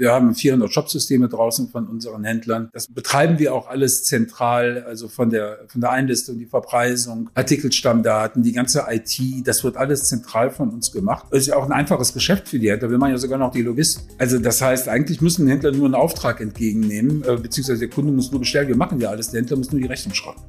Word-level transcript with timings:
Wir 0.00 0.12
haben 0.12 0.32
400 0.32 0.72
Shopsysteme 0.72 1.28
draußen 1.28 1.70
von 1.70 1.88
unseren 1.88 2.22
Händlern. 2.22 2.70
Das 2.72 2.86
betreiben 2.86 3.40
wir 3.40 3.52
auch 3.52 3.68
alles 3.68 4.04
zentral, 4.04 4.84
also 4.86 5.08
von 5.08 5.28
der, 5.28 5.64
von 5.66 5.80
der 5.80 5.90
Einlistung, 5.90 6.38
die 6.38 6.46
Verpreisung, 6.46 7.30
Artikelstammdaten, 7.34 8.44
die 8.44 8.52
ganze 8.52 8.84
IT. 8.88 9.18
Das 9.44 9.64
wird 9.64 9.76
alles 9.76 10.04
zentral 10.04 10.52
von 10.52 10.70
uns 10.70 10.92
gemacht. 10.92 11.26
Das 11.32 11.40
ist 11.40 11.46
ja 11.48 11.56
auch 11.56 11.64
ein 11.64 11.72
einfaches 11.72 12.14
Geschäft 12.14 12.46
für 12.46 12.60
die 12.60 12.70
Händler. 12.70 12.92
Wir 12.92 12.98
machen 12.98 13.10
ja 13.10 13.18
sogar 13.18 13.40
noch 13.40 13.50
die 13.50 13.62
Logistik. 13.62 14.04
Also 14.18 14.38
das 14.38 14.62
heißt, 14.62 14.88
eigentlich 14.88 15.20
müssen 15.20 15.48
Händler 15.48 15.72
nur 15.72 15.86
einen 15.86 15.96
Auftrag 15.96 16.40
entgegennehmen, 16.40 17.24
äh, 17.24 17.36
beziehungsweise 17.36 17.80
der 17.80 17.90
Kunde 17.90 18.12
muss 18.12 18.30
nur 18.30 18.38
bestellen. 18.38 18.68
Wir 18.68 18.76
machen 18.76 19.00
ja 19.00 19.08
alles. 19.10 19.32
Der 19.32 19.40
Händler 19.40 19.56
muss 19.56 19.72
nur 19.72 19.80
die 19.80 19.88
Rechnung 19.88 20.14
schreiben. 20.14 20.40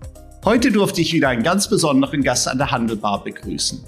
Heute 0.45 0.71
durfte 0.71 1.02
ich 1.02 1.11
wieder 1.11 1.29
einen 1.29 1.41
ganz 1.41 1.68
besonderen 1.68 2.21
Gast 2.21 2.47
an 2.47 2.59
der 2.59 2.70
Handelbar 2.70 3.23
begrüßen. 3.23 3.84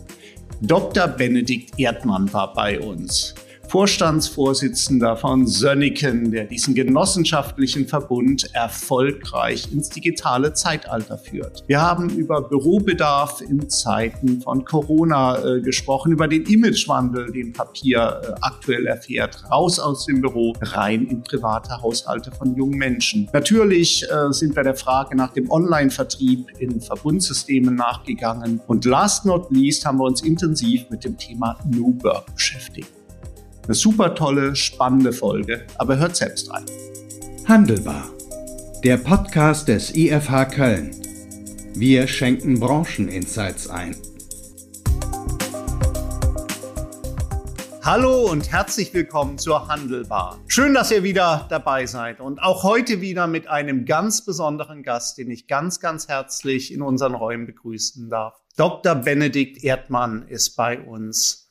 Dr. 0.62 1.08
Benedikt 1.08 1.80
Erdmann 1.80 2.34
war 2.34 2.52
bei 2.52 2.80
uns. 2.80 3.36
Vorstandsvorsitzender 3.72 5.16
von 5.16 5.48
Sönneken, 5.48 6.30
der 6.30 6.44
diesen 6.44 6.76
genossenschaftlichen 6.76 7.88
Verbund 7.88 8.54
erfolgreich 8.54 9.72
ins 9.72 9.88
digitale 9.88 10.54
Zeitalter 10.54 11.18
führt. 11.18 11.64
Wir 11.68 11.80
haben 11.82 12.10
über 12.10 12.42
Bürobedarf 12.42 13.40
in 13.40 13.70
Zeiten 13.70 14.42
von 14.42 14.66
Corona 14.66 15.42
äh, 15.42 15.62
gesprochen, 15.62 16.12
über 16.12 16.28
den 16.28 16.44
Imagewandel, 16.48 17.32
den 17.32 17.54
Papier 17.54 18.22
äh, 18.22 18.34
aktuell 18.42 18.88
erfährt, 18.88 19.42
raus 19.50 19.80
aus 19.80 20.06
dem 20.06 20.20
Büro, 20.20 20.54
rein 20.62 21.06
in 21.06 21.24
private 21.24 21.82
Haushalte 21.82 22.34
von 22.34 22.54
jungen 22.58 22.78
Menschen. 22.78 23.30
Natürlich 23.32 24.04
äh, 24.04 24.34
sind 24.34 24.54
wir 24.54 24.64
der 24.64 24.76
Frage 24.76 25.16
nach 25.16 25.32
dem 25.32 25.50
Online-Vertrieb 25.50 26.60
in 26.60 26.82
Verbundsystemen 26.82 27.76
nachgegangen 27.76 28.60
und 28.68 28.84
last 28.84 29.26
not 29.26 29.50
least 29.50 29.86
haben 29.86 30.00
wir 30.00 30.08
uns 30.08 30.22
intensiv 30.22 30.90
mit 30.90 31.06
dem 31.06 31.18
Thema 31.18 31.58
New 31.70 31.96
Work 32.04 32.36
beschäftigt. 32.36 33.01
Eine 33.72 33.78
super 33.78 34.14
tolle, 34.14 34.54
spannende 34.54 35.14
Folge, 35.14 35.66
aber 35.78 35.98
hört 35.98 36.18
selbst 36.18 36.52
rein. 36.52 36.66
Handelbar. 37.48 38.04
Der 38.84 38.98
Podcast 38.98 39.70
des 39.70 39.96
IFH 39.96 40.44
Köln. 40.48 40.92
Wir 41.74 42.06
schenken 42.06 42.60
Brancheninsights 42.60 43.70
ein. 43.70 43.96
Hallo 47.82 48.30
und 48.30 48.52
herzlich 48.52 48.94
willkommen 48.94 49.38
zur 49.38 49.70
Handelbar. 49.70 50.38
Schön, 50.48 50.74
dass 50.74 50.92
ihr 50.92 51.04
wieder 51.04 51.46
dabei 51.50 51.86
seid 51.86 52.20
und 52.20 52.44
auch 52.44 52.64
heute 52.64 53.00
wieder 53.00 53.26
mit 53.28 53.48
einem 53.48 53.86
ganz 53.86 54.26
besonderen 54.26 54.84
Gast, 54.84 55.18
den 55.18 55.32
ich 55.32 55.48
ganz, 55.48 55.80
ganz 55.80 56.10
herzlich 56.10 56.74
in 56.74 56.82
unseren 56.82 57.16
Räumen 57.16 57.46
begrüßen 57.46 58.10
darf. 58.10 58.34
Dr. 58.58 58.96
Benedikt 58.96 59.64
Erdmann 59.64 60.28
ist 60.28 60.58
bei 60.58 60.78
uns. 60.78 61.48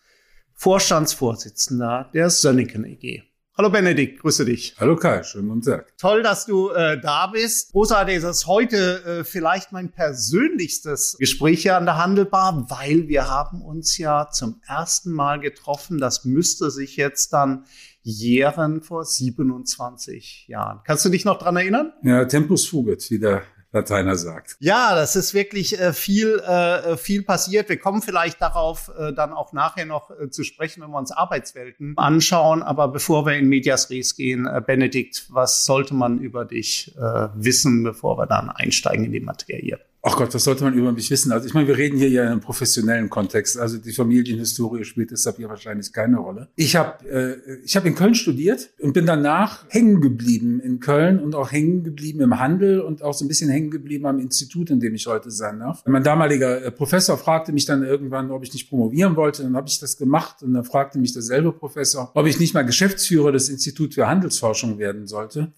Vorstandsvorsitzender 0.60 2.10
der 2.12 2.28
Sönneken 2.28 2.84
EG. 2.84 3.22
Hallo 3.56 3.70
Benedikt, 3.70 4.20
grüße 4.20 4.44
dich. 4.44 4.74
Hallo 4.78 4.94
Kai, 4.94 5.22
schönen 5.22 5.48
guten 5.48 5.62
Tag. 5.62 5.96
Toll, 5.96 6.22
dass 6.22 6.44
du 6.44 6.68
äh, 6.68 7.00
da 7.00 7.28
bist. 7.28 7.72
Großartig 7.72 8.16
ist 8.16 8.24
es 8.24 8.46
heute 8.46 9.02
äh, 9.04 9.24
vielleicht 9.24 9.72
mein 9.72 9.90
persönlichstes 9.90 11.16
Gespräch 11.18 11.62
hier 11.62 11.78
an 11.78 11.86
der 11.86 11.96
Handelbar, 11.96 12.66
weil 12.68 13.08
wir 13.08 13.26
haben 13.26 13.62
uns 13.62 13.96
ja 13.96 14.28
zum 14.30 14.60
ersten 14.66 15.12
Mal 15.12 15.40
getroffen. 15.40 15.96
Das 15.96 16.26
müsste 16.26 16.70
sich 16.70 16.96
jetzt 16.96 17.32
dann 17.32 17.64
jähren 18.02 18.82
vor 18.82 19.06
27 19.06 20.44
Jahren. 20.46 20.80
Kannst 20.84 21.06
du 21.06 21.08
dich 21.08 21.24
noch 21.24 21.38
dran 21.38 21.56
erinnern? 21.56 21.94
Ja, 22.02 22.26
Tempus 22.26 22.66
fugit, 22.66 23.10
wie 23.10 23.18
der 23.18 23.44
Lateiner 23.72 24.16
sagt. 24.16 24.56
Ja, 24.58 24.96
das 24.96 25.14
ist 25.14 25.32
wirklich 25.32 25.78
äh, 25.78 25.92
viel, 25.92 26.38
äh, 26.40 26.96
viel 26.96 27.22
passiert. 27.22 27.68
Wir 27.68 27.78
kommen 27.78 28.02
vielleicht 28.02 28.42
darauf 28.42 28.90
äh, 28.98 29.12
dann 29.12 29.32
auch 29.32 29.52
nachher 29.52 29.86
noch 29.86 30.10
zu 30.30 30.42
sprechen, 30.42 30.82
wenn 30.82 30.90
wir 30.90 30.98
uns 30.98 31.12
Arbeitswelten 31.12 31.96
anschauen. 31.96 32.62
Aber 32.62 32.88
bevor 32.88 33.26
wir 33.26 33.34
in 33.34 33.48
Medias 33.48 33.90
Res 33.90 34.16
gehen, 34.16 34.48
Benedikt, 34.66 35.26
was 35.28 35.64
sollte 35.64 35.94
man 35.94 36.18
über 36.18 36.44
dich 36.44 36.94
wissen, 37.34 37.82
bevor 37.82 38.18
wir 38.18 38.26
dann 38.26 38.50
einsteigen 38.50 39.04
in 39.04 39.12
die 39.12 39.20
Materie? 39.20 39.78
Ach 40.02 40.16
Gott, 40.16 40.32
was 40.32 40.44
sollte 40.44 40.64
man 40.64 40.72
über 40.72 40.92
mich 40.92 41.10
wissen? 41.10 41.30
Also 41.30 41.46
ich 41.46 41.52
meine, 41.52 41.68
wir 41.68 41.76
reden 41.76 41.98
hier 41.98 42.08
ja 42.08 42.22
in 42.22 42.28
einem 42.28 42.40
professionellen 42.40 43.10
Kontext. 43.10 43.58
Also 43.58 43.76
die 43.76 43.92
Familienhistorie 43.92 44.84
spielt 44.84 45.10
deshalb 45.10 45.36
hier 45.36 45.48
wahrscheinlich 45.50 45.92
keine 45.92 46.18
Rolle. 46.18 46.48
Ich 46.56 46.74
habe 46.74 47.06
äh, 47.06 47.58
ich 47.64 47.76
hab 47.76 47.84
in 47.84 47.94
Köln 47.94 48.14
studiert 48.14 48.70
und 48.78 48.94
bin 48.94 49.04
danach 49.04 49.66
hängen 49.68 50.00
geblieben 50.00 50.58
in 50.60 50.80
Köln 50.80 51.18
und 51.18 51.34
auch 51.34 51.52
hängen 51.52 51.84
geblieben 51.84 52.20
im 52.20 52.38
Handel 52.38 52.80
und 52.80 53.02
auch 53.02 53.12
so 53.12 53.26
ein 53.26 53.28
bisschen 53.28 53.50
hängen 53.50 53.70
geblieben 53.70 54.06
am 54.06 54.18
Institut, 54.18 54.70
in 54.70 54.80
dem 54.80 54.94
ich 54.94 55.06
heute 55.06 55.30
sein 55.30 55.58
darf. 55.58 55.82
Mein 55.86 56.02
damaliger 56.02 56.62
äh, 56.62 56.70
Professor 56.70 57.18
fragte 57.18 57.52
mich 57.52 57.66
dann 57.66 57.82
irgendwann, 57.82 58.30
ob 58.30 58.42
ich 58.42 58.54
nicht 58.54 58.70
promovieren 58.70 59.16
wollte. 59.16 59.42
Dann 59.42 59.54
habe 59.54 59.68
ich 59.68 59.80
das 59.80 59.98
gemacht 59.98 60.42
und 60.42 60.54
dann 60.54 60.64
fragte 60.64 60.98
mich 60.98 61.12
derselbe 61.12 61.52
Professor, 61.52 62.10
ob 62.14 62.26
ich 62.26 62.40
nicht 62.40 62.54
mal 62.54 62.62
Geschäftsführer 62.62 63.32
des 63.32 63.50
Instituts 63.50 63.96
für 63.96 64.08
Handelsforschung 64.08 64.78
werden 64.78 65.06
sollte. 65.06 65.52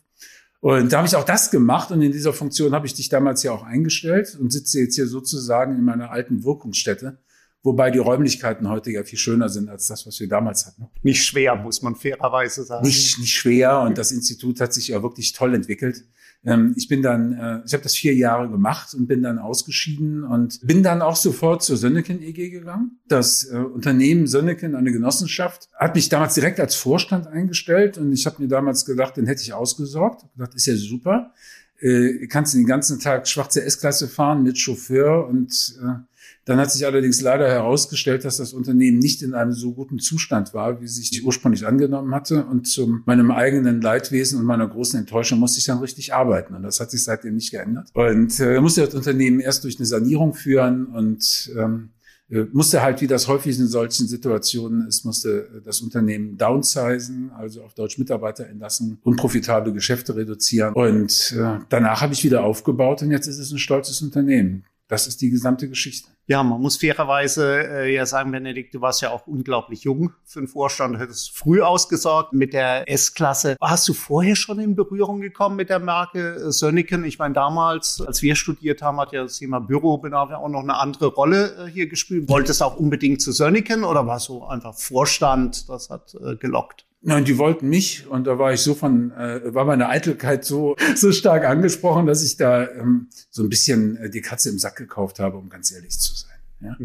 Und 0.63 0.93
da 0.93 0.99
habe 0.99 1.09
ich 1.09 1.17
auch 1.17 1.25
das 1.25 1.51
gemacht 1.51 1.91
und 1.91 2.03
in 2.03 2.13
dieser 2.13 2.33
Funktion 2.33 2.73
habe 2.73 2.87
ich 2.87 2.95
dich 2.95 3.09
damals 3.09 3.43
ja 3.43 3.51
auch 3.51 3.65
eingestellt 3.65 4.39
und 4.41 4.53
sitze 4.53 4.79
jetzt 4.79 4.95
hier 4.95 5.09
sozusagen 5.09 5.75
in 5.75 5.85
meiner 5.85 6.13
alten 6.13 6.45
Wirkungsstätte. 6.45 7.19
Wobei 7.65 7.91
die 7.91 7.99
Räumlichkeiten 7.99 8.69
heute 8.69 8.93
ja 8.93 9.03
viel 9.03 9.19
schöner 9.19 9.49
sind 9.49 9.69
als 9.69 9.89
das, 9.89 10.07
was 10.07 10.21
wir 10.21 10.29
damals 10.29 10.67
hatten. 10.67 10.87
Nicht 11.03 11.25
schwer, 11.25 11.57
muss 11.57 11.83
man 11.83 11.97
fairerweise 11.97 12.63
sagen. 12.63 12.87
Nicht, 12.87 13.19
nicht 13.19 13.33
schwer 13.33 13.81
und 13.81 13.99
das 13.99 14.13
Institut 14.13 14.61
hat 14.61 14.73
sich 14.73 14.89
ja 14.89 15.03
wirklich 15.03 15.33
toll 15.33 15.53
entwickelt. 15.53 16.05
Ähm, 16.45 16.75
ich 16.77 16.89
bin 16.89 17.03
dann, 17.03 17.33
äh, 17.33 17.61
ich 17.65 17.73
habe 17.73 17.83
das 17.83 17.95
vier 17.95 18.15
Jahre 18.15 18.49
gemacht 18.49 18.95
und 18.95 19.07
bin 19.07 19.23
dann 19.23 19.39
ausgeschieden 19.39 20.25
und 20.25 20.61
bin 20.63 20.83
dann 20.83 21.03
auch 21.03 21.17
sofort 21.17 21.63
zur 21.63 21.77
Sönneken 21.77 22.21
EG 22.21 22.51
gegangen. 22.51 22.99
Das 23.07 23.45
äh, 23.45 23.57
Unternehmen 23.57 24.27
Sönneken, 24.27 24.75
eine 24.75 24.93
Genossenschaft, 24.93 25.69
hat 25.77 25.95
mich 25.95 26.09
damals 26.09 26.35
direkt 26.35 26.59
als 26.59 26.75
Vorstand 26.75 27.27
eingestellt 27.27 27.97
und 27.99 28.13
ich 28.13 28.27
habe 28.27 28.43
mir 28.43 28.49
damals 28.49 28.85
gedacht, 28.85 29.17
den 29.17 29.27
hätte 29.27 29.43
ich 29.43 29.53
ausgesorgt. 29.53 30.25
Ich 30.25 30.33
gedacht, 30.33 30.55
ist 30.55 30.67
ja 30.67 30.75
super. 30.75 31.33
Äh, 31.81 32.27
kannst 32.27 32.55
den 32.55 32.67
ganzen 32.67 32.99
Tag 32.99 33.29
schwarze 33.29 33.65
S-Klasse 33.65 34.09
fahren 34.09 34.43
mit 34.43 34.59
Chauffeur 34.59 35.29
und 35.29 35.77
äh, 35.83 36.12
dann 36.45 36.59
hat 36.59 36.73
sich 36.73 36.85
allerdings 36.85 37.21
leider 37.21 37.49
herausgestellt, 37.49 38.25
dass 38.25 38.39
das 38.39 38.53
Unternehmen 38.53 38.99
nicht 38.99 39.23
in 39.23 39.35
einem 39.35 39.53
so 39.53 39.73
guten 39.73 40.01
Zustand 40.01 40.55
war, 40.55 40.81
wie 40.81 40.89
sich 40.89 41.11
die 41.11 41.23
ursprünglich 41.23 41.67
angenommen 41.67 42.13
hatte. 42.15 42.45
Und 42.47 42.67
zu 42.67 43.01
meinem 43.07 43.31
eigenen 43.31 43.81
Leidwesen 43.81 44.41
und 44.41 44.47
meiner 44.47 44.67
großen 44.67 44.99
Enttäuschung 44.99 45.39
musste 45.39 45.61
ich 45.61 45.67
dann 45.67 45.79
richtig 45.79 46.15
arbeiten. 46.15 46.55
Und 46.55 46.65
das 46.65 46.81
hat 46.81 46.91
sich 46.91 47.05
seitdem 47.05 47.37
nicht 47.37 47.53
geändert. 47.53 47.91
Und 47.95 48.41
äh, 48.41 48.61
musste 48.61 48.85
das 48.85 48.95
Unternehmen 48.95 49.39
erst 49.39 49.63
durch 49.63 49.79
eine 49.79 49.87
Sanierung 49.87 50.35
führen 50.35 50.87
und 50.87 51.53
ähm, 51.57 51.91
äh, 52.29 52.47
musste 52.53 52.83
halt, 52.83 53.01
wie 53.01 53.07
das 53.07 53.29
häufig 53.29 53.59
in 53.59 53.67
solchen 53.67 54.09
Situationen 54.09 54.89
ist, 54.89 55.05
musste 55.05 55.63
das 55.65 55.81
Unternehmen 55.81 56.37
downsizen, 56.39 57.31
also 57.37 57.63
auf 57.63 57.75
Deutsch 57.75 57.99
Mitarbeiter 57.99 58.49
entlassen, 58.49 58.99
unprofitable 59.03 59.73
Geschäfte 59.73 60.17
reduzieren. 60.17 60.73
Und 60.75 61.37
äh, 61.39 61.59
danach 61.69 62.01
habe 62.01 62.15
ich 62.15 62.25
wieder 62.25 62.43
aufgebaut 62.43 63.03
und 63.03 63.11
jetzt 63.11 63.27
ist 63.27 63.39
es 63.39 63.53
ein 63.53 63.59
stolzes 63.59 64.01
Unternehmen. 64.03 64.65
Das 64.93 65.07
ist 65.07 65.23
die 65.23 65.31
gesamte 65.31 65.71
Geschichte. 65.71 66.11
Ja, 66.27 66.43
man 66.43 66.61
muss 66.61 66.77
fairerweise 66.77 67.67
äh, 67.67 67.95
ja 67.95 68.05
sagen, 68.05 68.31
Benedikt, 68.31 68.75
du 68.75 68.83
warst 68.83 69.01
ja 69.01 69.11
auch 69.11 69.27
unglaublich 69.27 69.85
jung 69.85 70.13
für 70.27 70.41
den 70.41 70.49
Vorstand, 70.49 70.95
du 70.95 70.99
hättest 70.99 71.35
früh 71.35 71.63
ausgesorgt 71.63 72.35
mit 72.35 72.53
der 72.53 72.87
S-Klasse. 72.91 73.57
Hast 73.59 73.89
du 73.89 73.95
vorher 73.95 74.37
schon 74.37 74.59
in 74.59 74.77
Berührung 74.77 75.23
gekommen 75.23 75.57
mit 75.57 75.71
der 75.71 75.79
Marke 75.79 76.35
äh, 76.35 76.53
Sönneken? 76.53 77.07
Ich 77.07 77.19
meine, 77.19 77.33
damals, 77.33 78.03
als 78.07 78.21
wir 78.21 78.37
studiert 78.37 78.83
haben, 78.83 79.01
hat 79.01 79.13
ja 79.15 79.23
das 79.23 79.39
Thema 79.39 79.61
Bürobedarf 79.61 80.29
ja 80.29 80.37
auch 80.37 80.51
noch 80.51 80.63
eine 80.63 80.79
andere 80.79 81.07
Rolle 81.07 81.69
äh, 81.69 81.71
hier 81.71 81.87
gespielt. 81.87 82.29
Wolltest 82.29 82.61
du 82.61 82.67
auch 82.67 82.77
unbedingt 82.77 83.23
zu 83.23 83.33
Sönneken 83.33 83.85
oder 83.85 84.07
war 84.07 84.21
so 84.21 84.45
einfach 84.45 84.75
Vorstand, 84.75 85.71
das 85.71 85.89
hat 85.89 86.15
äh, 86.23 86.37
gelockt? 86.37 86.85
Nein, 87.05 87.25
die 87.25 87.37
wollten 87.37 87.69
mich 87.69 88.07
und 88.07 88.29
da 88.29 88.39
war 88.39 88.53
ich 88.53 88.61
so 88.61 88.75
von, 88.75 89.11
äh, 89.13 89.53
war 89.53 89.65
meine 89.65 89.89
Eitelkeit 89.89 90.45
so 90.45 90.77
so 90.95 91.11
stark 91.11 91.45
angesprochen, 91.45 92.07
dass 92.07 92.23
ich 92.23 92.37
da 92.37 92.69
ähm, 92.69 93.09
so 93.29 93.43
ein 93.43 93.49
bisschen 93.49 93.97
äh, 93.97 94.09
die 94.09 94.21
Katze 94.21 94.51
im 94.51 94.59
Sack 94.59 94.77
gekauft 94.77 95.19
habe, 95.19 95.37
um 95.37 95.49
ganz 95.49 95.73
ehrlich 95.73 95.99
zu 95.99 96.15
sein. 96.15 96.32
Ja? 96.63 96.77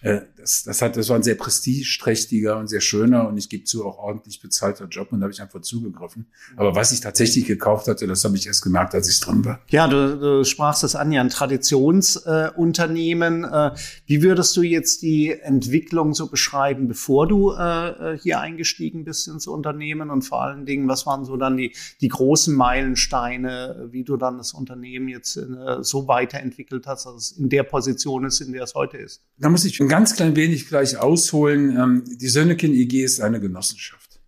Äh, 0.00 0.22
das, 0.36 0.64
das, 0.64 0.82
hat, 0.82 0.96
das 0.96 1.08
war 1.08 1.16
ein 1.16 1.22
sehr 1.22 1.34
prestigeträchtiger 1.34 2.58
und 2.58 2.68
sehr 2.68 2.80
schöner 2.80 3.28
und 3.28 3.36
ich 3.36 3.48
gebe 3.48 3.64
zu, 3.64 3.84
auch 3.84 3.98
ordentlich 3.98 4.40
bezahlter 4.40 4.86
Job 4.86 5.12
und 5.12 5.20
da 5.20 5.24
habe 5.24 5.32
ich 5.32 5.42
einfach 5.42 5.60
zugegriffen. 5.60 6.26
Aber 6.56 6.74
was 6.74 6.92
ich 6.92 7.00
tatsächlich 7.00 7.46
gekauft 7.46 7.88
hatte, 7.88 8.06
das 8.06 8.24
habe 8.24 8.36
ich 8.36 8.46
erst 8.46 8.62
gemerkt, 8.62 8.94
als 8.94 9.08
ich 9.08 9.20
drin 9.20 9.44
war. 9.44 9.60
Ja, 9.68 9.88
du, 9.88 10.18
du 10.18 10.44
sprachst 10.44 10.82
das 10.82 10.94
an, 10.94 11.12
ja, 11.12 11.20
ein 11.20 11.30
Traditionsunternehmen. 11.30 13.44
Äh, 13.44 13.66
äh, 13.66 13.70
wie 14.06 14.22
würdest 14.22 14.56
du 14.56 14.62
jetzt 14.62 15.02
die 15.02 15.32
Entwicklung 15.32 16.14
so 16.14 16.28
beschreiben, 16.28 16.88
bevor 16.88 17.26
du 17.26 17.52
äh, 17.52 18.14
äh, 18.14 18.18
hier 18.18 18.40
eingestiegen 18.40 19.04
bist 19.04 19.28
ins 19.28 19.46
Unternehmen 19.46 20.10
und 20.10 20.22
vor 20.22 20.42
allen 20.42 20.66
Dingen, 20.66 20.88
was 20.88 21.06
waren 21.06 21.24
so 21.24 21.36
dann 21.36 21.56
die, 21.56 21.74
die 22.00 22.08
großen 22.08 22.54
Meilensteine, 22.54 23.88
wie 23.90 24.04
du 24.04 24.16
dann 24.16 24.38
das 24.38 24.52
Unternehmen 24.52 25.08
jetzt 25.08 25.36
äh, 25.36 25.82
so 25.82 26.08
weiterentwickelt 26.08 26.86
hast, 26.86 27.06
dass 27.06 27.14
es 27.14 27.32
in 27.32 27.48
der 27.48 27.64
Position 27.64 28.24
ist, 28.24 28.40
in 28.40 28.52
der 28.52 28.64
es 28.64 28.74
heute 28.74 28.98
ist? 28.98 29.23
Da 29.36 29.48
muss 29.48 29.64
ich 29.64 29.80
ein 29.80 29.88
ganz 29.88 30.14
klein 30.14 30.36
wenig 30.36 30.68
gleich 30.68 30.96
ausholen. 30.96 31.76
Ähm, 31.76 32.04
die 32.06 32.28
Sönneken 32.28 32.72
EG 32.72 33.02
ist 33.04 33.20
eine 33.20 33.40
Genossenschaft. 33.40 34.20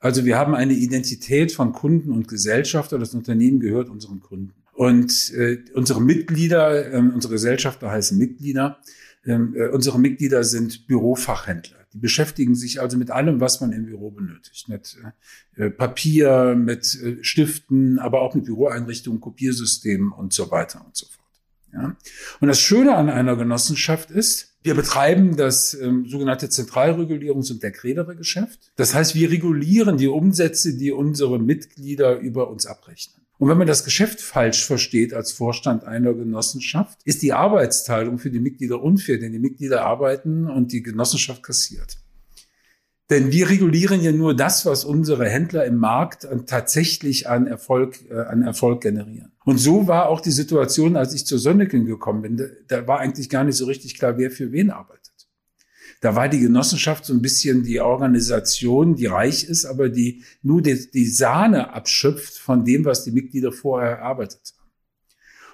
Also 0.00 0.24
wir 0.24 0.38
haben 0.38 0.54
eine 0.54 0.74
Identität 0.74 1.52
von 1.52 1.72
Kunden 1.72 2.12
und 2.12 2.28
Gesellschafter. 2.28 2.98
Das 2.98 3.14
Unternehmen 3.14 3.60
gehört 3.60 3.88
unseren 3.88 4.20
Kunden. 4.20 4.54
Und 4.72 5.32
äh, 5.34 5.58
unsere 5.74 6.00
Mitglieder, 6.00 6.92
äh, 6.92 6.98
unsere 6.98 7.34
Gesellschafter 7.34 7.90
heißen 7.90 8.16
Mitglieder, 8.16 8.78
Ähm, 9.26 9.54
äh, 9.56 9.68
unsere 9.68 9.98
Mitglieder 9.98 10.44
sind 10.44 10.86
Bürofachhändler. 10.86 11.76
Die 11.92 11.98
beschäftigen 11.98 12.54
sich 12.54 12.80
also 12.80 12.96
mit 12.96 13.10
allem, 13.10 13.40
was 13.40 13.60
man 13.60 13.72
im 13.72 13.84
Büro 13.84 14.10
benötigt. 14.10 14.68
Mit 14.68 14.96
äh, 15.56 15.70
Papier, 15.70 16.54
mit 16.56 16.86
Stiften, 17.22 17.98
aber 17.98 18.22
auch 18.22 18.34
mit 18.34 18.44
Büroeinrichtungen, 18.44 19.20
Kopiersystemen 19.20 20.12
und 20.12 20.32
so 20.32 20.50
weiter 20.50 20.84
und 20.86 20.96
so 20.96 21.06
fort. 21.06 21.17
Ja? 21.72 21.96
Und 22.40 22.48
das 22.48 22.60
Schöne 22.60 22.94
an 22.96 23.10
einer 23.10 23.36
Genossenschaft 23.36 24.10
ist, 24.10 24.56
wir 24.62 24.74
betreiben 24.74 25.36
das 25.36 25.74
ähm, 25.74 26.06
sogenannte 26.08 26.46
Zentralregulierungs- 26.46 27.52
und 27.52 27.62
Dekretere-Geschäft. 27.62 28.72
Das 28.76 28.94
heißt, 28.94 29.14
wir 29.14 29.30
regulieren 29.30 29.96
die 29.96 30.08
Umsätze, 30.08 30.76
die 30.76 30.90
unsere 30.92 31.38
Mitglieder 31.38 32.18
über 32.18 32.50
uns 32.50 32.66
abrechnen. 32.66 33.24
Und 33.38 33.48
wenn 33.48 33.58
man 33.58 33.68
das 33.68 33.84
Geschäft 33.84 34.20
falsch 34.20 34.66
versteht 34.66 35.14
als 35.14 35.30
Vorstand 35.30 35.84
einer 35.84 36.12
Genossenschaft, 36.12 36.98
ist 37.04 37.22
die 37.22 37.32
Arbeitsteilung 37.32 38.18
für 38.18 38.30
die 38.30 38.40
Mitglieder 38.40 38.82
unfair, 38.82 39.18
denn 39.18 39.32
die 39.32 39.38
Mitglieder 39.38 39.84
arbeiten 39.84 40.48
und 40.48 40.72
die 40.72 40.82
Genossenschaft 40.82 41.44
kassiert. 41.44 41.98
Denn 43.10 43.32
wir 43.32 43.48
regulieren 43.48 44.02
ja 44.02 44.12
nur 44.12 44.34
das, 44.34 44.66
was 44.66 44.84
unsere 44.84 45.28
Händler 45.28 45.64
im 45.64 45.76
Markt 45.76 46.28
tatsächlich 46.46 47.28
an 47.28 47.46
Erfolg, 47.46 47.98
äh, 48.10 48.20
an 48.20 48.42
Erfolg 48.42 48.82
generieren. 48.82 49.32
Und 49.44 49.56
so 49.58 49.86
war 49.86 50.10
auch 50.10 50.20
die 50.20 50.30
Situation, 50.30 50.94
als 50.94 51.14
ich 51.14 51.24
zur 51.24 51.38
Sonneken 51.38 51.86
gekommen 51.86 52.20
bin. 52.20 52.50
Da 52.68 52.86
war 52.86 52.98
eigentlich 52.98 53.30
gar 53.30 53.44
nicht 53.44 53.56
so 53.56 53.64
richtig 53.64 53.98
klar, 53.98 54.18
wer 54.18 54.30
für 54.30 54.52
wen 54.52 54.70
arbeitet. 54.70 55.08
Da 56.00 56.14
war 56.14 56.28
die 56.28 56.38
Genossenschaft 56.38 57.06
so 57.06 57.14
ein 57.14 57.22
bisschen 57.22 57.64
die 57.64 57.80
Organisation, 57.80 58.94
die 58.94 59.06
reich 59.06 59.44
ist, 59.44 59.64
aber 59.64 59.88
die 59.88 60.22
nur 60.42 60.60
die, 60.62 60.90
die 60.90 61.06
Sahne 61.06 61.72
abschöpft 61.72 62.38
von 62.38 62.64
dem, 62.64 62.84
was 62.84 63.04
die 63.04 63.10
Mitglieder 63.10 63.52
vorher 63.52 63.98
erarbeitet 63.98 64.40
haben. 64.52 64.57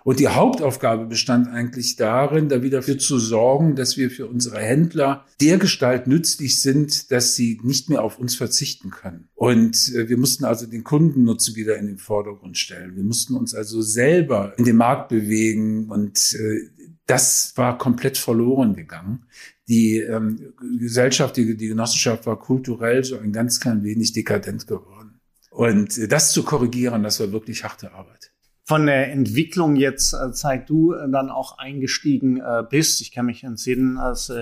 Und 0.05 0.21
die 0.21 0.29
Hauptaufgabe 0.29 1.06
bestand 1.06 1.49
eigentlich 1.49 1.97
darin, 1.97 2.51
da 2.51 2.62
wieder 2.62 2.79
dafür 2.79 2.99
zu 2.99 3.19
sorgen, 3.19 3.75
dass 3.75 3.97
wir 3.97 4.11
für 4.11 4.27
unsere 4.27 4.59
Händler 4.59 5.25
der 5.41 5.56
Gestalt 5.56 6.06
nützlich 6.06 6.61
sind, 6.61 7.11
dass 7.11 7.35
sie 7.35 7.59
nicht 7.62 7.89
mehr 7.89 8.03
auf 8.03 8.19
uns 8.19 8.35
verzichten 8.35 8.91
können. 8.91 9.29
Und 9.35 9.95
äh, 9.95 10.11
wir 10.11 10.19
mussten 10.19 10.45
also 10.45 10.67
den 10.67 10.85
Kundennutzen 10.85 11.56
wieder 11.56 11.79
in 11.79 11.87
den 11.87 11.97
Vordergrund 11.97 12.59
stellen. 12.59 12.97
Wir 12.97 13.03
mussten 13.03 13.35
uns 13.35 13.55
also 13.55 13.81
selber 13.81 14.53
in 14.59 14.67
den 14.67 14.77
Markt 14.77 15.09
bewegen 15.09 15.89
und 15.89 16.35
äh, 16.35 16.69
das 17.06 17.55
war 17.56 17.79
komplett 17.79 18.19
verloren 18.19 18.75
gegangen. 18.75 19.25
Die 19.69 20.01
ähm, 20.01 20.53
Gesellschaft, 20.79 21.39
die, 21.39 21.56
die 21.56 21.69
Genossenschaft 21.69 22.27
war 22.27 22.39
kulturell 22.39 23.05
so 23.05 23.19
ein 23.19 23.33
ganz 23.33 23.59
klein 23.59 23.83
wenig 23.83 24.12
dekadent 24.12 24.67
geworden. 24.67 25.21
Und 25.51 25.97
äh, 25.97 26.09
das 26.09 26.33
zu 26.33 26.43
korrigieren, 26.43 27.03
das 27.03 27.21
war 27.21 27.33
wirklich 27.33 27.65
harte 27.65 27.93
Arbeit 27.93 28.34
von 28.65 28.87
der 28.87 29.13
Entwicklung 29.13 29.77
jetzt, 29.77 30.15
äh, 30.15 30.33
seit 30.33 30.69
du 30.71 30.95
äh, 30.95 31.09
dann 31.11 31.31
auch 31.31 31.59
eingestiegen 31.59 32.39
äh, 32.39 32.65
bist. 32.69 33.01
Ich 33.03 33.13
kann 33.13 33.27
mich 33.27 33.45
entsinnen, 33.45 33.99
als 33.99 34.33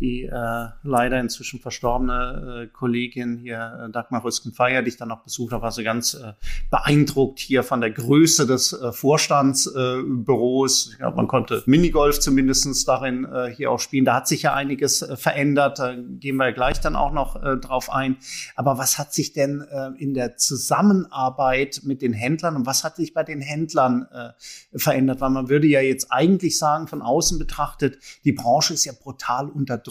die 0.00 0.24
äh, 0.24 0.68
leider 0.82 1.20
inzwischen 1.20 1.60
verstorbene 1.60 2.64
äh, 2.64 2.66
Kollegin 2.68 3.36
hier, 3.36 3.86
äh, 3.86 3.92
Dagmar 3.92 4.24
Rüsken-Feier, 4.24 4.82
die 4.82 4.88
ich 4.88 4.96
dann 4.96 5.08
noch 5.08 5.22
besucht 5.22 5.52
habe, 5.52 5.62
war 5.62 5.72
so 5.72 5.82
ganz 5.82 6.14
äh, 6.14 6.32
beeindruckt 6.70 7.38
hier 7.38 7.62
von 7.62 7.80
der 7.80 7.90
Größe 7.90 8.46
des 8.46 8.72
äh, 8.72 8.92
Vorstandsbüros. 8.92 10.94
Äh, 10.94 10.96
glaube, 10.96 11.16
man 11.16 11.28
konnte 11.28 11.62
Minigolf 11.66 12.20
zumindestens 12.20 12.84
darin 12.84 13.24
äh, 13.24 13.52
hier 13.54 13.70
auch 13.70 13.80
spielen. 13.80 14.04
Da 14.04 14.14
hat 14.14 14.28
sich 14.28 14.42
ja 14.42 14.54
einiges 14.54 15.02
äh, 15.02 15.16
verändert. 15.16 15.78
Da 15.78 15.94
gehen 15.94 16.36
wir 16.36 16.52
gleich 16.52 16.80
dann 16.80 16.96
auch 16.96 17.12
noch 17.12 17.42
äh, 17.42 17.58
drauf 17.58 17.90
ein. 17.90 18.16
Aber 18.56 18.78
was 18.78 18.98
hat 18.98 19.12
sich 19.12 19.32
denn 19.32 19.60
äh, 19.60 19.90
in 19.98 20.14
der 20.14 20.36
Zusammenarbeit 20.36 21.82
mit 21.84 22.00
den 22.00 22.14
Händlern 22.14 22.56
und 22.56 22.66
was 22.66 22.84
hat 22.84 22.96
sich 22.96 23.12
bei 23.12 23.22
den 23.22 23.42
Händlern 23.42 24.06
äh, 24.12 24.78
verändert? 24.78 25.20
Weil 25.20 25.30
man 25.30 25.50
würde 25.50 25.66
ja 25.66 25.80
jetzt 25.80 26.10
eigentlich 26.10 26.58
sagen, 26.58 26.86
von 26.86 27.02
außen 27.02 27.38
betrachtet, 27.38 27.98
die 28.24 28.32
Branche 28.32 28.72
ist 28.72 28.86
ja 28.86 28.92
brutal 28.98 29.48
unter 29.48 29.76
Druck. 29.76 29.89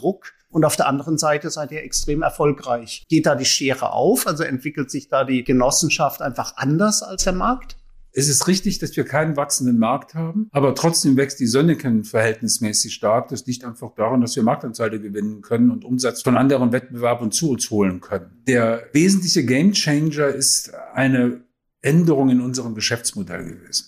Und 0.49 0.65
auf 0.65 0.75
der 0.75 0.87
anderen 0.87 1.17
Seite 1.17 1.51
seid 1.51 1.71
ihr 1.71 1.83
extrem 1.83 2.23
erfolgreich. 2.23 3.05
Geht 3.07 3.25
da 3.27 3.35
die 3.35 3.45
Schere 3.45 3.91
auf? 3.91 4.25
Also 4.25 4.43
entwickelt 4.43 4.89
sich 4.89 5.07
da 5.07 5.23
die 5.23 5.43
Genossenschaft 5.43 6.21
einfach 6.21 6.57
anders 6.57 7.03
als 7.03 7.23
der 7.23 7.33
Markt? 7.33 7.77
Es 8.11 8.27
ist 8.27 8.47
richtig, 8.47 8.79
dass 8.79 8.97
wir 8.97 9.05
keinen 9.05 9.37
wachsenden 9.37 9.77
Markt 9.77 10.15
haben, 10.15 10.49
aber 10.51 10.73
trotzdem 10.73 11.15
wächst 11.15 11.39
die 11.39 11.45
Sönneken 11.45 12.03
verhältnismäßig 12.03 12.93
stark. 12.93 13.27
Das 13.27 13.45
liegt 13.45 13.63
einfach 13.63 13.93
daran, 13.93 14.21
dass 14.21 14.35
wir 14.35 14.41
Marktanteile 14.41 14.99
gewinnen 14.99 15.41
können 15.41 15.69
und 15.69 15.85
Umsatz 15.85 16.23
von 16.23 16.35
anderen 16.35 16.71
Wettbewerbern 16.71 17.31
zu 17.31 17.51
uns 17.51 17.69
holen 17.69 18.01
können. 18.01 18.43
Der 18.47 18.83
wesentliche 18.93 19.45
Gamechanger 19.45 20.27
ist 20.27 20.73
eine 20.95 21.41
Änderung 21.81 22.29
in 22.29 22.41
unserem 22.41 22.73
Geschäftsmodell 22.73 23.45
gewesen. 23.45 23.85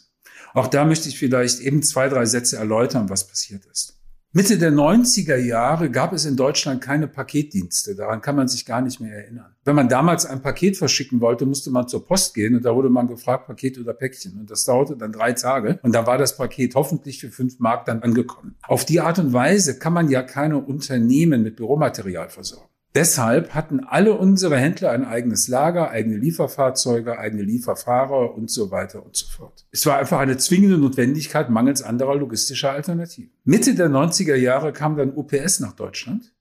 Auch 0.54 0.68
da 0.68 0.86
möchte 0.86 1.10
ich 1.10 1.18
vielleicht 1.18 1.60
eben 1.60 1.82
zwei, 1.82 2.08
drei 2.08 2.26
Sätze 2.26 2.58
erläutern, 2.58 3.10
was 3.10 3.28
passiert 3.28 3.66
ist. 3.66 4.01
Mitte 4.34 4.58
der 4.58 4.72
90er 4.72 5.36
Jahre 5.36 5.92
gab 5.92 6.14
es 6.14 6.24
in 6.24 6.38
Deutschland 6.38 6.80
keine 6.80 7.10
Paketdienste. 7.10 7.96
Daran 7.96 8.22
kann 8.22 8.38
man 8.38 8.48
sich 8.48 8.66
gar 8.66 8.80
nicht 8.80 9.02
mehr 9.02 9.14
erinnern. 9.14 9.54
Wenn 9.66 9.76
man 9.76 9.90
damals 9.90 10.26
ein 10.26 10.42
Paket 10.42 10.78
verschicken 10.78 11.20
wollte, 11.20 11.46
musste 11.46 11.70
man 11.70 11.90
zur 11.90 12.06
Post 12.06 12.34
gehen 12.34 12.56
und 12.56 12.64
da 12.64 12.74
wurde 12.74 12.90
man 12.90 13.08
gefragt, 13.08 13.48
Paket 13.48 13.78
oder 13.78 13.94
Päckchen. 13.94 14.40
Und 14.40 14.50
das 14.50 14.64
dauerte 14.64 14.96
dann 14.96 15.12
drei 15.12 15.34
Tage 15.34 15.82
und 15.84 15.94
da 15.94 16.08
war 16.08 16.18
das 16.18 16.38
Paket 16.38 16.76
hoffentlich 16.76 17.20
für 17.20 17.30
fünf 17.30 17.60
Mark 17.60 17.84
dann 17.84 18.04
angekommen. 18.04 18.56
Auf 18.62 18.86
die 18.86 19.02
Art 19.02 19.20
und 19.20 19.34
Weise 19.34 19.78
kann 19.78 19.92
man 19.92 20.10
ja 20.10 20.24
keine 20.24 20.60
Unternehmen 20.60 21.44
mit 21.44 21.58
Büromaterial 21.58 22.30
versorgen. 22.30 22.71
Deshalb 22.94 23.54
hatten 23.54 23.80
alle 23.80 24.14
unsere 24.14 24.58
Händler 24.58 24.92
ein 24.92 25.06
eigenes 25.06 25.48
Lager, 25.48 25.92
eigene 25.92 26.18
Lieferfahrzeuge, 26.18 27.18
eigene 27.18 27.42
Lieferfahrer 27.44 28.36
und 28.36 28.52
so 28.52 28.70
weiter 28.70 29.06
und 29.06 29.16
so 29.16 29.28
fort. 29.28 29.66
Es 29.72 29.86
war 29.86 29.98
einfach 29.98 30.20
eine 30.20 30.36
zwingende 30.36 30.78
Notwendigkeit 30.78 31.50
mangels 31.50 31.82
anderer 31.82 32.16
logistischer 32.16 32.72
Alternativen. 32.72 33.32
Mitte 33.46 33.76
der 33.76 33.88
90er 33.90 34.36
Jahre 34.36 34.74
kam 34.74 34.98
dann 34.98 35.16
UPS 35.16 35.62
nach 35.62 35.72
Deutschland 35.72 36.34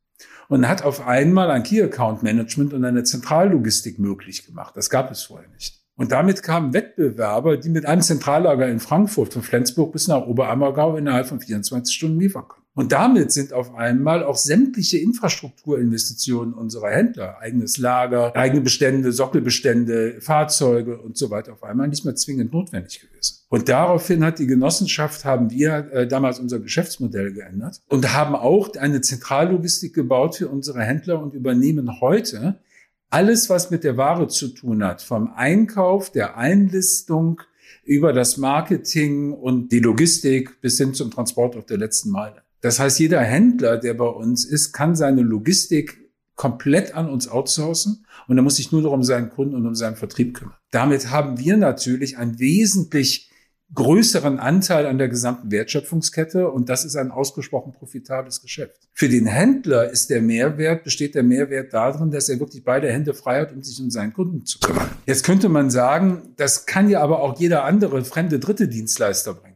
und 0.49 0.67
hat 0.69 0.83
auf 0.83 1.07
einmal 1.07 1.53
ein 1.53 1.63
Key 1.63 1.81
Account 1.81 2.25
Management 2.25 2.75
und 2.75 2.85
eine 2.85 3.05
Zentrallogistik 3.05 4.01
möglich 4.01 4.45
gemacht. 4.45 4.77
Das 4.77 4.91
gab 4.91 5.13
es 5.13 5.23
vorher 5.23 5.49
nicht. 5.51 5.81
Und 5.95 6.11
damit 6.11 6.43
kamen 6.43 6.73
Wettbewerber, 6.73 7.59
die 7.59 7.69
mit 7.69 7.87
einem 7.87 8.03
Zentrallager 8.03 8.67
in 8.67 8.81
Frankfurt 8.81 9.33
von 9.33 9.43
Flensburg 9.43 9.93
bis 9.93 10.09
nach 10.09 10.27
Oberammergau 10.27 10.97
innerhalb 10.97 11.27
von 11.27 11.41
24 11.41 11.95
Stunden 11.95 12.19
liefern 12.19 12.49
konnten. 12.49 12.60
Und 12.75 12.93
damit 12.93 13.33
sind 13.33 13.53
auf 13.53 13.75
einmal 13.75 14.23
auch 14.23 14.37
sämtliche 14.37 14.99
Infrastrukturinvestitionen 14.99 16.55
unserer 16.55 16.91
Händler, 16.91 17.39
eigenes 17.41 17.79
Lager, 17.79 18.35
eigene 18.37 18.61
Bestände, 18.61 19.11
Sockelbestände, 19.13 20.21
Fahrzeuge 20.21 20.99
und 20.99 21.17
so 21.17 21.31
weiter 21.31 21.53
auf 21.55 21.65
einmal 21.65 21.89
nicht 21.89 22.05
mehr 22.05 22.15
zwingend 22.15 22.53
notwendig 22.53 23.01
gewesen. 23.01 23.39
Und 23.49 23.69
daraufhin 23.69 24.25
hat 24.25 24.39
die 24.39 24.47
Genossenschaft, 24.47 25.25
haben 25.25 25.51
wir 25.51 25.93
äh, 25.93 26.07
damals 26.07 26.39
unser 26.39 26.61
Geschäftsmodell 26.61 27.33
geändert 27.33 27.81
und 27.89 28.15
haben 28.15 28.37
auch 28.37 28.77
eine 28.77 29.01
Zentrallogistik 29.01 29.93
gebaut 29.93 30.37
für 30.37 30.49
unsere 30.49 30.83
Händler 30.83 31.21
und 31.21 31.35
übernehmen 31.35 32.01
heute 32.01 32.61
alles, 33.11 33.51
was 33.51 33.73
mit 33.73 33.83
der 33.83 33.97
Ware 33.97 34.29
zu 34.29 34.49
tun 34.49 34.85
hat, 34.85 35.03
vom 35.03 35.33
Einkauf, 35.35 36.13
der 36.13 36.37
Einlistung, 36.37 37.41
über 37.85 38.13
das 38.13 38.37
Marketing 38.37 39.33
und 39.33 39.73
die 39.73 39.81
Logistik 39.81 40.61
bis 40.61 40.79
hin 40.79 40.95
zum 40.95 41.11
Transport 41.11 41.57
auf 41.57 41.67
der 41.67 41.79
letzten 41.79 42.11
Meile. 42.11 42.43
Das 42.61 42.79
heißt, 42.79 42.99
jeder 42.99 43.21
Händler, 43.21 43.79
der 43.79 43.95
bei 43.95 44.07
uns 44.07 44.45
ist, 44.45 44.73
kann 44.73 44.95
seine 44.95 45.23
Logistik 45.23 45.99
komplett 46.37 46.95
an 46.95 47.09
uns 47.09 47.29
outsourcen 47.29 48.07
und 48.27 48.39
er 48.39 48.43
muss 48.43 48.57
sich 48.57 48.73
nur 48.73 48.83
noch 48.83 48.93
um 48.93 49.03
seinen 49.03 49.31
Kunden 49.31 49.55
und 49.55 49.67
um 49.67 49.75
seinen 49.75 49.97
Vertrieb 49.97 50.35
kümmern. 50.35 50.55
Damit 50.71 51.11
haben 51.11 51.39
wir 51.39 51.57
natürlich 51.57 52.17
ein 52.17 52.39
wesentlich 52.39 53.31
größeren 53.75 54.39
Anteil 54.39 54.87
an 54.87 54.99
der 54.99 55.09
gesamten 55.09 55.51
Wertschöpfungskette 55.51 56.51
und 56.51 56.69
das 56.69 56.85
ist 56.85 56.97
ein 56.97 57.11
ausgesprochen 57.11 57.73
profitables 57.73 58.43
Geschäft. 58.43 58.89
Für 58.93 59.09
den 59.09 59.27
Händler 59.27 59.91
ist 59.91 60.11
der 60.11 60.23
Mehrwert, 60.23 60.83
besteht 60.83 61.15
der 61.15 61.23
Mehrwert 61.23 61.73
darin, 61.73 62.11
dass 62.11 62.29
er 62.29 62.41
wirklich 62.41 62.65
beide 62.65 62.91
Hände 62.91 63.15
frei 63.15 63.41
hat, 63.41 63.53
um 63.53 63.63
sich 63.63 63.81
um 63.81 63.91
seinen 63.91 64.13
Kunden 64.13 64.45
zu 64.45 64.59
kümmern. 64.59 64.91
Jetzt 65.07 65.25
könnte 65.25 65.49
man 65.49 65.71
sagen, 65.71 66.35
das 66.37 66.67
kann 66.67 66.89
ja 66.89 67.01
aber 67.01 67.21
auch 67.21 67.39
jeder 67.39 67.65
andere 67.65 68.05
fremde 68.05 68.41
dritte 68.41 68.67
Dienstleister 68.67 69.35
bringen. 69.35 69.50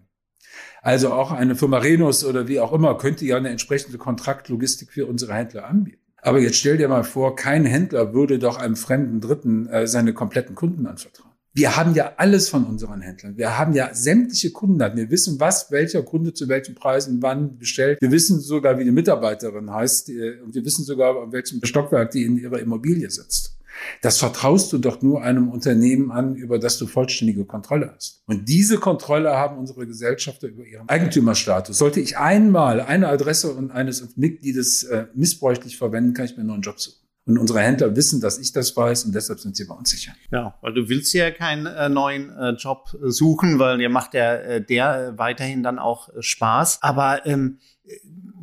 Also 0.85 1.15
auch 1.15 1.33
eine 1.33 1.57
Firma 1.57 1.79
Renus 1.79 2.27
oder 2.27 2.47
wie 2.47 2.61
auch 2.61 2.71
immer 2.75 2.99
könnte 2.99 3.25
ja 3.25 3.39
eine 3.39 3.49
entsprechende 3.49 3.97
Kontraktlogistik 3.97 4.93
für 4.93 5.07
unsere 5.07 5.33
Händler 5.33 5.67
anbieten. 5.67 6.03
Aber 6.21 6.41
jetzt 6.41 6.59
stell 6.59 6.77
dir 6.77 6.89
mal 6.89 7.05
vor, 7.05 7.37
kein 7.37 7.65
Händler 7.65 8.13
würde 8.13 8.39
doch 8.39 8.59
einem 8.59 8.77
fremden 8.77 9.23
Dritten 9.23 9.67
äh, 9.67 9.87
seine 9.87 10.13
kompletten 10.13 10.55
Kunden 10.55 10.87
anvertrauen. 10.87 11.31
Wir 11.55 11.77
haben 11.77 11.95
ja 11.95 12.13
alles 12.19 12.51
von 12.51 12.65
unseren 12.65 13.01
Händlern. 13.01 13.39
Wir 13.39 13.57
haben 13.57 13.73
ja 13.73 13.95
sämtliche 13.95 14.51
Kundendaten. 14.51 14.99
Wir 14.99 15.11
wissen, 15.11 15.41
was 15.41 15.71
welcher 15.71 16.03
Kunde 16.03 16.35
zu 16.35 16.49
welchen 16.49 16.75
Preisen 16.75 17.23
wann 17.23 17.57
bestellt. 17.57 18.03
Wir 18.03 18.11
wissen 18.11 18.41
sogar, 18.41 18.79
wie 18.79 18.85
die 18.85 18.91
Mitarbeiterin 18.91 19.71
heißt. 19.71 20.11
Äh, 20.11 20.41
und 20.45 20.55
wir 20.55 20.67
wissen 20.67 20.85
sogar, 20.85 21.23
an 21.23 21.33
welchem 21.33 21.65
Stockwerk 21.65 22.11
die 22.11 22.25
in 22.25 22.37
ihrer 22.37 22.59
Immobilie 22.59 23.09
sitzt. 23.09 23.57
Das 24.03 24.19
vertraust 24.19 24.73
du 24.73 24.79
doch 24.79 25.03
nur 25.03 25.23
einem 25.23 25.49
Unternehmen 25.49 26.11
an, 26.11 26.35
über 26.37 26.59
das 26.59 26.79
du 26.79 26.87
vollständige 26.87 27.45
Kontrolle 27.45 27.93
hast. 27.95 28.23
Und 28.27 28.49
diese 28.49 28.79
Kontrolle 28.79 29.31
haben 29.31 29.59
unsere 29.59 29.87
Gesellschafter 29.87 30.49
über 30.49 30.65
ihren 30.65 30.89
Eigentümerstatus. 30.89 31.79
Sollte 31.79 32.01
ich 32.01 32.19
einmal 32.19 32.81
eine 32.81 33.09
Adresse 33.09 33.53
und 33.53 33.71
eines 33.71 34.17
Mitgliedes 34.17 34.85
äh, 34.85 35.07
missbräuchlich 35.15 35.77
verwenden, 35.77 36.15
kann 36.15 36.27
ich 36.27 36.33
mir 36.33 36.41
einen 36.41 36.49
neuen 36.49 36.63
Job 36.63 36.81
suchen. 36.81 37.05
Und 37.27 37.39
unsere 37.39 37.61
Händler 37.61 37.97
wissen, 37.97 38.21
dass 38.21 38.39
ich 38.39 38.53
das 38.53 38.77
weiß 38.77 39.05
und 39.05 39.15
deshalb 39.15 39.41
sind 39.41 39.57
sie 39.57 39.65
bei 39.65 39.75
uns 39.75 39.89
sicher. 39.89 40.13
Ja, 40.31 40.59
weil 40.61 40.75
du 40.75 40.91
willst 40.91 41.15
ja 41.15 41.31
keinen 41.31 41.65
äh, 41.65 41.89
neuen 41.89 42.31
äh, 42.31 42.51
Job 42.51 42.95
äh, 42.95 43.11
suchen, 43.11 43.59
weil 43.59 43.79
dir 43.79 43.89
macht 43.89 44.13
der, 44.13 44.45
äh, 44.47 44.65
der 44.65 45.15
weiterhin 45.17 45.63
dann 45.63 45.79
auch 45.79 46.11
äh, 46.11 46.21
Spaß. 46.21 46.83
Aber 46.83 47.25
ähm, 47.25 47.61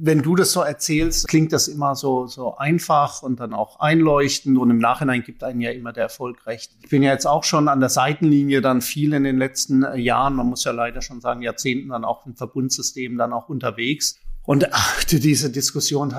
wenn 0.04 0.24
du 0.24 0.36
das 0.36 0.52
so 0.52 0.62
erzählst, 0.62 1.28
klingt 1.28 1.54
das 1.54 1.68
immer 1.68 1.96
so, 1.96 2.26
so 2.26 2.58
einfach 2.58 3.22
und 3.22 3.40
dann 3.40 3.54
auch 3.54 3.80
einleuchtend 3.80 4.58
und 4.58 4.72
im 4.72 4.80
Nachhinein 4.80 5.22
gibt 5.22 5.44
einen 5.44 5.62
ja 5.62 5.70
immer 5.70 5.94
der 5.94 6.04
Erfolg 6.04 6.48
recht. 6.48 6.72
Ich 6.82 6.90
bin 6.90 7.04
ja 7.04 7.12
jetzt 7.12 7.28
auch 7.28 7.44
schon 7.44 7.68
an 7.68 7.80
der 7.80 7.90
Seitenlinie 7.90 8.62
dann 8.62 8.82
viel 8.82 9.14
in 9.14 9.24
den 9.24 9.38
letzten 9.38 9.84
äh, 9.84 9.98
Jahren, 9.98 10.36
man 10.36 10.48
muss 10.48 10.64
ja 10.64 10.72
leider 10.72 11.04
schon 11.04 11.22
sagen, 11.22 11.44
Jahrzehnten 11.44 11.90
dann 11.90 12.04
auch 12.04 12.26
im 12.26 12.36
Verbundsystem 12.36 13.16
dann 13.18 13.32
auch 13.32 13.48
unterwegs 13.48 14.18
und 14.44 14.74
achte 14.74 15.20
diese 15.20 15.52
Diskussion 15.52 16.16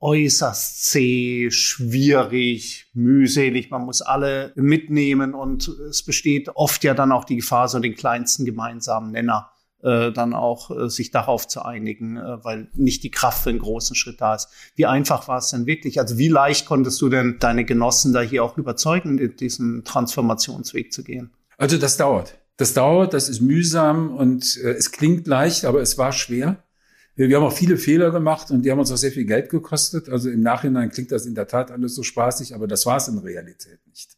äußerst 0.00 0.84
zäh, 0.86 1.50
schwierig, 1.50 2.86
mühselig. 2.94 3.70
Man 3.70 3.82
muss 3.82 4.00
alle 4.00 4.52
mitnehmen 4.54 5.34
und 5.34 5.66
es 5.66 6.04
besteht 6.04 6.50
oft 6.54 6.84
ja 6.84 6.94
dann 6.94 7.10
auch 7.10 7.24
die 7.24 7.36
Gefahr, 7.36 7.66
so 7.66 7.80
den 7.80 7.96
kleinsten 7.96 8.44
gemeinsamen 8.44 9.10
Nenner 9.10 9.50
äh, 9.82 10.10
dann 10.10 10.34
auch 10.34 10.72
äh, 10.72 10.90
sich 10.90 11.12
darauf 11.12 11.46
zu 11.46 11.64
einigen, 11.64 12.16
äh, 12.16 12.44
weil 12.44 12.68
nicht 12.74 13.04
die 13.04 13.12
Kraft 13.12 13.44
für 13.44 13.50
einen 13.50 13.60
großen 13.60 13.94
Schritt 13.94 14.20
da 14.20 14.34
ist. 14.34 14.48
Wie 14.74 14.86
einfach 14.86 15.28
war 15.28 15.38
es 15.38 15.50
denn 15.50 15.66
wirklich? 15.66 16.00
Also 16.00 16.18
wie 16.18 16.26
leicht 16.26 16.66
konntest 16.66 17.00
du 17.00 17.08
denn 17.08 17.36
deine 17.38 17.64
Genossen 17.64 18.12
da 18.12 18.20
hier 18.20 18.42
auch 18.42 18.58
überzeugen, 18.58 19.36
diesen 19.36 19.84
Transformationsweg 19.84 20.92
zu 20.92 21.04
gehen? 21.04 21.30
Also 21.58 21.78
das 21.78 21.96
dauert. 21.96 22.34
Das 22.56 22.74
dauert, 22.74 23.14
das 23.14 23.28
ist 23.28 23.40
mühsam 23.40 24.16
und 24.16 24.56
es 24.56 24.90
klingt 24.90 25.28
leicht, 25.28 25.64
aber 25.64 25.80
es 25.80 25.96
war 25.96 26.10
schwer. 26.10 26.64
Wir 27.14 27.36
haben 27.36 27.44
auch 27.44 27.52
viele 27.52 27.76
Fehler 27.76 28.10
gemacht 28.10 28.50
und 28.50 28.62
die 28.62 28.72
haben 28.72 28.80
uns 28.80 28.90
auch 28.90 28.96
sehr 28.96 29.12
viel 29.12 29.26
Geld 29.26 29.48
gekostet. 29.48 30.08
Also 30.08 30.28
im 30.28 30.42
Nachhinein 30.42 30.90
klingt 30.90 31.12
das 31.12 31.24
in 31.24 31.36
der 31.36 31.46
Tat 31.46 31.70
alles 31.70 31.94
so 31.94 32.02
spaßig, 32.02 32.52
aber 32.52 32.66
das 32.66 32.84
war 32.84 32.96
es 32.96 33.06
in 33.06 33.18
Realität 33.18 33.78
nicht. 33.86 34.16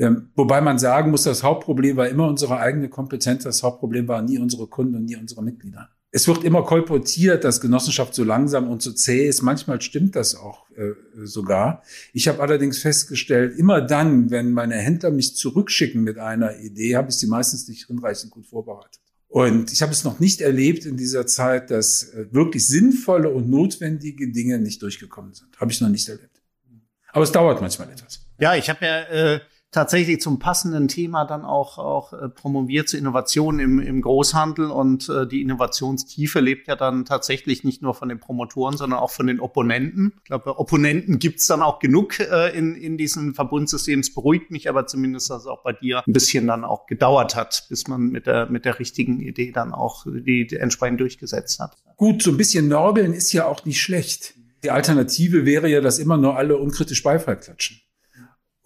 Ähm, 0.00 0.30
wobei 0.34 0.62
man 0.62 0.78
sagen 0.78 1.10
muss, 1.10 1.24
das 1.24 1.42
Hauptproblem 1.42 1.98
war 1.98 2.08
immer 2.08 2.26
unsere 2.26 2.58
eigene 2.58 2.88
Kompetenz. 2.88 3.44
Das 3.44 3.62
Hauptproblem 3.62 4.08
waren 4.08 4.24
nie 4.24 4.38
unsere 4.38 4.66
Kunden 4.66 4.94
und 4.94 5.04
nie 5.04 5.16
unsere 5.16 5.42
Mitglieder. 5.42 5.90
Es 6.10 6.26
wird 6.26 6.42
immer 6.42 6.64
kolportiert, 6.64 7.44
dass 7.44 7.60
Genossenschaft 7.60 8.14
so 8.14 8.24
langsam 8.24 8.68
und 8.70 8.80
so 8.80 8.92
zäh 8.92 9.28
ist. 9.28 9.42
Manchmal 9.42 9.80
stimmt 9.82 10.16
das 10.16 10.34
auch 10.34 10.70
äh, 10.70 10.92
sogar. 11.24 11.82
Ich 12.14 12.28
habe 12.28 12.40
allerdings 12.40 12.78
festgestellt, 12.78 13.58
immer 13.58 13.82
dann, 13.82 14.30
wenn 14.30 14.52
meine 14.52 14.76
Händler 14.76 15.10
mich 15.10 15.36
zurückschicken 15.36 16.02
mit 16.02 16.18
einer 16.18 16.58
Idee, 16.60 16.96
habe 16.96 17.10
ich 17.10 17.16
sie 17.16 17.26
meistens 17.26 17.68
nicht 17.68 17.86
hinreichend 17.86 18.32
gut 18.32 18.46
vorbereitet. 18.46 19.02
Und 19.28 19.70
ich 19.70 19.82
habe 19.82 19.92
es 19.92 20.02
noch 20.02 20.18
nicht 20.18 20.40
erlebt 20.40 20.86
in 20.86 20.96
dieser 20.96 21.26
Zeit, 21.26 21.70
dass 21.70 22.04
äh, 22.14 22.26
wirklich 22.32 22.66
sinnvolle 22.66 23.28
und 23.28 23.50
notwendige 23.50 24.32
Dinge 24.32 24.58
nicht 24.58 24.80
durchgekommen 24.80 25.34
sind. 25.34 25.60
Habe 25.60 25.70
ich 25.70 25.80
noch 25.82 25.90
nicht 25.90 26.08
erlebt. 26.08 26.40
Aber 27.12 27.22
es 27.22 27.32
dauert 27.32 27.60
manchmal 27.60 27.90
etwas. 27.90 28.26
Ja, 28.38 28.56
ich 28.56 28.70
habe 28.70 28.84
ja 28.84 29.02
äh, 29.02 29.40
tatsächlich 29.70 30.20
zum 30.20 30.38
passenden 30.38 30.88
Thema 30.88 31.24
dann 31.24 31.44
auch, 31.44 31.78
auch 31.78 32.12
äh, 32.12 32.28
promoviert 32.28 32.88
zu 32.88 32.96
Innovationen 32.96 33.60
im, 33.60 33.78
im 33.78 34.02
Großhandel 34.02 34.70
und 34.70 35.08
äh, 35.08 35.26
die 35.26 35.42
Innovationstiefe 35.42 36.40
lebt 36.40 36.66
ja 36.66 36.74
dann 36.74 37.04
tatsächlich 37.04 37.62
nicht 37.62 37.80
nur 37.80 37.94
von 37.94 38.08
den 38.08 38.18
Promotoren, 38.18 38.76
sondern 38.76 38.98
auch 38.98 39.10
von 39.10 39.28
den 39.28 39.38
Opponenten. 39.38 40.14
Ich 40.18 40.24
glaube, 40.24 40.58
Opponenten 40.58 41.20
gibt's 41.20 41.46
dann 41.46 41.62
auch 41.62 41.78
genug 41.78 42.18
äh, 42.18 42.56
in, 42.56 42.74
in 42.74 42.98
diesem 42.98 43.34
Verbundsystem. 43.34 44.00
Es 44.00 44.12
beruhigt 44.12 44.50
mich 44.50 44.68
aber 44.68 44.86
zumindest, 44.86 45.30
dass 45.30 45.42
es 45.42 45.46
auch 45.46 45.62
bei 45.62 45.72
dir 45.72 46.02
ein 46.06 46.12
bisschen 46.12 46.48
dann 46.48 46.64
auch 46.64 46.86
gedauert 46.86 47.36
hat, 47.36 47.66
bis 47.68 47.86
man 47.86 48.08
mit 48.08 48.26
der, 48.26 48.50
mit 48.50 48.64
der 48.64 48.78
richtigen 48.80 49.20
Idee 49.20 49.52
dann 49.52 49.72
auch 49.72 50.04
die, 50.06 50.48
entsprechend 50.50 51.00
durchgesetzt 51.00 51.60
hat. 51.60 51.76
Gut, 51.96 52.22
so 52.22 52.32
ein 52.32 52.36
bisschen 52.36 52.66
Nörgeln 52.66 53.12
ist 53.12 53.32
ja 53.32 53.46
auch 53.46 53.64
nicht 53.64 53.80
schlecht. 53.80 54.34
Die 54.64 54.70
Alternative 54.70 55.46
wäre 55.46 55.68
ja, 55.68 55.80
dass 55.80 55.98
immer 55.98 56.16
nur 56.16 56.36
alle 56.36 56.56
unkritisch 56.56 57.02
Beifall 57.02 57.38
klatschen. 57.38 57.80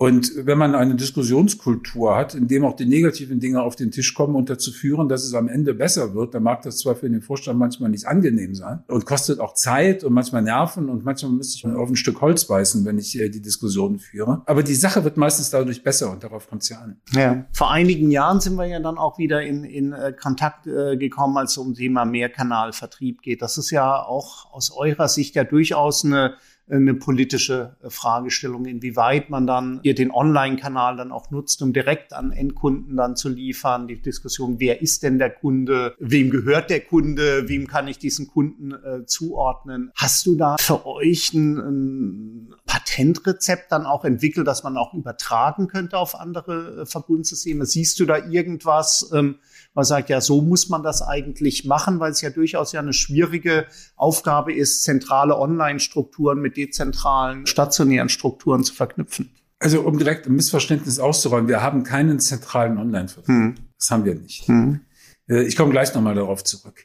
Und 0.04 0.32
wenn 0.36 0.58
man 0.58 0.74
eine 0.74 0.96
Diskussionskultur 0.96 2.14
hat, 2.14 2.34
in 2.34 2.46
dem 2.46 2.66
auch 2.66 2.76
die 2.76 2.84
negativen 2.84 3.40
Dinge 3.40 3.62
auf 3.62 3.74
den 3.74 3.90
Tisch 3.90 4.12
kommen 4.12 4.34
und 4.34 4.50
dazu 4.50 4.70
führen, 4.70 5.08
dass 5.08 5.24
es 5.24 5.32
am 5.32 5.48
Ende 5.48 5.72
besser 5.72 6.14
wird, 6.14 6.34
dann 6.34 6.42
mag 6.42 6.60
das 6.60 6.76
zwar 6.76 6.94
für 6.94 7.08
den 7.08 7.22
Vorstand 7.22 7.58
manchmal 7.58 7.88
nicht 7.88 8.06
angenehm 8.06 8.54
sein 8.54 8.84
und 8.88 9.06
kostet 9.06 9.40
auch 9.40 9.54
Zeit 9.54 10.04
und 10.04 10.12
manchmal 10.12 10.42
Nerven 10.42 10.90
und 10.90 11.06
manchmal 11.06 11.32
müsste 11.32 11.56
ich 11.56 11.74
auf 11.74 11.88
ein 11.88 11.96
Stück 11.96 12.20
Holz 12.20 12.44
beißen, 12.44 12.84
wenn 12.84 12.98
ich 12.98 13.18
äh, 13.18 13.30
die 13.30 13.40
Diskussionen 13.40 13.98
führe. 13.98 14.42
Aber 14.44 14.62
die 14.62 14.74
Sache 14.74 15.04
wird 15.04 15.16
meistens 15.16 15.48
dadurch 15.48 15.82
besser 15.82 16.10
und 16.10 16.22
darauf 16.22 16.50
kommt 16.50 16.64
es 16.64 16.68
ja 16.68 16.80
an. 16.80 16.98
Ja. 17.14 17.46
Vor 17.52 17.70
einigen 17.70 18.10
Jahren 18.10 18.40
sind 18.40 18.56
wir 18.56 18.66
ja 18.66 18.80
dann 18.80 18.98
auch 18.98 19.16
wieder 19.16 19.40
in, 19.40 19.64
in 19.64 19.94
äh, 19.94 20.12
Kontakt 20.12 20.66
äh, 20.66 20.98
gekommen, 20.98 21.38
als 21.38 21.52
es 21.52 21.56
um 21.56 21.72
Thema 21.72 22.04
Mehrkanalvertrieb 22.04 23.22
geht. 23.22 23.40
Das 23.40 23.56
ist 23.56 23.70
ja 23.70 24.02
auch 24.02 24.52
aus 24.52 24.70
eurer 24.70 25.08
Sicht 25.08 25.34
ja 25.34 25.44
durchaus 25.44 26.04
eine 26.04 26.34
eine 26.70 26.94
politische 26.94 27.76
äh, 27.82 27.90
Fragestellung, 27.90 28.64
inwieweit 28.64 29.28
man 29.28 29.46
dann 29.46 29.80
hier 29.82 29.94
den 29.94 30.10
Online-Kanal 30.10 30.96
dann 30.96 31.12
auch 31.12 31.30
nutzt, 31.30 31.60
um 31.62 31.72
direkt 31.72 32.12
an 32.12 32.32
Endkunden 32.32 32.96
dann 32.96 33.16
zu 33.16 33.28
liefern. 33.28 33.86
Die 33.86 34.00
Diskussion, 34.00 34.60
wer 34.60 34.80
ist 34.80 35.02
denn 35.02 35.18
der 35.18 35.30
Kunde? 35.30 35.94
Wem 35.98 36.30
gehört 36.30 36.70
der 36.70 36.80
Kunde? 36.80 37.48
Wem 37.48 37.66
kann 37.66 37.86
ich 37.86 37.98
diesen 37.98 38.28
Kunden 38.28 38.72
äh, 38.72 39.04
zuordnen? 39.04 39.90
Hast 39.94 40.26
du 40.26 40.36
da 40.36 40.56
für 40.58 40.86
euch 40.86 41.34
ein, 41.34 41.58
ein 41.58 42.54
Patentrezept 42.66 43.70
dann 43.70 43.84
auch 43.84 44.04
entwickelt, 44.04 44.46
dass 44.46 44.64
man 44.64 44.76
auch 44.76 44.94
übertragen 44.94 45.68
könnte 45.68 45.98
auf 45.98 46.18
andere 46.18 46.82
äh, 46.82 46.86
Verbundsysteme? 46.86 47.66
Siehst 47.66 48.00
du 48.00 48.06
da 48.06 48.16
irgendwas? 48.16 49.10
Ähm, 49.12 49.36
man 49.74 49.84
sagt, 49.84 50.08
ja, 50.08 50.20
so 50.20 50.40
muss 50.40 50.68
man 50.68 50.82
das 50.82 51.02
eigentlich 51.02 51.64
machen, 51.64 52.00
weil 52.00 52.12
es 52.12 52.20
ja 52.20 52.30
durchaus 52.30 52.72
ja 52.72 52.80
eine 52.80 52.92
schwierige 52.92 53.66
Aufgabe 53.96 54.54
ist, 54.54 54.84
zentrale 54.84 55.36
Online-Strukturen 55.36 56.40
mit 56.40 56.56
dezentralen 56.56 57.46
stationären 57.46 58.08
Strukturen 58.08 58.64
zu 58.64 58.72
verknüpfen. 58.72 59.30
Also 59.58 59.82
um 59.82 59.98
direkt 59.98 60.26
ein 60.26 60.34
Missverständnis 60.34 60.98
auszuräumen, 60.98 61.48
wir 61.48 61.62
haben 61.62 61.84
keinen 61.84 62.20
zentralen 62.20 62.78
Online-Vertrieb. 62.78 63.34
Hm. 63.34 63.54
Das 63.78 63.90
haben 63.90 64.04
wir 64.04 64.14
nicht. 64.14 64.46
Hm. 64.46 64.80
Äh, 65.28 65.42
ich 65.44 65.56
komme 65.56 65.72
gleich 65.72 65.94
nochmal 65.94 66.14
darauf 66.14 66.44
zurück. 66.44 66.84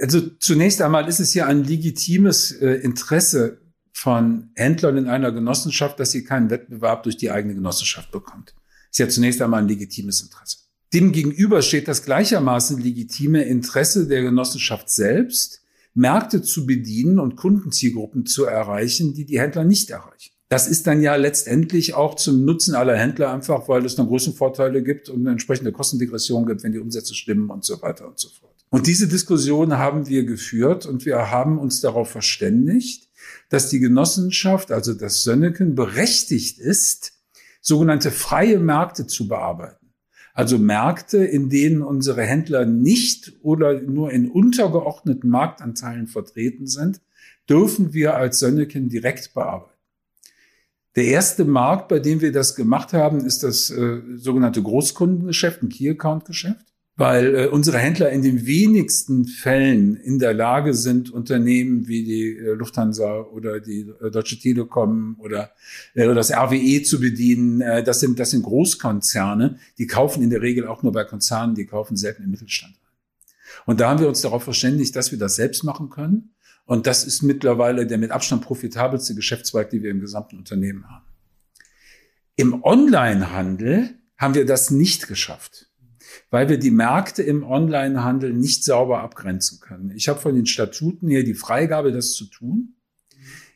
Also 0.00 0.20
zunächst 0.38 0.80
einmal 0.80 1.08
ist 1.08 1.18
es 1.18 1.34
ja 1.34 1.46
ein 1.46 1.64
legitimes 1.64 2.52
äh, 2.52 2.74
Interesse 2.74 3.60
von 3.92 4.50
Händlern 4.54 4.96
in 4.96 5.08
einer 5.08 5.32
Genossenschaft, 5.32 5.98
dass 5.98 6.12
sie 6.12 6.24
keinen 6.24 6.50
Wettbewerb 6.50 7.02
durch 7.02 7.16
die 7.16 7.30
eigene 7.30 7.54
Genossenschaft 7.54 8.10
bekommt. 8.10 8.54
Ist 8.90 8.98
ja 8.98 9.08
zunächst 9.08 9.42
einmal 9.42 9.62
ein 9.62 9.68
legitimes 9.68 10.22
Interesse. 10.22 10.58
Demgegenüber 10.92 11.62
steht 11.62 11.88
das 11.88 12.04
gleichermaßen 12.04 12.78
legitime 12.78 13.44
Interesse 13.44 14.06
der 14.06 14.22
Genossenschaft 14.22 14.90
selbst, 14.90 15.62
Märkte 15.94 16.42
zu 16.42 16.66
bedienen 16.66 17.18
und 17.18 17.36
Kundenzielgruppen 17.36 18.26
zu 18.26 18.44
erreichen, 18.44 19.14
die 19.14 19.24
die 19.24 19.40
Händler 19.40 19.64
nicht 19.64 19.90
erreichen. 19.90 20.32
Das 20.48 20.68
ist 20.68 20.86
dann 20.86 21.00
ja 21.00 21.16
letztendlich 21.16 21.94
auch 21.94 22.14
zum 22.16 22.44
Nutzen 22.44 22.74
aller 22.74 22.94
Händler 22.94 23.32
einfach, 23.32 23.68
weil 23.68 23.86
es 23.86 23.96
dann 23.96 24.06
Größenvorteile 24.06 24.82
gibt 24.82 25.08
und 25.08 25.20
eine 25.20 25.30
entsprechende 25.30 25.72
Kostendegression 25.72 26.44
gibt, 26.44 26.62
wenn 26.62 26.72
die 26.72 26.78
Umsätze 26.78 27.14
stimmen 27.14 27.48
und 27.48 27.64
so 27.64 27.80
weiter 27.80 28.06
und 28.06 28.18
so 28.18 28.28
fort. 28.28 28.52
Und 28.68 28.86
diese 28.86 29.08
Diskussion 29.08 29.78
haben 29.78 30.08
wir 30.08 30.24
geführt 30.24 30.84
und 30.84 31.06
wir 31.06 31.30
haben 31.30 31.58
uns 31.58 31.80
darauf 31.80 32.10
verständigt, 32.10 33.08
dass 33.48 33.70
die 33.70 33.80
Genossenschaft, 33.80 34.72
also 34.72 34.92
das 34.92 35.22
Sönneken, 35.22 35.74
berechtigt 35.74 36.58
ist, 36.58 37.12
sogenannte 37.62 38.10
freie 38.10 38.58
Märkte 38.58 39.06
zu 39.06 39.28
bearbeiten. 39.28 39.81
Also 40.34 40.58
Märkte, 40.58 41.24
in 41.24 41.50
denen 41.50 41.82
unsere 41.82 42.22
Händler 42.22 42.64
nicht 42.64 43.34
oder 43.42 43.80
nur 43.80 44.12
in 44.12 44.30
untergeordneten 44.30 45.28
Marktanteilen 45.28 46.06
vertreten 46.06 46.66
sind, 46.66 47.00
dürfen 47.48 47.92
wir 47.92 48.14
als 48.16 48.38
Sönneken 48.38 48.88
direkt 48.88 49.34
bearbeiten. 49.34 49.72
Der 50.96 51.04
erste 51.04 51.44
Markt, 51.44 51.88
bei 51.88 51.98
dem 51.98 52.20
wir 52.20 52.32
das 52.32 52.54
gemacht 52.54 52.92
haben, 52.92 53.24
ist 53.24 53.42
das 53.42 53.70
äh, 53.70 54.00
sogenannte 54.16 54.62
Großkundengeschäft, 54.62 55.62
ein 55.62 55.68
Key-Account-Geschäft 55.68 56.71
weil 57.02 57.34
äh, 57.34 57.46
unsere 57.48 57.78
Händler 57.78 58.10
in 58.10 58.22
den 58.22 58.46
wenigsten 58.46 59.24
Fällen 59.24 59.96
in 59.96 60.20
der 60.20 60.34
Lage 60.34 60.72
sind, 60.72 61.10
Unternehmen 61.10 61.88
wie 61.88 62.04
die 62.04 62.36
äh, 62.36 62.52
Lufthansa 62.52 63.22
oder 63.22 63.58
die 63.58 63.92
äh, 64.00 64.12
Deutsche 64.12 64.38
Telekom 64.38 65.16
oder 65.18 65.50
äh, 65.94 66.14
das 66.14 66.30
RWE 66.30 66.84
zu 66.84 67.00
bedienen. 67.00 67.60
Äh, 67.60 67.82
das 67.82 67.98
sind 67.98 68.20
das 68.20 68.30
sind 68.30 68.44
Großkonzerne, 68.44 69.58
die 69.78 69.88
kaufen 69.88 70.22
in 70.22 70.30
der 70.30 70.42
Regel 70.42 70.68
auch 70.68 70.84
nur 70.84 70.92
bei 70.92 71.02
Konzernen, 71.02 71.56
die 71.56 71.66
kaufen 71.66 71.96
selten 71.96 72.22
im 72.22 72.30
Mittelstand. 72.30 72.76
Und 73.66 73.80
da 73.80 73.90
haben 73.90 73.98
wir 73.98 74.06
uns 74.06 74.20
darauf 74.20 74.44
verständigt, 74.44 74.94
dass 74.94 75.10
wir 75.10 75.18
das 75.18 75.34
selbst 75.34 75.64
machen 75.64 75.90
können. 75.90 76.34
Und 76.66 76.86
das 76.86 77.02
ist 77.02 77.22
mittlerweile 77.22 77.84
der 77.84 77.98
mit 77.98 78.12
Abstand 78.12 78.44
profitabelste 78.44 79.16
Geschäftszweig, 79.16 79.70
den 79.70 79.82
wir 79.82 79.90
im 79.90 80.00
gesamten 80.00 80.38
Unternehmen 80.38 80.88
haben. 80.88 81.04
Im 82.36 82.62
Onlinehandel 82.62 83.90
haben 84.16 84.36
wir 84.36 84.46
das 84.46 84.70
nicht 84.70 85.08
geschafft 85.08 85.71
weil 86.32 86.48
wir 86.48 86.58
die 86.58 86.70
Märkte 86.70 87.22
im 87.22 87.44
Onlinehandel 87.44 88.32
nicht 88.32 88.64
sauber 88.64 89.02
abgrenzen 89.02 89.60
können. 89.60 89.92
Ich 89.94 90.08
habe 90.08 90.18
von 90.18 90.34
den 90.34 90.46
Statuten 90.46 91.08
her 91.10 91.24
die 91.24 91.34
Freigabe, 91.34 91.92
das 91.92 92.14
zu 92.14 92.24
tun. 92.24 92.76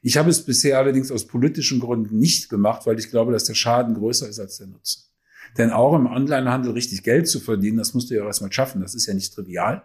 Ich 0.02 0.18
habe 0.18 0.28
es 0.28 0.44
bisher 0.44 0.78
allerdings 0.78 1.10
aus 1.10 1.26
politischen 1.26 1.80
Gründen 1.80 2.18
nicht 2.18 2.50
gemacht, 2.50 2.84
weil 2.84 2.98
ich 2.98 3.08
glaube, 3.08 3.32
dass 3.32 3.44
der 3.44 3.54
Schaden 3.54 3.94
größer 3.94 4.28
ist 4.28 4.38
als 4.38 4.58
der 4.58 4.66
Nutzen. 4.66 5.04
Denn 5.56 5.70
auch 5.70 5.96
im 5.96 6.06
Onlinehandel 6.06 6.72
richtig 6.72 7.02
Geld 7.02 7.28
zu 7.28 7.40
verdienen, 7.40 7.78
das 7.78 7.94
musst 7.94 8.10
du 8.10 8.14
ja 8.14 8.26
erstmal 8.26 8.52
schaffen. 8.52 8.82
Das 8.82 8.94
ist 8.94 9.06
ja 9.06 9.14
nicht 9.14 9.32
trivial. 9.32 9.82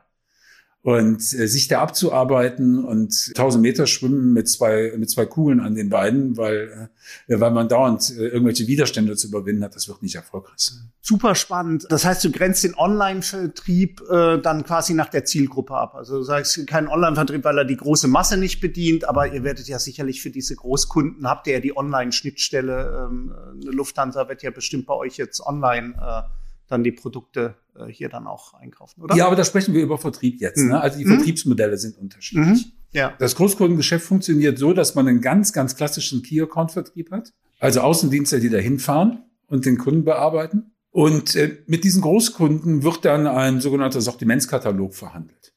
Und 0.83 1.19
äh, 1.19 1.47
sich 1.47 1.67
da 1.67 1.81
abzuarbeiten 1.81 2.83
und 2.83 3.13
1000 3.29 3.61
Meter 3.61 3.85
schwimmen 3.85 4.33
mit 4.33 4.49
zwei 4.49 4.93
mit 4.97 5.11
zwei 5.11 5.25
Kugeln 5.25 5.59
an 5.59 5.75
den 5.75 5.89
Beinen, 5.89 6.37
weil 6.37 6.89
äh, 7.27 7.39
weil 7.39 7.51
man 7.51 7.67
dauernd 7.67 8.09
äh, 8.17 8.27
irgendwelche 8.27 8.65
Widerstände 8.65 9.15
zu 9.15 9.27
überwinden 9.27 9.63
hat, 9.63 9.75
das 9.75 9.87
wird 9.87 10.01
nicht 10.01 10.15
erfolgreich 10.15 10.57
sein. 10.57 10.91
Super 11.01 11.35
spannend. 11.35 11.85
Das 11.89 12.05
heißt, 12.05 12.23
du 12.23 12.31
grenzt 12.31 12.63
den 12.63 12.75
Online-Vertrieb 12.75 14.01
äh, 14.09 14.39
dann 14.39 14.63
quasi 14.63 14.93
nach 14.93 15.09
der 15.09 15.25
Zielgruppe 15.25 15.75
ab. 15.75 15.93
Also 15.95 16.17
du 16.17 16.23
sagst 16.23 16.65
kein 16.67 16.87
Online-Vertrieb, 16.87 17.43
weil 17.43 17.59
er 17.59 17.65
die 17.65 17.77
große 17.77 18.07
Masse 18.07 18.37
nicht 18.37 18.59
bedient, 18.59 19.07
aber 19.07 19.31
ihr 19.31 19.43
werdet 19.43 19.67
ja 19.67 19.77
sicherlich 19.77 20.21
für 20.21 20.31
diese 20.31 20.55
Großkunden 20.55 21.27
habt 21.27 21.47
ihr 21.47 21.53
ja 21.53 21.59
die 21.59 21.77
Online-Schnittstelle. 21.77 23.07
Ähm, 23.09 23.35
eine 23.61 23.71
Lufthansa 23.71 24.27
wird 24.29 24.41
ja 24.41 24.49
bestimmt 24.49 24.87
bei 24.87 24.95
euch 24.95 25.17
jetzt 25.17 25.41
online 25.41 25.93
äh, 25.99 26.40
dann 26.71 26.83
die 26.83 26.91
Produkte 26.91 27.55
äh, 27.75 27.85
hier 27.87 28.09
dann 28.09 28.27
auch 28.27 28.53
einkaufen, 28.53 29.01
oder? 29.01 29.15
Ja, 29.15 29.27
aber 29.27 29.35
da 29.35 29.43
sprechen 29.43 29.73
wir 29.73 29.83
über 29.83 29.97
Vertrieb 29.97 30.39
jetzt. 30.39 30.59
Mhm. 30.59 30.69
Ne? 30.69 30.81
Also 30.81 30.97
die 30.97 31.05
mhm. 31.05 31.15
Vertriebsmodelle 31.15 31.77
sind 31.77 31.97
unterschiedlich. 31.97 32.65
Mhm. 32.65 32.71
Ja. 32.93 33.13
Das 33.19 33.35
Großkundengeschäft 33.35 34.05
funktioniert 34.05 34.57
so, 34.57 34.73
dass 34.73 34.95
man 34.95 35.07
einen 35.07 35.21
ganz, 35.21 35.53
ganz 35.53 35.75
klassischen 35.75 36.23
Key-Account-Vertrieb 36.23 37.11
hat. 37.11 37.33
Also 37.59 37.81
Außendienste, 37.81 38.39
die 38.39 38.49
da 38.49 38.57
hinfahren 38.57 39.23
und 39.47 39.65
den 39.65 39.77
Kunden 39.77 40.03
bearbeiten. 40.03 40.71
Und 40.89 41.35
äh, 41.35 41.57
mit 41.67 41.83
diesen 41.83 42.01
Großkunden 42.01 42.83
wird 42.83 43.05
dann 43.05 43.27
ein 43.27 43.61
sogenannter 43.61 44.01
Sortimentskatalog 44.01 44.93
verhandelt. 44.95 45.53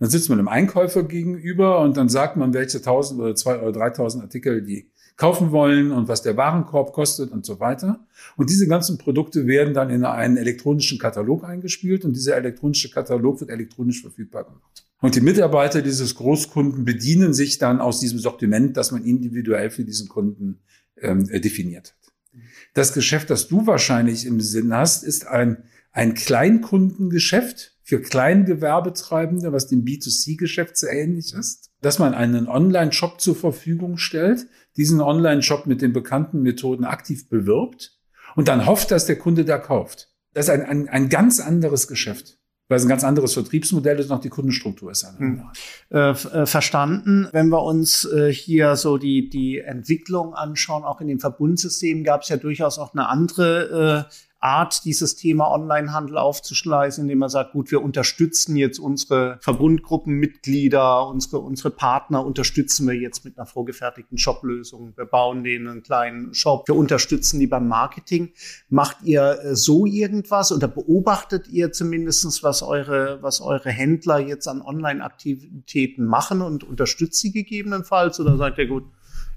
Dann 0.00 0.08
sitzt 0.08 0.28
man 0.28 0.38
einem 0.38 0.48
Einkäufer 0.48 1.02
gegenüber 1.02 1.80
und 1.80 1.96
dann 1.96 2.08
sagt 2.08 2.36
man, 2.36 2.54
welche 2.54 2.78
1000 2.78 3.20
oder 3.20 3.34
2 3.34 3.60
oder 3.60 3.72
3000 3.72 4.22
Artikel 4.22 4.62
die 4.62 4.90
kaufen 5.18 5.50
wollen 5.50 5.90
und 5.90 6.08
was 6.08 6.22
der 6.22 6.36
Warenkorb 6.36 6.92
kostet 6.92 7.32
und 7.32 7.44
so 7.44 7.60
weiter. 7.60 8.06
Und 8.36 8.48
diese 8.48 8.68
ganzen 8.68 8.96
Produkte 8.98 9.46
werden 9.46 9.74
dann 9.74 9.90
in 9.90 10.04
einen 10.04 10.36
elektronischen 10.36 10.98
Katalog 10.98 11.44
eingespielt 11.44 12.04
und 12.04 12.14
dieser 12.14 12.36
elektronische 12.36 12.88
Katalog 12.88 13.40
wird 13.40 13.50
elektronisch 13.50 14.00
verfügbar 14.00 14.44
gemacht. 14.44 14.86
Und 15.00 15.16
die 15.16 15.20
Mitarbeiter 15.20 15.82
dieses 15.82 16.14
Großkunden 16.14 16.84
bedienen 16.84 17.34
sich 17.34 17.58
dann 17.58 17.80
aus 17.80 18.00
diesem 18.00 18.20
Sortiment, 18.20 18.76
das 18.76 18.92
man 18.92 19.04
individuell 19.04 19.70
für 19.70 19.84
diesen 19.84 20.08
Kunden 20.08 20.60
ähm, 20.96 21.26
definiert 21.26 21.94
hat. 21.94 22.42
Das 22.74 22.92
Geschäft, 22.92 23.30
das 23.30 23.48
du 23.48 23.66
wahrscheinlich 23.66 24.24
im 24.24 24.40
Sinn 24.40 24.72
hast, 24.72 25.02
ist 25.02 25.26
ein, 25.26 25.64
ein 25.90 26.14
Kleinkundengeschäft 26.14 27.76
für 27.82 28.00
Kleingewerbetreibende, 28.00 29.52
was 29.52 29.66
dem 29.66 29.84
B2C-Geschäft 29.84 30.76
sehr 30.76 30.92
ähnlich 30.92 31.32
ist, 31.32 31.70
dass 31.80 31.98
man 31.98 32.14
einen 32.14 32.46
Online-Shop 32.46 33.20
zur 33.20 33.34
Verfügung 33.34 33.98
stellt, 33.98 34.46
diesen 34.78 35.02
Online-Shop 35.02 35.66
mit 35.66 35.82
den 35.82 35.92
bekannten 35.92 36.40
Methoden 36.40 36.84
aktiv 36.84 37.28
bewirbt 37.28 37.98
und 38.36 38.48
dann 38.48 38.64
hofft, 38.64 38.90
dass 38.90 39.04
der 39.04 39.18
Kunde 39.18 39.44
da 39.44 39.58
kauft. 39.58 40.08
Das 40.32 40.46
ist 40.46 40.50
ein, 40.50 40.62
ein, 40.62 40.88
ein 40.88 41.08
ganz 41.10 41.40
anderes 41.40 41.88
Geschäft 41.88 42.38
weil 42.68 42.76
es 42.76 42.84
ein 42.84 42.88
ganz 42.88 43.02
anderes 43.02 43.32
Vertriebsmodell 43.32 43.98
ist, 43.98 44.10
noch 44.10 44.20
die 44.20 44.28
Kundenstruktur 44.28 44.90
ist 44.90 45.06
hm. 45.16 45.42
äh, 45.90 46.10
äh, 46.10 46.46
verstanden. 46.46 47.28
Wenn 47.32 47.48
wir 47.48 47.62
uns 47.62 48.04
äh, 48.04 48.32
hier 48.32 48.76
so 48.76 48.98
die, 48.98 49.30
die 49.30 49.58
Entwicklung 49.58 50.34
anschauen, 50.34 50.84
auch 50.84 51.00
in 51.00 51.08
den 51.08 51.18
Verbundsystemen 51.18 52.04
gab 52.04 52.22
es 52.22 52.28
ja 52.28 52.36
durchaus 52.36 52.78
auch 52.78 52.92
eine 52.92 53.08
andere 53.08 54.06
äh, 54.06 54.12
Art, 54.40 54.84
dieses 54.84 55.16
Thema 55.16 55.50
Onlinehandel 55.50 56.16
aufzuschleißen, 56.16 57.02
indem 57.02 57.18
man 57.18 57.28
sagt, 57.28 57.52
gut, 57.52 57.72
wir 57.72 57.82
unterstützen 57.82 58.54
jetzt 58.54 58.78
unsere 58.78 59.38
Verbundgruppenmitglieder, 59.40 61.08
unsere, 61.08 61.38
unsere 61.38 61.70
Partner 61.70 62.24
unterstützen 62.24 62.86
wir 62.86 62.94
jetzt 62.94 63.24
mit 63.24 63.36
einer 63.36 63.46
vorgefertigten 63.46 64.16
Shoplösung. 64.16 64.92
Wir 64.96 65.06
bauen 65.06 65.42
denen 65.42 65.66
einen 65.66 65.82
kleinen 65.82 66.34
Shop. 66.34 66.68
Wir 66.68 66.76
unterstützen 66.76 67.40
die 67.40 67.48
beim 67.48 67.66
Marketing. 67.66 68.32
Macht 68.68 68.98
ihr 69.02 69.40
äh, 69.42 69.56
so 69.56 69.86
irgendwas 69.86 70.52
oder 70.52 70.68
beobachtet 70.68 71.48
ihr 71.48 71.72
zumindestens, 71.72 72.44
was 72.44 72.62
eure, 72.62 73.20
was 73.22 73.40
eure 73.40 73.70
Händler 73.70 74.20
jetzt 74.20 74.46
an 74.46 74.62
Online-Aktivitäten 74.62 76.04
machen 76.04 76.42
und 76.42 76.62
unterstützt 76.62 77.20
sie 77.20 77.32
gegebenenfalls? 77.32 78.20
Oder 78.20 78.36
sagt 78.36 78.58
ihr, 78.58 78.68
gut, 78.68 78.84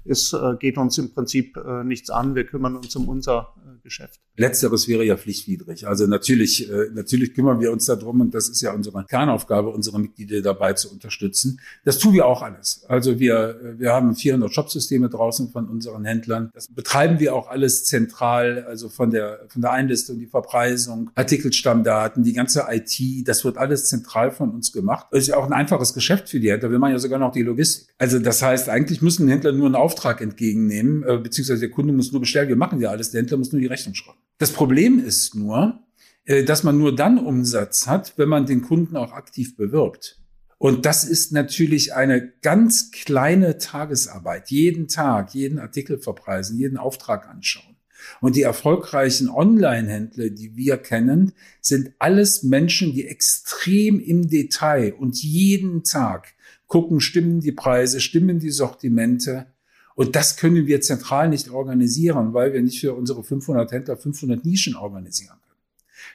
es 0.04 0.32
äh, 0.32 0.54
geht 0.60 0.78
uns 0.78 0.96
im 0.98 1.12
Prinzip 1.12 1.56
äh, 1.56 1.82
nichts 1.82 2.10
an, 2.10 2.36
wir 2.36 2.44
kümmern 2.44 2.76
uns 2.76 2.94
um 2.94 3.08
unser 3.08 3.52
Geschäft. 3.82 4.20
Letzteres 4.36 4.88
wäre 4.88 5.04
ja 5.04 5.16
pflichtwidrig. 5.16 5.86
Also 5.86 6.06
natürlich, 6.06 6.70
äh, 6.70 6.88
natürlich 6.92 7.34
kümmern 7.34 7.60
wir 7.60 7.72
uns 7.72 7.86
darum 7.86 8.20
und 8.20 8.34
das 8.34 8.48
ist 8.48 8.60
ja 8.62 8.72
unsere 8.72 9.04
Kernaufgabe, 9.04 9.68
unsere 9.68 10.00
Mitglieder 10.00 10.40
dabei 10.40 10.72
zu 10.72 10.90
unterstützen. 10.90 11.60
Das 11.84 11.98
tun 11.98 12.14
wir 12.14 12.26
auch 12.26 12.42
alles. 12.42 12.84
Also 12.88 13.18
wir, 13.18 13.74
wir 13.78 13.92
haben 13.92 14.14
400 14.14 14.52
Shopsysteme 14.52 15.08
draußen 15.08 15.50
von 15.50 15.68
unseren 15.68 16.04
Händlern. 16.04 16.50
Das 16.54 16.68
betreiben 16.68 17.20
wir 17.20 17.34
auch 17.34 17.48
alles 17.48 17.84
zentral, 17.84 18.64
also 18.64 18.88
von 18.88 19.10
der, 19.10 19.40
von 19.48 19.62
der 19.62 19.72
Einlistung, 19.72 20.18
die 20.18 20.26
Verpreisung, 20.26 21.10
Artikelstammdaten, 21.14 22.22
die 22.22 22.32
ganze 22.32 22.66
IT, 22.70 23.28
das 23.28 23.44
wird 23.44 23.58
alles 23.58 23.86
zentral 23.86 24.30
von 24.30 24.50
uns 24.50 24.72
gemacht. 24.72 25.06
Das 25.10 25.22
ist 25.22 25.28
ja 25.28 25.36
auch 25.36 25.46
ein 25.46 25.52
einfaches 25.52 25.92
Geschäft 25.92 26.28
für 26.28 26.40
die 26.40 26.50
Händler. 26.50 26.70
Wir 26.70 26.78
machen 26.78 26.92
ja 26.92 26.98
sogar 26.98 27.18
noch 27.18 27.32
die 27.32 27.42
Logistik. 27.42 27.88
Also 27.98 28.18
das 28.18 28.42
heißt, 28.42 28.68
eigentlich 28.68 29.02
müssen 29.02 29.28
Händler 29.28 29.52
nur 29.52 29.66
einen 29.66 29.74
Auftrag 29.74 30.20
entgegennehmen, 30.20 31.02
äh, 31.02 31.18
beziehungsweise 31.18 31.60
der 31.60 31.70
Kunde 31.70 31.92
muss 31.92 32.12
nur 32.12 32.20
bestellen. 32.20 32.48
Wir 32.48 32.56
machen 32.56 32.80
ja 32.80 32.90
alles. 32.90 33.10
Der 33.10 33.20
Händler 33.20 33.38
muss 33.38 33.52
nur 33.52 33.60
die 33.60 33.66
Rechnung 33.72 33.94
schreiben. 33.94 34.18
Das 34.38 34.52
Problem 34.52 35.04
ist 35.04 35.34
nur, 35.34 35.80
äh, 36.24 36.44
dass 36.44 36.62
man 36.62 36.78
nur 36.78 36.94
dann 36.94 37.18
Umsatz 37.18 37.86
hat, 37.86 38.14
wenn 38.16 38.28
man 38.28 38.46
den 38.46 38.62
Kunden 38.62 38.96
auch 38.96 39.12
aktiv 39.12 39.56
bewirbt. 39.56 40.18
Und 40.58 40.86
das 40.86 41.02
ist 41.02 41.32
natürlich 41.32 41.94
eine 41.94 42.32
ganz 42.40 42.92
kleine 42.92 43.58
Tagesarbeit. 43.58 44.50
Jeden 44.50 44.86
Tag, 44.86 45.34
jeden 45.34 45.58
Artikel 45.58 45.98
verpreisen, 45.98 46.56
jeden 46.56 46.76
Auftrag 46.76 47.28
anschauen. 47.28 47.76
Und 48.20 48.36
die 48.36 48.42
erfolgreichen 48.42 49.28
Online-Händler, 49.28 50.30
die 50.30 50.56
wir 50.56 50.76
kennen, 50.76 51.32
sind 51.60 51.92
alles 51.98 52.42
Menschen, 52.44 52.92
die 52.92 53.06
extrem 53.06 53.98
im 53.98 54.28
Detail 54.28 54.94
und 54.94 55.20
jeden 55.22 55.82
Tag 55.82 56.34
gucken, 56.66 57.00
stimmen 57.00 57.40
die 57.40 57.52
Preise, 57.52 58.00
stimmen 58.00 58.38
die 58.38 58.50
Sortimente, 58.50 59.46
und 59.94 60.16
das 60.16 60.36
können 60.36 60.66
wir 60.66 60.80
zentral 60.80 61.28
nicht 61.28 61.50
organisieren, 61.50 62.32
weil 62.34 62.52
wir 62.52 62.62
nicht 62.62 62.80
für 62.80 62.94
unsere 62.94 63.22
500 63.22 63.70
Händler 63.72 63.96
500 63.96 64.44
Nischen 64.44 64.76
organisieren 64.76 65.36
können. 65.46 65.60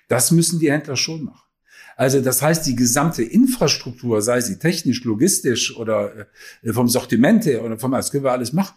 Das 0.08 0.32
müssen 0.32 0.60
die 0.60 0.72
Händler 0.72 0.96
schon 0.96 1.26
machen. 1.26 1.48
Also 1.96 2.22
das 2.22 2.44
heißt, 2.44 2.66
die 2.68 2.76
gesamte 2.76 3.24
Infrastruktur, 3.24 4.22
sei 4.22 4.40
sie 4.42 4.60
technisch, 4.60 5.04
logistisch 5.04 5.76
oder 5.76 6.28
äh, 6.62 6.72
vom 6.72 6.88
Sortiment 6.88 7.46
her 7.46 7.64
oder 7.64 7.80
vom, 7.80 7.92
das 7.92 8.12
können 8.12 8.24
wir 8.24 8.32
alles 8.32 8.54
machen. 8.54 8.76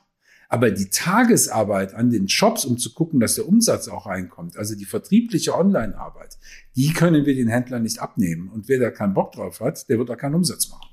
Aber 0.49 0.71
die 0.71 0.91
Tagesarbeit 0.91 1.95
an 1.95 2.11
den 2.11 2.29
Shops, 2.29 2.65
um 2.65 2.77
zu 2.77 2.93
gucken, 2.93 3.21
dass 3.21 3.37
der 3.37 3.47
Umsatz 3.47 3.87
auch 3.87 4.07
reinkommt, 4.07 4.57
also 4.57 4.75
die 4.75 4.85
vertriebliche 4.85 5.57
Online-Arbeit, 5.57 6.39
die 6.75 6.93
können 6.93 7.25
wir 7.25 7.37
den 7.37 7.49
Händlern 7.49 7.83
nicht 7.83 8.01
abnehmen. 8.01 8.49
Und 8.49 8.69
wer 8.69 8.81
da 8.81 8.91
keinen 8.91 9.15
Bock 9.15 9.33
drauf 9.33 9.61
hat, 9.61 9.89
der 9.89 9.99
wird 9.99 10.09
da 10.09 10.17
keinen 10.17 10.35
Umsatz 10.35 10.69
machen. 10.69 10.90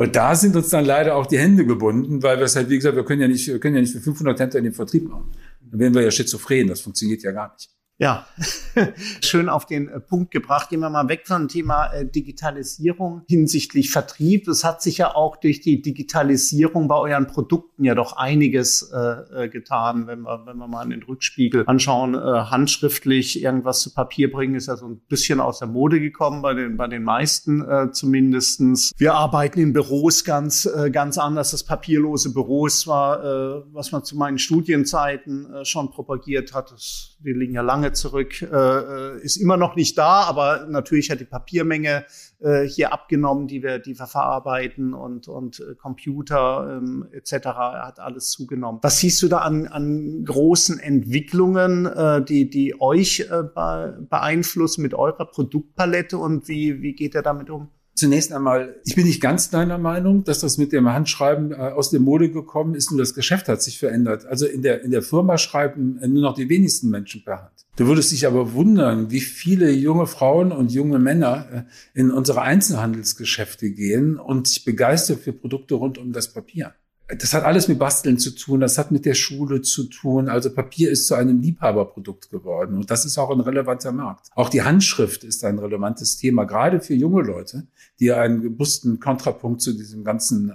Und 0.00 0.16
da 0.16 0.34
sind 0.34 0.56
uns 0.56 0.70
dann 0.70 0.86
leider 0.86 1.14
auch 1.14 1.26
die 1.26 1.38
Hände 1.38 1.66
gebunden, 1.66 2.22
weil 2.22 2.38
wir 2.38 2.46
es 2.46 2.56
halt, 2.56 2.70
wie 2.70 2.76
gesagt, 2.76 2.96
wir 2.96 3.04
können 3.04 3.20
ja 3.20 3.28
nicht, 3.28 3.46
wir 3.46 3.60
können 3.60 3.74
ja 3.74 3.82
nicht 3.82 3.92
für 3.92 4.00
500 4.00 4.40
Händler 4.40 4.58
in 4.60 4.64
den 4.64 4.72
Vertrieb 4.72 5.06
machen. 5.06 5.30
Dann 5.70 5.78
wären 5.78 5.94
wir 5.94 6.00
ja 6.00 6.10
schizophren. 6.10 6.68
Das 6.68 6.80
funktioniert 6.80 7.22
ja 7.22 7.32
gar 7.32 7.52
nicht. 7.52 7.68
Ja, 8.00 8.26
schön 9.20 9.50
auf 9.50 9.66
den 9.66 9.88
äh, 9.88 10.00
Punkt 10.00 10.30
gebracht. 10.30 10.70
Gehen 10.70 10.80
wir 10.80 10.88
mal 10.88 11.10
weg 11.10 11.26
von 11.26 11.42
dem 11.42 11.48
Thema 11.48 11.92
äh, 11.92 12.06
Digitalisierung 12.06 13.24
hinsichtlich 13.28 13.90
Vertrieb. 13.90 14.48
Es 14.48 14.64
hat 14.64 14.80
sich 14.80 14.96
ja 14.96 15.14
auch 15.14 15.36
durch 15.36 15.60
die 15.60 15.82
Digitalisierung 15.82 16.88
bei 16.88 16.96
euren 16.96 17.26
Produkten 17.26 17.84
ja 17.84 17.94
doch 17.94 18.16
einiges 18.16 18.90
äh, 18.90 19.44
äh 19.44 19.48
getan, 19.50 20.06
wenn 20.06 20.22
wir, 20.22 20.46
wenn 20.46 20.56
wir 20.56 20.66
mal 20.66 20.84
in 20.84 20.90
den 20.90 21.02
Rückspiegel 21.02 21.64
anschauen. 21.66 22.14
Äh, 22.14 22.18
handschriftlich 22.18 23.42
irgendwas 23.42 23.80
zu 23.80 23.92
Papier 23.92 24.32
bringen, 24.32 24.54
ist 24.54 24.68
ja 24.68 24.76
so 24.76 24.86
ein 24.86 25.02
bisschen 25.10 25.38
aus 25.38 25.58
der 25.58 25.68
Mode 25.68 26.00
gekommen, 26.00 26.40
bei 26.40 26.54
den, 26.54 26.78
bei 26.78 26.88
den 26.88 27.04
meisten 27.04 27.60
äh, 27.60 27.92
zumindestens. 27.92 28.92
Wir 28.96 29.12
arbeiten 29.12 29.60
in 29.60 29.74
Büros 29.74 30.24
ganz, 30.24 30.64
äh, 30.64 30.90
ganz 30.90 31.18
anders. 31.18 31.50
Das 31.50 31.64
papierlose 31.64 32.32
Büros 32.32 32.86
war, 32.86 33.22
äh, 33.22 33.62
was 33.74 33.92
man 33.92 34.04
zu 34.04 34.16
meinen 34.16 34.38
Studienzeiten 34.38 35.48
schon 35.64 35.90
propagiert 35.90 36.54
hat. 36.54 36.72
Das, 36.72 37.09
die 37.24 37.32
liegen 37.32 37.54
ja 37.54 37.62
lange 37.62 37.92
zurück, 37.92 38.40
äh, 38.42 39.20
ist 39.20 39.36
immer 39.36 39.56
noch 39.56 39.76
nicht 39.76 39.98
da, 39.98 40.22
aber 40.22 40.66
natürlich 40.68 41.10
hat 41.10 41.20
die 41.20 41.24
Papiermenge 41.24 42.04
äh, 42.40 42.62
hier 42.62 42.92
abgenommen, 42.92 43.46
die 43.46 43.62
wir, 43.62 43.78
die 43.78 43.98
wir 43.98 44.06
verarbeiten 44.06 44.94
und, 44.94 45.28
und 45.28 45.60
äh, 45.60 45.74
Computer 45.74 46.78
ähm, 46.78 47.06
etc. 47.12 47.46
hat 47.46 48.00
alles 48.00 48.30
zugenommen. 48.30 48.80
Was 48.82 48.98
siehst 48.98 49.22
du 49.22 49.28
da 49.28 49.38
an, 49.38 49.66
an 49.66 50.24
großen 50.24 50.78
Entwicklungen, 50.78 51.86
äh, 51.86 52.24
die, 52.24 52.48
die 52.48 52.80
euch 52.80 53.20
äh, 53.30 53.42
beeinflussen 53.44 54.82
mit 54.82 54.94
eurer 54.94 55.26
Produktpalette 55.26 56.16
und 56.18 56.48
wie, 56.48 56.80
wie 56.82 56.94
geht 56.94 57.14
ihr 57.14 57.22
damit 57.22 57.50
um? 57.50 57.68
Zunächst 57.94 58.32
einmal, 58.32 58.80
ich 58.84 58.94
bin 58.94 59.06
nicht 59.06 59.20
ganz 59.20 59.50
deiner 59.50 59.76
Meinung, 59.76 60.24
dass 60.24 60.40
das 60.40 60.58
mit 60.58 60.72
dem 60.72 60.88
Handschreiben 60.88 61.52
äh, 61.52 61.56
aus 61.56 61.90
der 61.90 62.00
Mode 62.00 62.30
gekommen 62.30 62.74
ist, 62.74 62.90
nur 62.90 63.00
das 63.00 63.14
Geschäft 63.14 63.48
hat 63.48 63.62
sich 63.62 63.78
verändert. 63.78 64.26
Also 64.26 64.46
in 64.46 64.62
der, 64.62 64.82
in 64.82 64.90
der 64.90 65.02
Firma 65.02 65.38
schreiben 65.38 66.00
nur 66.00 66.22
noch 66.22 66.34
die 66.34 66.48
wenigsten 66.48 66.88
Menschen 66.88 67.24
per 67.24 67.42
Hand. 67.42 67.66
Du 67.76 67.86
würdest 67.86 68.12
dich 68.12 68.26
aber 68.26 68.52
wundern, 68.52 69.10
wie 69.10 69.20
viele 69.20 69.70
junge 69.70 70.06
Frauen 70.06 70.52
und 70.52 70.72
junge 70.72 70.98
Männer 70.98 71.66
äh, 71.94 71.98
in 71.98 72.10
unsere 72.10 72.42
Einzelhandelsgeschäfte 72.42 73.70
gehen 73.70 74.18
und 74.18 74.48
sich 74.48 74.64
begeistern 74.64 75.18
für 75.18 75.32
Produkte 75.32 75.74
rund 75.74 75.98
um 75.98 76.12
das 76.12 76.32
Papier. 76.32 76.74
Das 77.18 77.34
hat 77.34 77.44
alles 77.44 77.68
mit 77.68 77.78
Basteln 77.78 78.18
zu 78.18 78.30
tun, 78.30 78.60
das 78.60 78.78
hat 78.78 78.90
mit 78.90 79.04
der 79.04 79.14
Schule 79.14 79.62
zu 79.62 79.84
tun. 79.84 80.28
Also 80.28 80.52
Papier 80.52 80.90
ist 80.90 81.06
zu 81.06 81.14
einem 81.14 81.40
Liebhaberprodukt 81.40 82.30
geworden 82.30 82.76
und 82.76 82.90
das 82.90 83.04
ist 83.04 83.18
auch 83.18 83.30
ein 83.30 83.40
relevanter 83.40 83.92
Markt. 83.92 84.28
Auch 84.34 84.48
die 84.48 84.62
Handschrift 84.62 85.24
ist 85.24 85.44
ein 85.44 85.58
relevantes 85.58 86.16
Thema, 86.16 86.44
gerade 86.44 86.80
für 86.80 86.94
junge 86.94 87.22
Leute, 87.22 87.66
die 87.98 88.12
einen 88.12 88.42
bewussten 88.42 89.00
Kontrapunkt 89.00 89.60
zu 89.60 89.72
diesem 89.72 90.04
ganzen 90.04 90.50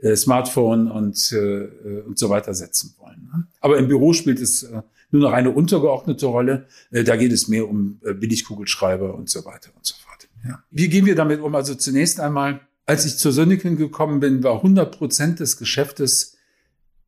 äh, 0.00 0.10
äh 0.10 0.16
Smartphone 0.16 0.90
und, 0.90 1.32
äh, 1.32 2.00
und 2.06 2.18
so 2.18 2.28
weiter 2.30 2.54
setzen 2.54 2.94
wollen. 2.98 3.28
Ne? 3.32 3.46
Aber 3.60 3.78
im 3.78 3.88
Büro 3.88 4.12
spielt 4.12 4.40
es 4.40 4.62
äh, 4.62 4.82
nur 5.10 5.22
noch 5.22 5.32
eine 5.32 5.50
untergeordnete 5.50 6.26
Rolle. 6.26 6.66
Äh, 6.90 7.04
da 7.04 7.16
geht 7.16 7.32
es 7.32 7.48
mehr 7.48 7.68
um 7.68 8.00
äh, 8.04 8.14
Billigkugelschreiber 8.14 9.14
und 9.14 9.30
so 9.30 9.44
weiter 9.44 9.70
und 9.76 9.84
so 9.84 9.94
fort. 9.96 10.28
Ja. 10.46 10.62
Wie 10.70 10.88
gehen 10.88 11.06
wir 11.06 11.14
damit 11.14 11.40
um? 11.40 11.54
Also 11.54 11.74
zunächst 11.74 12.20
einmal 12.20 12.60
als 12.86 13.04
ich 13.04 13.16
zur 13.16 13.32
Sönneken 13.32 13.76
gekommen 13.76 14.20
bin, 14.20 14.42
war 14.42 14.56
100 14.56 14.96
Prozent 14.96 15.40
des 15.40 15.56
Geschäftes 15.56 16.36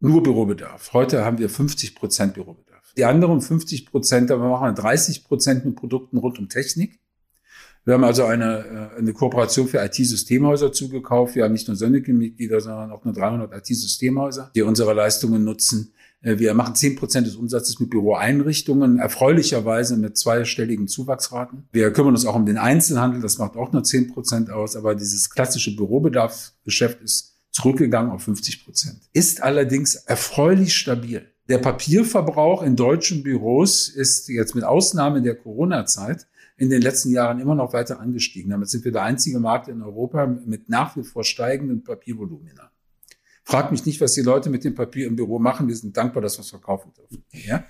nur 0.01 0.23
Bürobedarf. 0.23 0.93
Heute 0.93 1.25
haben 1.25 1.39
wir 1.39 1.49
50 1.49 1.95
Prozent 1.95 2.35
Bürobedarf. 2.35 2.93
Die 2.97 3.05
anderen 3.05 3.41
50 3.41 3.87
Prozent, 3.87 4.31
aber 4.31 4.45
wir 4.45 4.51
machen 4.51 4.75
30 4.75 5.25
Prozent 5.25 5.65
mit 5.65 5.77
Produkten 5.77 6.19
rund 6.19 6.39
um 6.39 6.49
Technik. 6.49 7.01
Wir 7.85 7.95
haben 7.95 8.05
also 8.05 8.25
eine, 8.25 8.91
äh, 8.95 8.99
eine 8.99 9.13
Kooperation 9.13 9.69
für 9.69 9.79
IT-Systemhäuser 9.79 10.73
zugekauft. 10.73 11.37
Wir 11.37 11.45
haben 11.45 11.53
nicht 11.53 11.69
nur 11.69 11.77
Sönneken-Mitglieder, 11.77 12.61
sondern 12.61 12.91
auch 12.91 13.05
nur 13.05 13.15
300 13.15 13.55
IT-Systemhäuser, 13.55 14.51
die 14.55 14.63
unsere 14.63 14.93
Leistungen 14.93 15.45
nutzen. 15.45 15.93
Äh, 16.21 16.39
wir 16.39 16.55
machen 16.55 16.75
zehn 16.75 16.97
Prozent 16.97 17.27
des 17.27 17.37
Umsatzes 17.37 17.81
mit 17.81 17.91
Büroeinrichtungen, 17.91 18.99
erfreulicherweise 18.99 19.97
mit 19.97 20.17
zweistelligen 20.17 20.89
Zuwachsraten. 20.89 21.69
Wir 21.73 21.93
kümmern 21.93 22.15
uns 22.15 22.27
auch 22.27 22.35
um 22.35 22.47
den 22.47 22.59
Einzelhandel, 22.59 23.21
das 23.21 23.39
macht 23.39 23.57
auch 23.57 23.73
nur 23.73 23.85
zehn 23.85 24.09
Prozent 24.09 24.51
aus, 24.51 24.77
aber 24.77 24.95
dieses 24.95 25.31
klassische 25.31 25.75
Bürobedarfsgeschäft 25.77 27.01
ist 27.03 27.37
zurückgegangen 27.53 28.11
auf 28.11 28.23
50 28.23 28.65
Prozent. 28.65 29.01
Ist 29.13 29.43
allerdings 29.43 29.95
erfreulich 29.95 30.77
stabil. 30.77 31.27
Der 31.49 31.59
Papierverbrauch 31.59 32.63
in 32.63 32.77
deutschen 32.77 33.23
Büros 33.23 33.89
ist 33.89 34.29
jetzt 34.29 34.55
mit 34.55 34.65
Ausnahme 34.65 35.23
der 35.23 35.37
Corona-Zeit 35.37 36.27
in 36.57 36.71
den 36.71 36.83
letzten 36.83 37.11
Jahren 37.11 37.39
immer 37.39 37.55
noch 37.55 37.73
weiter 37.73 38.01
angestiegen. 38.01 38.51
Damit 38.51 38.69
sind 38.69 38.85
wir 38.85 38.93
der 38.93 39.03
einzige 39.03 39.39
Markt 39.39 39.69
in 39.69 39.83
Europa 39.83 40.27
mit 40.27 40.69
nach 40.69 40.97
wie 40.97 41.05
vor 41.05 41.23
steigenden 41.23 41.85
Papiervolumina. 41.85 42.71
Frag 43.49 43.71
mich 43.71 43.87
nicht, 43.87 44.01
was 44.01 44.15
die 44.15 44.23
Leute 44.23 44.51
mit 44.51 44.65
dem 44.65 44.75
Papier 44.75 45.07
im 45.07 45.15
Büro 45.15 45.39
machen. 45.39 45.69
Wir 45.69 45.77
sind 45.77 45.97
dankbar, 45.97 46.21
dass 46.21 46.37
wir 46.37 46.41
es 46.41 46.51
verkaufen 46.51 46.91
dürfen. 46.99 47.25
Ja? 47.31 47.65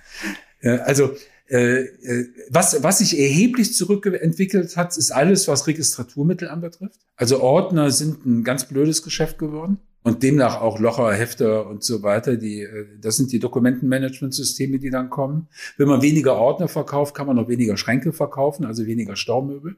Äh, 0.59 0.79
also 0.79 1.11
äh, 1.47 1.81
äh, 1.81 2.29
was, 2.49 2.81
was 2.81 2.97
sich 2.97 3.19
erheblich 3.19 3.75
zurückentwickelt 3.75 4.75
hat, 4.75 4.97
ist 4.97 5.11
alles, 5.11 5.47
was 5.47 5.67
Registraturmittel 5.67 6.49
anbetrifft. 6.49 6.99
Also 7.15 7.41
Ordner 7.41 7.91
sind 7.91 8.25
ein 8.25 8.43
ganz 8.43 8.67
blödes 8.67 9.03
Geschäft 9.03 9.37
geworden 9.37 9.77
und 10.01 10.23
demnach 10.23 10.61
auch 10.61 10.79
Locher, 10.79 11.13
Hefter 11.13 11.67
und 11.67 11.83
so 11.83 12.01
weiter. 12.01 12.37
Die, 12.37 12.67
das 12.99 13.17
sind 13.17 13.31
die 13.31 13.37
Dokumentenmanagementsysteme, 13.37 14.79
die 14.79 14.89
dann 14.89 15.11
kommen. 15.11 15.47
Wenn 15.77 15.87
man 15.87 16.01
weniger 16.01 16.37
Ordner 16.37 16.69
verkauft, 16.69 17.13
kann 17.13 17.27
man 17.27 17.37
auch 17.37 17.49
weniger 17.49 17.77
Schränke 17.77 18.13
verkaufen, 18.13 18.65
also 18.65 18.87
weniger 18.87 19.15
Staumöbel. 19.15 19.75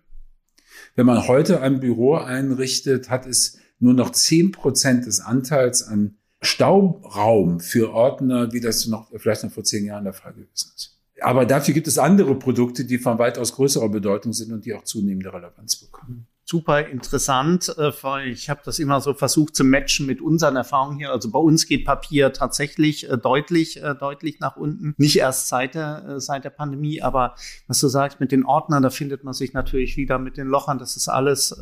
Wenn 0.96 1.06
man 1.06 1.28
heute 1.28 1.60
ein 1.60 1.82
Büro 1.82 2.16
einrichtet, 2.16 3.10
hat 3.10 3.28
es 3.28 3.58
nur 3.80 3.94
noch 3.94 4.12
zehn 4.12 4.52
Prozent 4.52 5.06
des 5.06 5.20
Anteils 5.22 5.84
an 5.84 6.16
Stauraum 6.42 7.60
für 7.60 7.94
Ordner, 7.94 8.54
wie 8.54 8.62
das 8.62 8.88
noch 8.88 9.10
vielleicht 9.18 9.44
noch 9.44 9.52
vor 9.52 9.64
zehn 9.64 9.86
Jahren 9.86 10.06
der 10.06 10.14
Fall 10.14 10.34
gewesen 10.34 10.72
ist. 10.76 10.98
Aber 11.22 11.46
dafür 11.46 11.74
gibt 11.74 11.88
es 11.88 11.98
andere 11.98 12.36
Produkte, 12.36 12.86
die 12.86 12.98
von 12.98 13.20
weitaus 13.20 13.54
größerer 13.54 13.90
Bedeutung 13.90 14.32
sind 14.32 14.54
und 14.54 14.66
die 14.66 14.74
auch 14.74 14.84
zunehmende 14.84 15.34
Relevanz 15.34 15.76
bekommen 15.76 16.28
super 16.50 16.88
interessant, 16.88 17.70
äh, 17.78 17.92
weil 18.02 18.30
ich 18.30 18.50
habe 18.50 18.62
das 18.66 18.80
immer 18.80 19.02
so 19.02 19.14
versucht 19.14 19.56
zu 19.56 19.64
matchen 19.64 20.08
mit 20.08 20.20
unseren 20.20 20.56
Erfahrungen 20.56 20.98
hier. 20.98 21.12
Also 21.12 21.30
bei 21.30 21.38
uns 21.38 21.68
geht 21.68 21.86
Papier 21.86 22.34
tatsächlich 22.34 23.08
äh, 23.08 23.18
deutlich, 23.18 23.82
äh, 23.84 23.94
deutlich 23.94 24.40
nach 24.40 24.58
unten. 24.58 24.96
Nicht 24.98 25.18
erst 25.18 25.48
seit 25.48 25.76
der, 25.76 26.20
seit 26.20 26.46
der 26.46 26.50
Pandemie, 26.50 27.04
aber 27.04 27.36
was 27.68 27.80
du 27.80 27.88
sagst 27.88 28.20
mit 28.20 28.32
den 28.32 28.46
Ordnern, 28.46 28.82
da 28.82 28.90
findet 28.90 29.24
man 29.24 29.36
sich 29.36 29.54
natürlich 29.54 29.96
wieder 29.96 30.18
mit 30.18 30.38
den 30.38 30.48
Lochern. 30.48 30.80
Das 30.80 30.96
ist 30.96 31.08
alles 31.08 31.56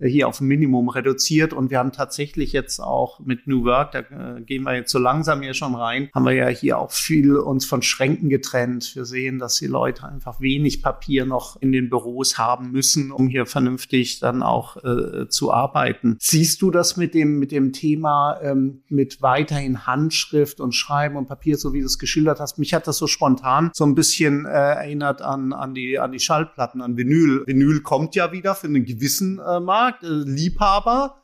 hier 0.00 0.28
auf 0.28 0.40
ein 0.40 0.46
Minimum 0.46 0.88
reduziert 0.88 1.52
und 1.52 1.70
wir 1.70 1.78
haben 1.78 1.92
tatsächlich 1.92 2.52
jetzt 2.52 2.80
auch 2.80 3.20
mit 3.20 3.46
New 3.46 3.64
Work, 3.64 3.92
da 3.92 4.02
gehen 4.40 4.64
wir 4.64 4.74
jetzt 4.74 4.90
so 4.90 4.98
langsam 4.98 5.42
hier 5.42 5.54
schon 5.54 5.74
rein, 5.74 6.08
haben 6.14 6.24
wir 6.24 6.32
ja 6.32 6.48
hier 6.48 6.78
auch 6.78 6.90
viel 6.90 7.36
uns 7.36 7.66
von 7.66 7.82
Schränken 7.82 8.28
getrennt. 8.28 8.94
Wir 8.94 9.04
sehen, 9.04 9.38
dass 9.38 9.56
die 9.56 9.66
Leute 9.66 10.06
einfach 10.06 10.40
wenig 10.40 10.82
Papier 10.82 11.26
noch 11.26 11.60
in 11.60 11.72
den 11.72 11.90
Büros 11.90 12.38
haben 12.38 12.70
müssen, 12.70 13.12
um 13.12 13.28
hier 13.28 13.46
vernünftig 13.46 14.20
dann 14.20 14.42
auch 14.42 14.76
äh, 14.84 15.28
zu 15.28 15.52
arbeiten. 15.52 16.16
Siehst 16.20 16.62
du 16.62 16.70
das 16.70 16.96
mit 16.96 17.14
dem, 17.14 17.38
mit 17.38 17.52
dem 17.52 17.72
Thema 17.72 18.40
ähm, 18.42 18.82
mit 18.88 19.22
weiterhin 19.22 19.86
Handschrift 19.86 20.60
und 20.60 20.72
Schreiben 20.72 21.16
und 21.16 21.26
Papier, 21.26 21.56
so 21.56 21.72
wie 21.72 21.80
du 21.80 21.86
es 21.86 21.98
geschildert 21.98 22.40
hast? 22.40 22.58
Mich 22.58 22.74
hat 22.74 22.86
das 22.86 22.98
so 22.98 23.06
spontan 23.06 23.70
so 23.74 23.84
ein 23.84 23.94
bisschen 23.94 24.46
äh, 24.46 24.50
erinnert 24.50 25.22
an, 25.22 25.52
an, 25.52 25.74
die, 25.74 25.98
an 25.98 26.12
die 26.12 26.20
Schallplatten, 26.20 26.80
an 26.82 26.96
Vinyl. 26.96 27.44
Vinyl 27.46 27.80
kommt 27.80 28.14
ja 28.14 28.32
wieder 28.32 28.54
für 28.54 28.66
einen 28.66 28.84
gewissen 28.84 29.38
äh, 29.38 29.60
Markt, 29.60 29.89
äh, 30.02 30.06
Liebhaber, 30.06 31.22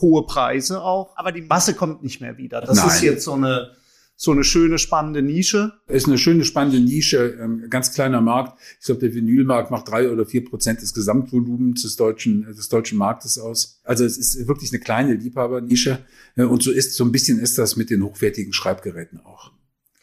hohe 0.00 0.26
Preise 0.26 0.82
auch, 0.82 1.16
aber 1.16 1.32
die 1.32 1.42
Masse 1.42 1.74
kommt 1.74 2.02
nicht 2.02 2.20
mehr 2.20 2.36
wieder. 2.36 2.60
Das 2.60 2.78
Nein. 2.78 2.88
ist 2.88 3.02
jetzt 3.02 3.24
so 3.24 3.32
eine 3.32 3.70
so 4.16 4.32
eine 4.32 4.44
schöne, 4.44 4.78
spannende 4.78 5.20
Nische? 5.20 5.74
Ist 5.88 6.06
eine 6.06 6.16
schöne, 6.16 6.44
spannende 6.44 6.80
Nische, 6.80 7.36
ähm, 7.38 7.68
ganz 7.68 7.92
kleiner 7.92 8.22
Markt. 8.22 8.58
Ich 8.80 8.86
glaube, 8.86 9.02
der 9.02 9.14
Vinylmarkt 9.14 9.70
macht 9.70 9.88
drei 9.88 10.10
oder 10.10 10.24
vier 10.24 10.42
Prozent 10.44 10.80
des 10.80 10.94
Gesamtvolumens 10.94 11.82
des 11.82 11.96
deutschen, 11.96 12.46
des 12.46 12.70
deutschen 12.70 12.96
Marktes 12.96 13.38
aus. 13.38 13.78
Also 13.84 14.04
es 14.04 14.16
ist 14.16 14.48
wirklich 14.48 14.72
eine 14.72 14.80
kleine 14.80 15.14
Liebhabernische. 15.14 15.98
Äh, 16.34 16.44
und 16.44 16.62
so 16.62 16.70
ist, 16.70 16.94
so 16.94 17.04
ein 17.04 17.12
bisschen 17.12 17.38
ist 17.38 17.58
das 17.58 17.76
mit 17.76 17.90
den 17.90 18.02
hochwertigen 18.02 18.54
Schreibgeräten 18.54 19.20
auch. 19.20 19.52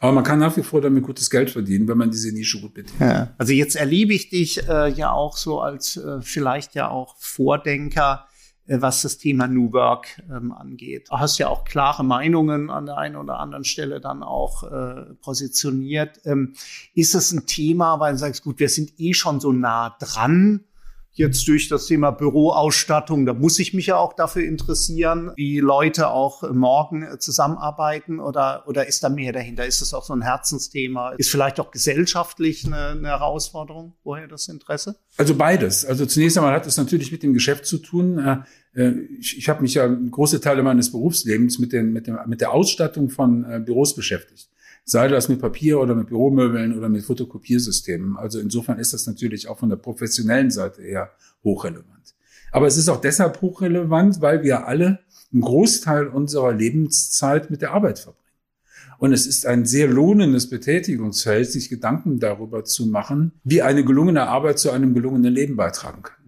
Aber 0.04 0.12
man 0.12 0.24
kann 0.24 0.38
nach 0.38 0.54
wie 0.58 0.62
vor 0.62 0.82
damit 0.82 1.02
gutes 1.02 1.30
Geld 1.30 1.50
verdienen, 1.50 1.88
wenn 1.88 1.96
man 1.96 2.10
diese 2.10 2.30
Nische 2.30 2.60
gut 2.60 2.74
bedient. 2.74 3.00
Ja. 3.00 3.32
Also 3.38 3.54
jetzt 3.54 3.74
erlebe 3.74 4.12
ich 4.12 4.28
dich 4.28 4.68
äh, 4.68 4.90
ja 4.90 5.10
auch 5.10 5.38
so 5.38 5.60
als 5.60 5.96
äh, 5.96 6.20
vielleicht 6.20 6.74
ja 6.74 6.90
auch 6.90 7.16
Vordenker 7.18 8.26
äh, 8.66 8.82
was 8.82 9.00
das 9.00 9.16
Thema 9.16 9.46
New 9.46 9.72
Work 9.72 10.22
ähm, 10.30 10.52
angeht. 10.52 11.08
Du 11.08 11.16
hast 11.16 11.38
ja 11.38 11.48
auch 11.48 11.64
klare 11.64 12.04
Meinungen 12.04 12.68
an 12.68 12.84
der 12.84 12.98
einen 12.98 13.16
oder 13.16 13.38
anderen 13.40 13.64
Stelle 13.64 13.98
dann 13.98 14.22
auch 14.22 14.64
äh, 14.64 15.14
positioniert. 15.22 16.20
Ähm, 16.26 16.52
ist 16.92 17.14
es 17.14 17.32
ein 17.32 17.46
Thema, 17.46 17.98
weil 17.98 18.12
du 18.12 18.18
sagst, 18.18 18.44
gut, 18.44 18.60
wir 18.60 18.68
sind 18.68 18.92
eh 18.98 19.14
schon 19.14 19.40
so 19.40 19.52
nah 19.52 19.96
dran 19.98 20.64
jetzt 21.14 21.46
durch 21.46 21.68
das 21.68 21.86
Thema 21.86 22.10
Büroausstattung, 22.10 23.24
da 23.24 23.34
muss 23.34 23.58
ich 23.58 23.72
mich 23.72 23.86
ja 23.86 23.96
auch 23.96 24.12
dafür 24.12 24.44
interessieren, 24.44 25.30
wie 25.36 25.60
Leute 25.60 26.08
auch 26.10 26.42
morgen 26.52 27.06
zusammenarbeiten 27.20 28.18
oder, 28.18 28.64
oder 28.66 28.86
ist 28.86 29.04
da 29.04 29.08
mehr 29.08 29.32
dahinter? 29.32 29.64
Ist 29.64 29.80
das 29.80 29.94
auch 29.94 30.04
so 30.04 30.12
ein 30.12 30.22
Herzensthema? 30.22 31.10
Ist 31.12 31.30
vielleicht 31.30 31.60
auch 31.60 31.70
gesellschaftlich 31.70 32.66
eine, 32.66 32.88
eine 32.88 33.08
Herausforderung? 33.08 33.94
Woher 34.02 34.26
das 34.26 34.48
Interesse? 34.48 34.96
Also 35.16 35.36
beides. 35.36 35.84
Also 35.84 36.04
zunächst 36.04 36.36
einmal 36.36 36.52
hat 36.52 36.66
es 36.66 36.76
natürlich 36.76 37.12
mit 37.12 37.22
dem 37.22 37.32
Geschäft 37.32 37.66
zu 37.66 37.78
tun. 37.78 38.18
Äh, 38.18 38.38
äh, 38.74 38.92
ich, 39.20 39.38
ich 39.38 39.48
habe 39.48 39.62
mich 39.62 39.74
ja 39.74 39.86
große 39.86 40.40
Teile 40.40 40.64
meines 40.64 40.90
Berufslebens 40.90 41.60
mit, 41.60 41.72
den, 41.72 41.92
mit, 41.92 42.08
dem, 42.08 42.18
mit 42.26 42.40
der 42.40 42.52
Ausstattung 42.52 43.08
von 43.08 43.44
äh, 43.44 43.60
Büros 43.60 43.94
beschäftigt 43.94 44.48
sei 44.84 45.08
das 45.08 45.28
mit 45.28 45.40
Papier 45.40 45.80
oder 45.80 45.94
mit 45.94 46.08
Büromöbeln 46.08 46.76
oder 46.76 46.88
mit 46.88 47.04
Fotokopiersystemen. 47.04 48.16
Also 48.16 48.38
insofern 48.38 48.78
ist 48.78 48.92
das 48.92 49.06
natürlich 49.06 49.48
auch 49.48 49.58
von 49.58 49.70
der 49.70 49.76
professionellen 49.76 50.50
Seite 50.50 50.82
her 50.82 51.10
hochrelevant. 51.42 52.14
Aber 52.52 52.66
es 52.66 52.76
ist 52.76 52.88
auch 52.88 53.00
deshalb 53.00 53.40
hochrelevant, 53.40 54.20
weil 54.20 54.42
wir 54.42 54.66
alle 54.66 55.00
einen 55.32 55.42
Großteil 55.42 56.06
unserer 56.06 56.52
Lebenszeit 56.52 57.50
mit 57.50 57.62
der 57.62 57.72
Arbeit 57.72 57.98
verbringen. 57.98 58.20
Und 58.98 59.12
es 59.12 59.26
ist 59.26 59.46
ein 59.46 59.66
sehr 59.66 59.88
lohnendes 59.88 60.48
Betätigungsfeld, 60.48 61.50
sich 61.50 61.68
Gedanken 61.68 62.20
darüber 62.20 62.64
zu 62.64 62.86
machen, 62.86 63.32
wie 63.42 63.60
eine 63.60 63.84
gelungene 63.84 64.28
Arbeit 64.28 64.58
zu 64.58 64.70
einem 64.70 64.94
gelungenen 64.94 65.34
Leben 65.34 65.56
beitragen 65.56 66.02
kann. 66.02 66.24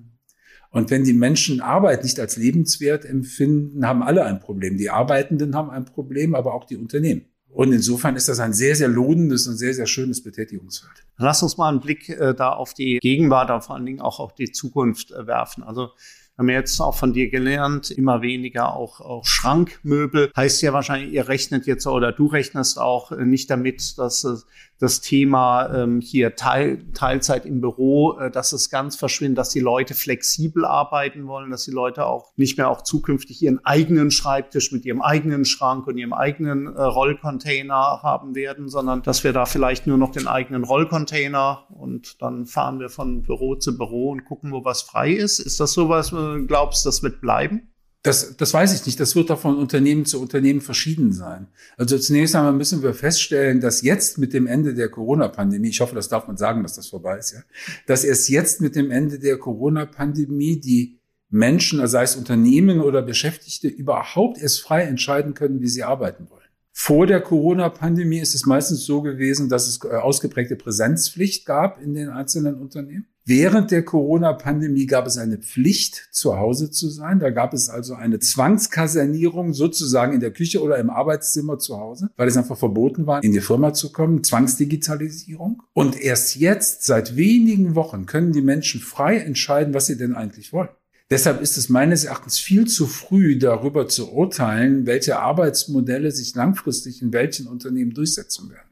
Und 0.70 0.90
wenn 0.90 1.04
die 1.04 1.12
Menschen 1.12 1.60
Arbeit 1.60 2.02
nicht 2.02 2.18
als 2.18 2.36
lebenswert 2.36 3.04
empfinden, 3.04 3.86
haben 3.86 4.02
alle 4.02 4.24
ein 4.24 4.40
Problem. 4.40 4.76
Die 4.76 4.90
Arbeitenden 4.90 5.54
haben 5.54 5.70
ein 5.70 5.84
Problem, 5.84 6.34
aber 6.34 6.54
auch 6.54 6.64
die 6.64 6.76
Unternehmen. 6.76 7.26
Und 7.56 7.72
insofern 7.72 8.16
ist 8.16 8.28
das 8.28 8.38
ein 8.38 8.52
sehr, 8.52 8.76
sehr 8.76 8.88
lohnendes 8.88 9.46
und 9.46 9.56
sehr, 9.56 9.72
sehr 9.72 9.86
schönes 9.86 10.22
Betätigungsfeld. 10.22 10.92
Lass 11.16 11.42
uns 11.42 11.56
mal 11.56 11.70
einen 11.70 11.80
Blick 11.80 12.10
äh, 12.10 12.34
da 12.34 12.50
auf 12.50 12.74
die 12.74 12.98
Gegenwart, 12.98 13.48
aber 13.48 13.62
vor 13.62 13.76
allen 13.76 13.86
Dingen 13.86 14.02
auch 14.02 14.20
auf 14.20 14.34
die 14.34 14.52
Zukunft 14.52 15.10
äh, 15.10 15.26
werfen. 15.26 15.62
Also 15.62 15.88
wir 16.36 16.42
haben 16.42 16.48
jetzt 16.50 16.78
auch 16.80 16.94
von 16.94 17.14
dir 17.14 17.30
gelernt, 17.30 17.90
immer 17.90 18.20
weniger 18.20 18.76
auch, 18.76 19.00
auch 19.00 19.24
Schrankmöbel. 19.24 20.32
Heißt 20.36 20.60
ja 20.60 20.74
wahrscheinlich, 20.74 21.14
ihr 21.14 21.28
rechnet 21.28 21.66
jetzt 21.66 21.86
oder 21.86 22.12
du 22.12 22.26
rechnest 22.26 22.78
auch 22.78 23.10
äh, 23.10 23.24
nicht 23.24 23.48
damit, 23.48 23.96
dass 23.96 24.22
es 24.24 24.44
das 24.78 25.00
Thema 25.00 25.72
ähm, 25.74 26.00
hier 26.00 26.36
Teil, 26.36 26.84
Teilzeit 26.92 27.46
im 27.46 27.60
Büro, 27.60 28.18
äh, 28.18 28.30
dass 28.30 28.52
es 28.52 28.68
ganz 28.68 28.96
verschwindet, 28.96 29.38
dass 29.38 29.50
die 29.50 29.60
Leute 29.60 29.94
flexibel 29.94 30.64
arbeiten 30.64 31.26
wollen, 31.26 31.50
dass 31.50 31.64
die 31.64 31.70
Leute 31.70 32.06
auch 32.06 32.32
nicht 32.36 32.58
mehr 32.58 32.68
auch 32.68 32.82
zukünftig 32.82 33.42
ihren 33.42 33.64
eigenen 33.64 34.10
Schreibtisch 34.10 34.72
mit 34.72 34.84
ihrem 34.84 35.00
eigenen 35.00 35.44
Schrank 35.44 35.86
und 35.86 35.96
ihrem 35.96 36.12
eigenen 36.12 36.66
äh, 36.66 36.82
Rollcontainer 36.82 38.02
haben 38.02 38.34
werden, 38.34 38.68
sondern 38.68 39.02
dass 39.02 39.24
wir 39.24 39.32
da 39.32 39.46
vielleicht 39.46 39.86
nur 39.86 39.96
noch 39.96 40.10
den 40.10 40.26
eigenen 40.26 40.64
Rollcontainer 40.64 41.64
und 41.70 42.20
dann 42.20 42.46
fahren 42.46 42.78
wir 42.78 42.90
von 42.90 43.22
Büro 43.22 43.54
zu 43.56 43.78
Büro 43.78 44.10
und 44.10 44.24
gucken, 44.24 44.52
wo 44.52 44.64
was 44.64 44.82
frei 44.82 45.12
ist. 45.12 45.38
Ist 45.38 45.58
das 45.58 45.72
sowas, 45.72 46.12
äh, 46.12 46.42
glaubst 46.46 46.84
das 46.84 47.02
wird 47.02 47.20
bleiben? 47.20 47.72
Das, 48.06 48.36
das 48.36 48.54
weiß 48.54 48.72
ich 48.72 48.86
nicht. 48.86 49.00
Das 49.00 49.16
wird 49.16 49.30
doch 49.30 49.40
von 49.40 49.58
Unternehmen 49.58 50.04
zu 50.04 50.20
Unternehmen 50.20 50.60
verschieden 50.60 51.12
sein. 51.12 51.48
Also 51.76 51.98
zunächst 51.98 52.36
einmal 52.36 52.52
müssen 52.52 52.80
wir 52.80 52.94
feststellen, 52.94 53.60
dass 53.60 53.82
jetzt 53.82 54.16
mit 54.16 54.32
dem 54.32 54.46
Ende 54.46 54.74
der 54.74 54.88
Corona-Pandemie, 54.88 55.70
ich 55.70 55.80
hoffe, 55.80 55.96
das 55.96 56.08
darf 56.08 56.28
man 56.28 56.36
sagen, 56.36 56.62
dass 56.62 56.76
das 56.76 56.86
vorbei 56.86 57.18
ist, 57.18 57.32
ja, 57.32 57.40
dass 57.86 58.04
erst 58.04 58.28
jetzt 58.28 58.60
mit 58.60 58.76
dem 58.76 58.92
Ende 58.92 59.18
der 59.18 59.38
Corona-Pandemie 59.38 60.60
die 60.60 61.00
Menschen, 61.30 61.84
sei 61.88 62.04
es 62.04 62.14
Unternehmen 62.14 62.80
oder 62.80 63.02
Beschäftigte, 63.02 63.66
überhaupt 63.66 64.38
erst 64.38 64.60
frei 64.60 64.82
entscheiden 64.82 65.34
können, 65.34 65.60
wie 65.60 65.68
sie 65.68 65.82
arbeiten 65.82 66.30
wollen. 66.30 66.46
Vor 66.70 67.08
der 67.08 67.20
Corona-Pandemie 67.20 68.20
ist 68.20 68.36
es 68.36 68.46
meistens 68.46 68.84
so 68.84 69.02
gewesen, 69.02 69.48
dass 69.48 69.66
es 69.66 69.80
äh, 69.82 69.96
ausgeprägte 69.96 70.54
Präsenzpflicht 70.54 71.44
gab 71.44 71.82
in 71.82 71.94
den 71.94 72.10
einzelnen 72.10 72.54
Unternehmen. 72.54 73.08
Während 73.28 73.72
der 73.72 73.84
Corona-Pandemie 73.84 74.86
gab 74.86 75.08
es 75.08 75.18
eine 75.18 75.38
Pflicht, 75.38 76.10
zu 76.12 76.38
Hause 76.38 76.70
zu 76.70 76.88
sein. 76.88 77.18
Da 77.18 77.30
gab 77.30 77.54
es 77.54 77.68
also 77.68 77.94
eine 77.94 78.20
Zwangskasernierung 78.20 79.52
sozusagen 79.52 80.12
in 80.12 80.20
der 80.20 80.30
Küche 80.30 80.62
oder 80.62 80.78
im 80.78 80.90
Arbeitszimmer 80.90 81.58
zu 81.58 81.76
Hause, 81.76 82.08
weil 82.16 82.28
es 82.28 82.36
einfach 82.36 82.56
verboten 82.56 83.08
war, 83.08 83.24
in 83.24 83.32
die 83.32 83.40
Firma 83.40 83.74
zu 83.74 83.90
kommen. 83.90 84.22
Zwangsdigitalisierung. 84.22 85.64
Und 85.72 86.00
erst 86.00 86.36
jetzt, 86.36 86.84
seit 86.84 87.16
wenigen 87.16 87.74
Wochen, 87.74 88.06
können 88.06 88.30
die 88.30 88.42
Menschen 88.42 88.80
frei 88.80 89.16
entscheiden, 89.18 89.74
was 89.74 89.86
sie 89.86 89.98
denn 89.98 90.14
eigentlich 90.14 90.52
wollen. 90.52 90.68
Deshalb 91.10 91.40
ist 91.40 91.56
es 91.56 91.68
meines 91.68 92.04
Erachtens 92.04 92.38
viel 92.38 92.68
zu 92.68 92.86
früh, 92.86 93.40
darüber 93.40 93.88
zu 93.88 94.12
urteilen, 94.12 94.86
welche 94.86 95.18
Arbeitsmodelle 95.18 96.12
sich 96.12 96.36
langfristig 96.36 97.02
in 97.02 97.12
welchen 97.12 97.48
Unternehmen 97.48 97.92
durchsetzen 97.92 98.50
werden. 98.50 98.70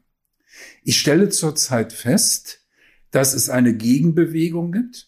Ich 0.83 0.97
stelle 0.97 1.27
zurzeit 1.27 1.91
fest, 1.91 2.64
dass 3.15 3.33
es 3.33 3.49
eine 3.49 3.73
Gegenbewegung 3.73 4.73
gibt, 4.73 5.07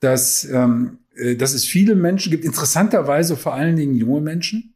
dass, 0.00 0.44
ähm, 0.44 1.00
äh, 1.14 1.36
dass 1.36 1.52
es 1.52 1.66
viele 1.66 1.94
Menschen 1.94 2.30
gibt, 2.30 2.42
interessanterweise 2.42 3.36
vor 3.36 3.52
allen 3.52 3.76
Dingen 3.76 3.96
junge 3.96 4.22
Menschen, 4.22 4.74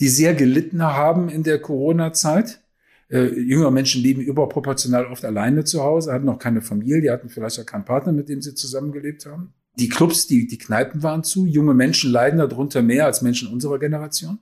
die 0.00 0.08
sehr 0.08 0.34
gelitten 0.34 0.82
haben 0.82 1.28
in 1.28 1.44
der 1.44 1.60
Corona-Zeit. 1.60 2.60
Äh, 3.08 3.26
jüngere 3.38 3.70
Menschen 3.70 4.02
leben 4.02 4.20
überproportional 4.20 5.06
oft 5.06 5.24
alleine 5.24 5.62
zu 5.62 5.84
Hause, 5.84 6.12
hatten 6.12 6.24
noch 6.24 6.40
keine 6.40 6.60
Familie, 6.60 7.12
hatten 7.12 7.28
vielleicht 7.28 7.60
auch 7.60 7.66
keinen 7.66 7.84
Partner, 7.84 8.12
mit 8.12 8.28
dem 8.28 8.42
sie 8.42 8.56
zusammengelebt 8.56 9.24
haben. 9.24 9.54
Die 9.78 9.88
Clubs, 9.88 10.26
die, 10.26 10.48
die 10.48 10.58
Kneipen 10.58 11.04
waren 11.04 11.22
zu. 11.22 11.46
Junge 11.46 11.74
Menschen 11.74 12.10
leiden 12.10 12.40
darunter 12.40 12.82
mehr 12.82 13.06
als 13.06 13.22
Menschen 13.22 13.46
unserer 13.46 13.78
Generation. 13.78 14.40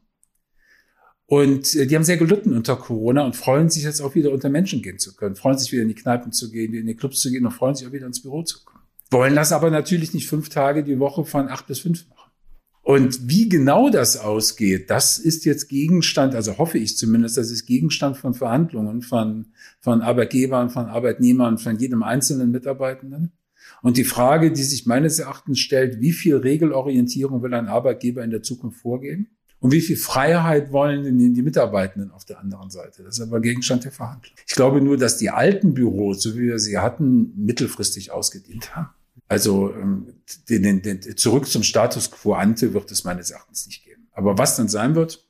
Und 1.33 1.75
äh, 1.77 1.87
die 1.87 1.97
haben 1.97 2.05
sehr 2.05 2.19
gelitten 2.19 2.53
unter 2.53 2.77
Corona 2.77 3.25
und 3.25 3.35
freuen 3.35 3.71
sich 3.71 3.85
jetzt 3.85 4.03
auch 4.03 4.15
wieder 4.15 4.33
unter 4.33 4.51
Menschen 4.51 4.83
gehen 4.83 4.99
zu 4.99 5.17
können, 5.17 5.35
freuen 5.35 5.57
sich 5.57 5.73
wieder 5.73 5.81
in 5.81 5.89
die 5.89 5.95
Kneipen 5.95 6.31
zu 6.31 6.51
gehen, 6.51 6.75
in 6.75 6.85
die 6.85 6.95
Clubs 6.95 7.21
zu 7.21 7.31
gehen 7.31 7.47
und 7.47 7.53
freuen 7.53 7.75
sich 7.75 7.89
auch 7.89 7.93
wieder 7.93 8.05
ins 8.05 8.21
Büro 8.21 8.43
zu 8.43 8.63
kommen. 8.63 8.85
Wollen 9.11 9.35
das 9.35 9.51
aber 9.51 9.71
natürlich 9.71 10.13
nicht 10.13 10.29
fünf 10.29 10.51
Tage 10.51 10.85
die 10.85 10.99
Woche 10.99 11.25
von 11.25 11.49
acht 11.49 11.67
bis 11.67 11.79
fünf 11.79 12.07
machen. 12.11 12.31
Und 12.83 13.31
wie 13.31 13.49
genau 13.49 13.89
das 13.89 14.19
ausgeht, 14.19 14.91
das 14.91 15.19
ist 15.19 15.47
jetzt 15.47 15.71
Gegenstand, 15.71 16.35
also 16.35 16.59
hoffe 16.59 16.77
ich 16.77 16.99
zumindest, 16.99 17.39
das 17.39 17.51
ist 17.51 17.65
Gegenstand 17.65 18.19
von 18.19 18.35
Verhandlungen 18.35 19.01
von, 19.01 19.47
von 19.81 20.03
Arbeitgebern, 20.03 20.69
von 20.69 20.85
Arbeitnehmern, 20.85 21.57
von 21.57 21.79
jedem 21.79 22.03
einzelnen 22.03 22.51
Mitarbeitenden. 22.51 23.33
Und 23.81 23.97
die 23.97 24.05
Frage, 24.05 24.53
die 24.53 24.65
sich 24.65 24.85
meines 24.85 25.19
Erachtens 25.19 25.61
stellt, 25.61 25.99
wie 25.99 26.13
viel 26.13 26.37
Regelorientierung 26.37 27.43
will 27.43 27.55
ein 27.55 27.69
Arbeitgeber 27.69 28.23
in 28.23 28.31
der 28.31 28.43
Zukunft 28.43 28.81
vorgeben? 28.81 29.29
Und 29.63 29.71
wie 29.71 29.81
viel 29.81 29.97
Freiheit 29.97 30.73
wollen 30.73 31.05
denn 31.05 31.35
die 31.35 31.43
Mitarbeitenden 31.43 32.11
auf 32.11 32.25
der 32.25 32.41
anderen 32.41 32.69
Seite? 32.71 33.05
Das 33.05 33.19
ist 33.19 33.21
aber 33.23 33.41
Gegenstand 33.41 33.85
der 33.85 33.93
Verhandlung. 33.93 34.35
Ich 34.45 34.57
glaube 34.57 34.81
nur, 34.81 34.97
dass 34.97 35.19
die 35.19 35.31
alten 35.31 35.73
Büros, 35.73 36.21
so 36.21 36.35
wie 36.35 36.49
wir 36.49 36.59
sie 36.59 36.79
hatten, 36.79 37.33
mittelfristig 37.37 38.11
ausgedient 38.11 38.75
haben. 38.75 38.91
Also 39.29 39.73
ähm, 39.73 40.15
den, 40.49 40.65
den, 40.65 40.83
den, 40.83 41.17
zurück 41.17 41.47
zum 41.47 41.63
Status 41.63 42.11
quo 42.11 42.35
ante 42.35 42.75
wird 42.75 42.91
es 42.91 43.05
meines 43.05 43.31
Erachtens 43.31 43.69
nicht 43.69 43.85
geben. 43.85 44.09
Aber 44.13 44.37
was 44.37 44.57
dann 44.57 44.67
sein 44.67 44.97
wird, 44.97 45.25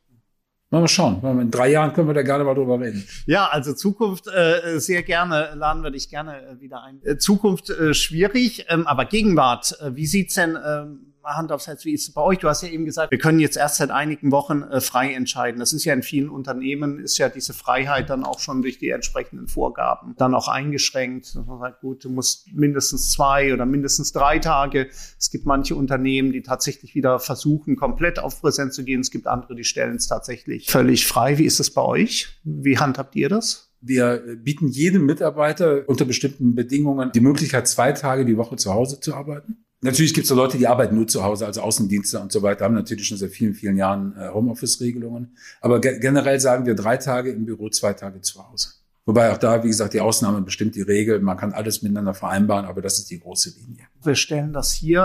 Mal 0.71 0.89
schauen. 0.89 1.21
In 1.39 1.51
drei 1.51 1.71
Jahren 1.71 1.93
können 1.93 2.09
wir 2.09 2.15
da 2.15 2.23
gerne 2.23 2.45
mal 2.45 2.55
drüber 2.55 2.81
reden. 2.81 3.07
Ja, 3.27 3.47
also 3.49 3.75
Zukunft 3.75 4.27
äh, 4.29 4.81
sehr 4.81 5.03
gerne, 5.03 5.53
laden 5.55 5.83
wir 5.83 5.91
dich 5.91 6.09
gerne 6.09 6.41
äh, 6.47 6.61
wieder 6.63 6.83
ein. 6.83 7.03
Äh, 7.05 7.19
Zukunft 7.19 7.69
äh, 7.69 7.93
schwierig, 7.93 8.65
ähm, 8.71 8.87
aber 8.87 9.05
Gegenwart, 9.05 9.79
äh, 9.83 9.95
wie 9.95 10.07
sieht's 10.07 10.33
denn 10.33 10.57
ähm, 10.67 11.12
Hand 11.25 11.53
aufs 11.53 11.67
Herz, 11.67 11.85
wie 11.85 11.93
ist 11.93 12.09
es 12.09 12.15
bei 12.15 12.21
euch? 12.21 12.39
Du 12.39 12.49
hast 12.49 12.63
ja 12.63 12.69
eben 12.69 12.85
gesagt, 12.85 13.11
wir 13.11 13.19
können 13.19 13.41
jetzt 13.41 13.57
erst 13.57 13.77
seit 13.77 13.91
einigen 13.91 14.31
Wochen 14.33 14.63
äh, 14.63 14.81
frei 14.81 15.13
entscheiden. 15.15 15.59
Das 15.61 15.73
ist 15.73 15.85
ja 15.85 15.95
in 15.95 16.03
vielen 16.03 16.29
Unternehmen, 16.29 16.99
ist 16.99 17.19
ja 17.19 17.29
diese 17.29 17.53
Freiheit 17.53 18.11
dann 18.11 18.25
auch 18.25 18.41
schon 18.41 18.63
durch 18.63 18.79
die 18.79 18.91
entsprechenden 18.91 19.49
Vorgaben 19.49 20.15
dann 20.19 20.35
auch 20.35 20.49
eingeschränkt. 20.49 21.35
Man 21.47 21.59
sagt, 21.59 21.81
gut, 21.81 22.05
du 22.05 22.11
musst 22.11 22.53
mindestens 22.53 23.11
zwei 23.11 23.53
oder 23.53 23.67
mindestens 23.67 24.13
drei 24.13 24.39
Tage. 24.39 24.89
Es 25.19 25.31
gibt 25.31 25.47
manche 25.47 25.75
Unternehmen, 25.77 26.33
die 26.33 26.43
tatsächlich 26.43 26.95
wieder 26.95 27.19
versuchen, 27.19 27.77
komplett 27.77 28.19
auf 28.19 28.41
Präsenz 28.41 28.75
zu 28.75 28.85
gehen. 28.85 29.01
Es 29.01 29.11
gibt 29.11 29.27
andere, 29.27 29.55
die 29.55 29.65
stellen 29.65 29.97
es 29.97 30.07
tatsächlich 30.07 30.71
völlig 30.71 31.07
frei. 31.07 31.39
Wie 31.39 31.45
ist 31.45 31.61
es 31.61 31.73
bei 31.73 31.83
euch? 31.83 32.41
Wie 32.45 32.79
handhabt 32.79 33.17
ihr 33.17 33.29
das? 33.29 33.73
Wir 33.81 34.23
bieten 34.37 34.69
jedem 34.69 35.07
Mitarbeiter 35.07 35.83
unter 35.89 36.05
bestimmten 36.05 36.55
Bedingungen 36.55 37.11
die 37.13 37.21
Möglichkeit, 37.21 37.67
zwei 37.67 37.91
Tage 37.91 38.25
die 38.25 38.37
Woche 38.37 38.55
zu 38.55 38.73
Hause 38.73 39.01
zu 39.01 39.13
arbeiten. 39.15 39.65
Natürlich 39.85 40.15
gibt 40.15 40.31
es 40.31 40.31
Leute, 40.31 40.59
die 40.59 40.69
arbeiten 40.69 40.95
nur 40.95 41.09
zu 41.09 41.25
Hause, 41.25 41.45
also 41.45 41.61
Außendienste 41.61 42.21
und 42.21 42.31
so 42.31 42.41
weiter, 42.43 42.65
haben 42.65 42.75
natürlich 42.75 43.09
schon 43.09 43.19
seit 43.19 43.33
vielen, 43.33 43.53
vielen 43.53 43.77
Jahren 43.77 44.15
äh, 44.17 44.29
Homeoffice-Regelungen. 44.29 45.37
Aber 45.61 45.81
ge 45.81 45.99
generell 45.99 46.39
sagen 46.39 46.67
wir 46.67 46.77
drei 46.77 46.97
Tage 46.99 47.33
im 47.33 47.47
Büro, 47.47 47.69
zwei 47.69 47.93
Tage 47.93 48.21
zu 48.21 48.49
Hause. 48.49 48.69
Wobei 49.07 49.33
auch 49.33 49.39
da, 49.39 49.65
wie 49.65 49.69
gesagt, 49.69 49.95
die 49.95 50.01
Ausnahme 50.01 50.41
bestimmt 50.43 50.77
die 50.77 50.83
Regel. 50.83 51.19
Man 51.19 51.37
kann 51.37 51.53
alles 51.53 51.83
miteinander 51.83 52.15
vereinbaren, 52.15 52.65
aber 52.65 52.81
das 52.81 52.99
ist 52.99 53.11
die 53.11 53.19
große 53.19 53.55
Linie. 53.59 53.89
Wir 54.05 54.15
stellen 54.15 54.53
das 54.53 54.73
hier 54.73 55.03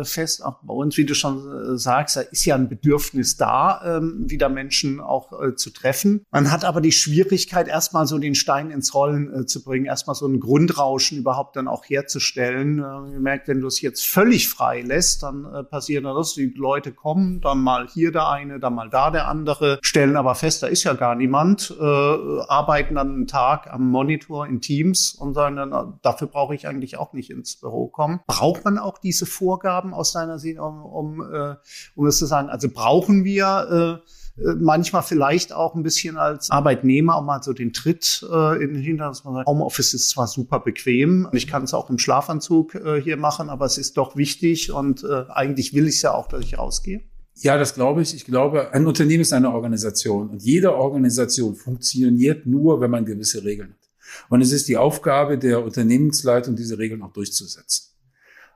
äh, 0.00 0.04
fest, 0.04 0.44
auch 0.44 0.58
bei 0.62 0.74
uns, 0.74 0.96
wie 0.96 1.04
du 1.04 1.14
schon 1.14 1.74
äh, 1.74 1.78
sagst, 1.78 2.16
da 2.16 2.20
ist 2.20 2.44
ja 2.44 2.54
ein 2.54 2.68
Bedürfnis 2.68 3.36
da, 3.36 3.98
ähm, 3.98 4.24
wieder 4.28 4.48
Menschen 4.48 5.00
auch 5.00 5.32
äh, 5.40 5.54
zu 5.54 5.70
treffen. 5.70 6.24
Man 6.30 6.50
hat 6.50 6.64
aber 6.64 6.80
die 6.80 6.92
Schwierigkeit, 6.92 7.68
erstmal 7.68 8.06
so 8.06 8.18
den 8.18 8.34
Stein 8.34 8.70
ins 8.70 8.94
Rollen 8.94 9.32
äh, 9.32 9.46
zu 9.46 9.62
bringen, 9.62 9.86
erstmal 9.86 10.16
so 10.16 10.26
ein 10.26 10.40
Grundrauschen 10.40 11.18
überhaupt 11.18 11.56
dann 11.56 11.68
auch 11.68 11.84
herzustellen. 11.84 12.78
Äh, 12.78 13.12
ihr 13.12 13.20
merkt, 13.20 13.48
wenn 13.48 13.60
du 13.60 13.68
es 13.68 13.80
jetzt 13.80 14.06
völlig 14.06 14.48
frei 14.48 14.82
lässt, 14.82 15.22
dann 15.22 15.44
äh, 15.44 15.62
passiert 15.62 16.04
das, 16.04 16.34
die 16.34 16.52
Leute 16.56 16.92
kommen, 16.92 17.40
dann 17.40 17.60
mal 17.60 17.88
hier 17.88 18.12
der 18.12 18.28
eine, 18.28 18.58
dann 18.58 18.74
mal 18.74 18.90
da 18.90 19.10
der 19.10 19.28
andere, 19.28 19.78
stellen 19.82 20.16
aber 20.16 20.34
fest, 20.34 20.62
da 20.62 20.66
ist 20.66 20.84
ja 20.84 20.94
gar 20.94 21.14
niemand, 21.14 21.74
äh, 21.78 21.84
arbeiten 21.84 22.96
dann 22.96 23.14
einen 23.14 23.26
Tag 23.26 23.72
am 23.72 23.88
Monitor 23.90 24.46
in 24.46 24.60
Teams 24.60 25.14
und 25.14 25.34
sagen 25.34 25.56
dann, 25.56 25.98
dafür 26.02 26.28
brauche 26.28 26.54
ich 26.54 26.66
eigentlich 26.66 26.98
auch 26.98 27.12
nicht 27.12 27.30
ins 27.30 27.56
Büro 27.56 27.88
kommen. 27.88 28.20
Braucht 28.26 28.64
man 28.64 28.78
auch 28.78 28.98
diese 28.98 29.26
Vorgaben 29.26 29.92
aus 29.92 30.12
deiner 30.12 30.38
Sicht, 30.38 30.58
um, 30.58 30.82
um, 30.82 31.20
äh, 31.20 31.56
um 31.94 32.06
es 32.06 32.18
zu 32.18 32.26
sagen? 32.26 32.48
Also 32.48 32.68
brauchen 32.70 33.24
wir 33.24 34.00
äh, 34.02 34.10
äh, 34.36 34.54
manchmal 34.56 35.02
vielleicht 35.02 35.52
auch 35.52 35.74
ein 35.74 35.82
bisschen 35.82 36.16
als 36.16 36.50
Arbeitnehmer 36.50 37.16
auch 37.16 37.22
mal 37.22 37.42
so 37.42 37.52
den 37.52 37.72
Tritt 37.72 38.26
äh, 38.28 38.62
in 38.62 38.74
den 38.74 38.82
Hintern, 38.82 39.10
dass 39.10 39.24
man 39.24 39.34
sagt, 39.34 39.46
Homeoffice 39.46 39.94
ist 39.94 40.10
zwar 40.10 40.26
super 40.26 40.60
bequem, 40.60 41.28
ich 41.32 41.46
kann 41.46 41.64
es 41.64 41.74
auch 41.74 41.88
im 41.88 41.98
Schlafanzug 41.98 42.74
äh, 42.74 43.00
hier 43.00 43.16
machen, 43.16 43.48
aber 43.48 43.66
es 43.66 43.78
ist 43.78 43.96
doch 43.96 44.16
wichtig 44.16 44.72
und 44.72 45.04
äh, 45.04 45.24
eigentlich 45.28 45.72
will 45.74 45.86
ich 45.86 45.96
es 45.96 46.02
ja 46.02 46.12
auch, 46.12 46.26
dass 46.26 46.42
ich 46.42 46.58
rausgehe. 46.58 47.02
Ja, 47.36 47.58
das 47.58 47.74
glaube 47.74 48.02
ich. 48.02 48.14
Ich 48.14 48.24
glaube, 48.24 48.72
ein 48.72 48.86
Unternehmen 48.86 49.22
ist 49.22 49.32
eine 49.32 49.52
Organisation 49.52 50.30
und 50.30 50.42
jede 50.42 50.74
Organisation 50.74 51.56
funktioniert 51.56 52.46
nur, 52.46 52.80
wenn 52.80 52.90
man 52.90 53.04
gewisse 53.04 53.44
Regeln 53.44 53.70
hat. 53.70 53.90
Und 54.28 54.40
es 54.40 54.52
ist 54.52 54.68
die 54.68 54.76
Aufgabe 54.76 55.38
der 55.38 55.64
Unternehmensleitung, 55.64 56.54
diese 56.54 56.78
Regeln 56.78 57.02
auch 57.02 57.12
durchzusetzen. 57.12 57.93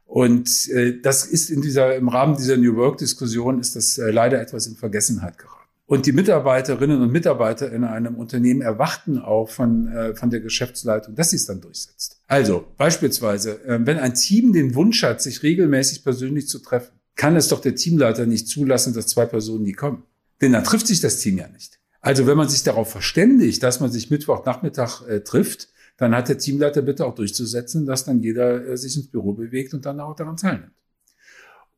Und 0.08 0.68
äh, 0.70 0.98
das 1.02 1.26
ist 1.26 1.50
in 1.50 1.60
dieser, 1.60 1.94
im 1.94 2.08
Rahmen 2.08 2.34
dieser 2.34 2.56
New 2.56 2.74
Work-Diskussion 2.76 3.60
ist 3.60 3.76
das 3.76 3.98
äh, 3.98 4.10
leider 4.10 4.40
etwas 4.40 4.66
in 4.66 4.74
Vergessenheit 4.74 5.36
geraten. 5.36 5.68
Und 5.84 6.06
die 6.06 6.12
Mitarbeiterinnen 6.12 7.02
und 7.02 7.12
Mitarbeiter 7.12 7.70
in 7.70 7.84
einem 7.84 8.14
Unternehmen 8.14 8.62
erwarten 8.62 9.18
auch 9.18 9.50
von, 9.50 9.86
äh, 9.88 10.14
von 10.14 10.30
der 10.30 10.40
Geschäftsleitung, 10.40 11.14
dass 11.14 11.30
sie 11.30 11.36
es 11.36 11.44
dann 11.44 11.60
durchsetzt. 11.60 12.22
Also 12.26 12.64
beispielsweise, 12.78 13.62
äh, 13.66 13.78
wenn 13.84 13.98
ein 13.98 14.14
Team 14.14 14.54
den 14.54 14.74
Wunsch 14.74 15.02
hat, 15.02 15.20
sich 15.20 15.42
regelmäßig 15.42 16.04
persönlich 16.04 16.48
zu 16.48 16.60
treffen, 16.60 16.98
kann 17.14 17.36
es 17.36 17.48
doch 17.48 17.60
der 17.60 17.74
Teamleiter 17.74 18.24
nicht 18.24 18.48
zulassen, 18.48 18.94
dass 18.94 19.08
zwei 19.08 19.26
Personen 19.26 19.64
nie 19.64 19.72
kommen. 19.72 20.04
Denn 20.40 20.52
dann 20.52 20.64
trifft 20.64 20.86
sich 20.86 21.02
das 21.02 21.18
Team 21.18 21.36
ja 21.36 21.48
nicht. 21.48 21.78
Also 22.00 22.26
wenn 22.26 22.38
man 22.38 22.48
sich 22.48 22.62
darauf 22.62 22.90
verständigt, 22.90 23.62
dass 23.62 23.80
man 23.80 23.92
sich 23.92 24.08
Mittwochnachmittag 24.08 25.06
äh, 25.06 25.20
trifft, 25.20 25.68
dann 25.98 26.14
hat 26.14 26.28
der 26.28 26.38
Teamleiter 26.38 26.80
bitte 26.80 27.04
auch 27.04 27.14
durchzusetzen, 27.14 27.84
dass 27.84 28.04
dann 28.04 28.22
jeder 28.22 28.66
äh, 28.66 28.76
sich 28.76 28.96
ins 28.96 29.10
Büro 29.10 29.34
bewegt 29.34 29.74
und 29.74 29.84
dann 29.84 30.00
auch 30.00 30.16
daran 30.16 30.36
teilnimmt. 30.36 30.72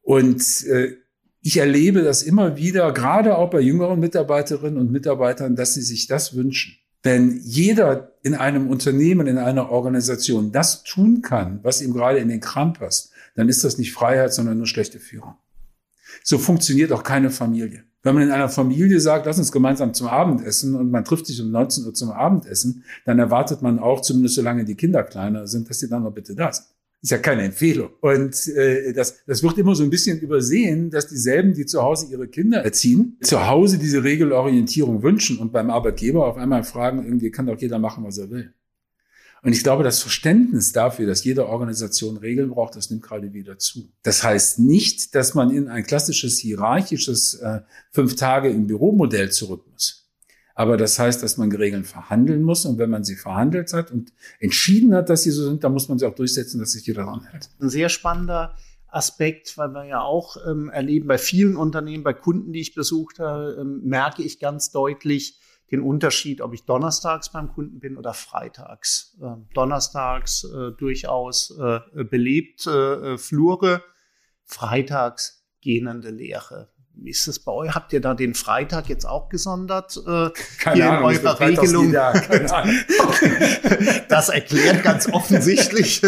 Und 0.02 0.64
äh, 0.66 0.96
ich 1.42 1.56
erlebe 1.56 2.02
das 2.02 2.22
immer 2.22 2.56
wieder, 2.56 2.92
gerade 2.92 3.36
auch 3.36 3.50
bei 3.50 3.60
jüngeren 3.60 3.98
Mitarbeiterinnen 3.98 4.78
und 4.78 4.92
Mitarbeitern, 4.92 5.56
dass 5.56 5.74
sie 5.74 5.82
sich 5.82 6.06
das 6.06 6.36
wünschen. 6.36 6.76
Wenn 7.02 7.40
jeder 7.42 8.12
in 8.22 8.34
einem 8.34 8.68
Unternehmen, 8.68 9.26
in 9.26 9.38
einer 9.38 9.70
Organisation 9.70 10.52
das 10.52 10.82
tun 10.82 11.22
kann, 11.22 11.60
was 11.62 11.80
ihm 11.80 11.94
gerade 11.94 12.18
in 12.18 12.28
den 12.28 12.40
Kram 12.40 12.74
passt, 12.74 13.12
dann 13.36 13.48
ist 13.48 13.64
das 13.64 13.78
nicht 13.78 13.92
Freiheit, 13.92 14.34
sondern 14.34 14.58
nur 14.58 14.66
schlechte 14.66 15.00
Führung. 15.00 15.34
So 16.22 16.36
funktioniert 16.36 16.92
auch 16.92 17.02
keine 17.02 17.30
Familie. 17.30 17.84
Wenn 18.02 18.14
man 18.14 18.24
in 18.24 18.30
einer 18.30 18.48
Familie 18.48 18.98
sagt, 19.00 19.26
lass 19.26 19.38
uns 19.38 19.52
gemeinsam 19.52 19.92
zum 19.92 20.06
Abendessen 20.06 20.74
und 20.74 20.90
man 20.90 21.04
trifft 21.04 21.26
sich 21.26 21.40
um 21.42 21.50
19 21.50 21.84
Uhr 21.84 21.94
zum 21.94 22.10
Abendessen, 22.10 22.84
dann 23.04 23.18
erwartet 23.18 23.60
man 23.60 23.78
auch, 23.78 24.00
zumindest 24.00 24.36
solange 24.36 24.64
die 24.64 24.74
Kinder 24.74 25.02
kleiner 25.02 25.46
sind, 25.46 25.68
dass 25.68 25.78
die 25.78 25.88
dann 25.88 26.02
mal 26.02 26.10
bitte 26.10 26.34
da 26.34 26.50
sind. 26.50 26.66
ist 27.02 27.10
ja 27.10 27.18
keine 27.18 27.42
Empfehlung. 27.42 27.90
Und 28.00 28.48
äh, 28.48 28.94
das, 28.94 29.22
das 29.26 29.42
wird 29.42 29.58
immer 29.58 29.74
so 29.74 29.82
ein 29.82 29.90
bisschen 29.90 30.18
übersehen, 30.20 30.90
dass 30.90 31.08
dieselben, 31.08 31.52
die 31.52 31.66
zu 31.66 31.82
Hause 31.82 32.06
ihre 32.10 32.28
Kinder 32.28 32.64
erziehen, 32.64 33.18
zu 33.20 33.46
Hause 33.46 33.78
diese 33.78 34.02
Regelorientierung 34.02 35.02
wünschen 35.02 35.38
und 35.38 35.52
beim 35.52 35.68
Arbeitgeber 35.70 36.26
auf 36.26 36.38
einmal 36.38 36.64
fragen, 36.64 37.04
irgendwie 37.04 37.30
kann 37.30 37.46
doch 37.46 37.60
jeder 37.60 37.78
machen, 37.78 38.02
was 38.04 38.16
er 38.16 38.30
will. 38.30 38.54
Und 39.42 39.52
ich 39.52 39.62
glaube, 39.62 39.84
das 39.84 40.00
Verständnis 40.00 40.72
dafür, 40.72 41.06
dass 41.06 41.24
jede 41.24 41.46
Organisation 41.46 42.18
Regeln 42.18 42.50
braucht, 42.50 42.76
das 42.76 42.90
nimmt 42.90 43.02
gerade 43.02 43.32
wieder 43.32 43.58
zu. 43.58 43.90
Das 44.02 44.22
heißt 44.22 44.58
nicht, 44.58 45.14
dass 45.14 45.34
man 45.34 45.50
in 45.50 45.68
ein 45.68 45.84
klassisches 45.84 46.38
hierarchisches 46.38 47.34
äh, 47.34 47.60
fünf 47.90 48.16
Tage 48.16 48.50
im 48.50 48.66
Büromodell 48.66 49.30
zurück 49.30 49.64
muss. 49.72 50.00
Aber 50.54 50.76
das 50.76 50.98
heißt, 50.98 51.22
dass 51.22 51.38
man 51.38 51.50
Regeln 51.52 51.84
verhandeln 51.84 52.42
muss. 52.42 52.66
Und 52.66 52.78
wenn 52.78 52.90
man 52.90 53.02
sie 53.02 53.16
verhandelt 53.16 53.72
hat 53.72 53.90
und 53.90 54.12
entschieden 54.40 54.94
hat, 54.94 55.08
dass 55.08 55.22
sie 55.22 55.30
so 55.30 55.48
sind, 55.48 55.64
dann 55.64 55.72
muss 55.72 55.88
man 55.88 55.98
sie 55.98 56.04
auch 56.06 56.14
durchsetzen, 56.14 56.60
dass 56.60 56.72
sich 56.72 56.86
jeder 56.86 57.04
daran 57.04 57.24
hält. 57.24 57.48
Ein 57.60 57.70
sehr 57.70 57.88
spannender 57.88 58.54
Aspekt, 58.88 59.56
weil 59.56 59.70
wir 59.70 59.86
ja 59.86 60.02
auch 60.02 60.36
ähm, 60.46 60.68
erleben, 60.68 61.06
bei 61.06 61.16
vielen 61.16 61.56
Unternehmen, 61.56 62.04
bei 62.04 62.12
Kunden, 62.12 62.52
die 62.52 62.60
ich 62.60 62.74
besucht 62.74 63.20
habe, 63.20 63.56
ähm, 63.58 63.80
merke 63.84 64.22
ich 64.22 64.38
ganz 64.38 64.70
deutlich 64.70 65.38
den 65.70 65.82
Unterschied, 65.82 66.40
ob 66.40 66.52
ich 66.52 66.64
donnerstags 66.64 67.30
beim 67.30 67.52
Kunden 67.52 67.78
bin 67.80 67.96
oder 67.96 68.12
freitags. 68.12 69.16
Ähm, 69.22 69.46
donnerstags 69.54 70.44
äh, 70.44 70.72
durchaus 70.76 71.56
äh, 71.58 71.80
belebt 72.04 72.66
äh, 72.66 73.16
Flure, 73.18 73.82
freitags 74.44 75.46
gähnende 75.60 76.10
Leere. 76.10 76.72
Wie 76.94 77.10
ist 77.10 77.28
das 77.28 77.38
bei 77.38 77.52
euch? 77.52 77.74
Habt 77.74 77.92
ihr 77.92 78.00
da 78.00 78.14
den 78.14 78.34
Freitag 78.34 78.88
jetzt 78.88 79.06
auch 79.06 79.28
gesondert? 79.28 79.96
Äh, 79.96 80.30
Keine 80.58 80.76
hier 80.76 80.92
Ahnung, 80.92 81.10
in 81.10 81.18
eurer 81.18 81.40
Regelung? 81.40 81.92
das 84.08 84.28
erklärt 84.28 84.82
ganz 84.82 85.08
offensichtlich. 85.08 86.02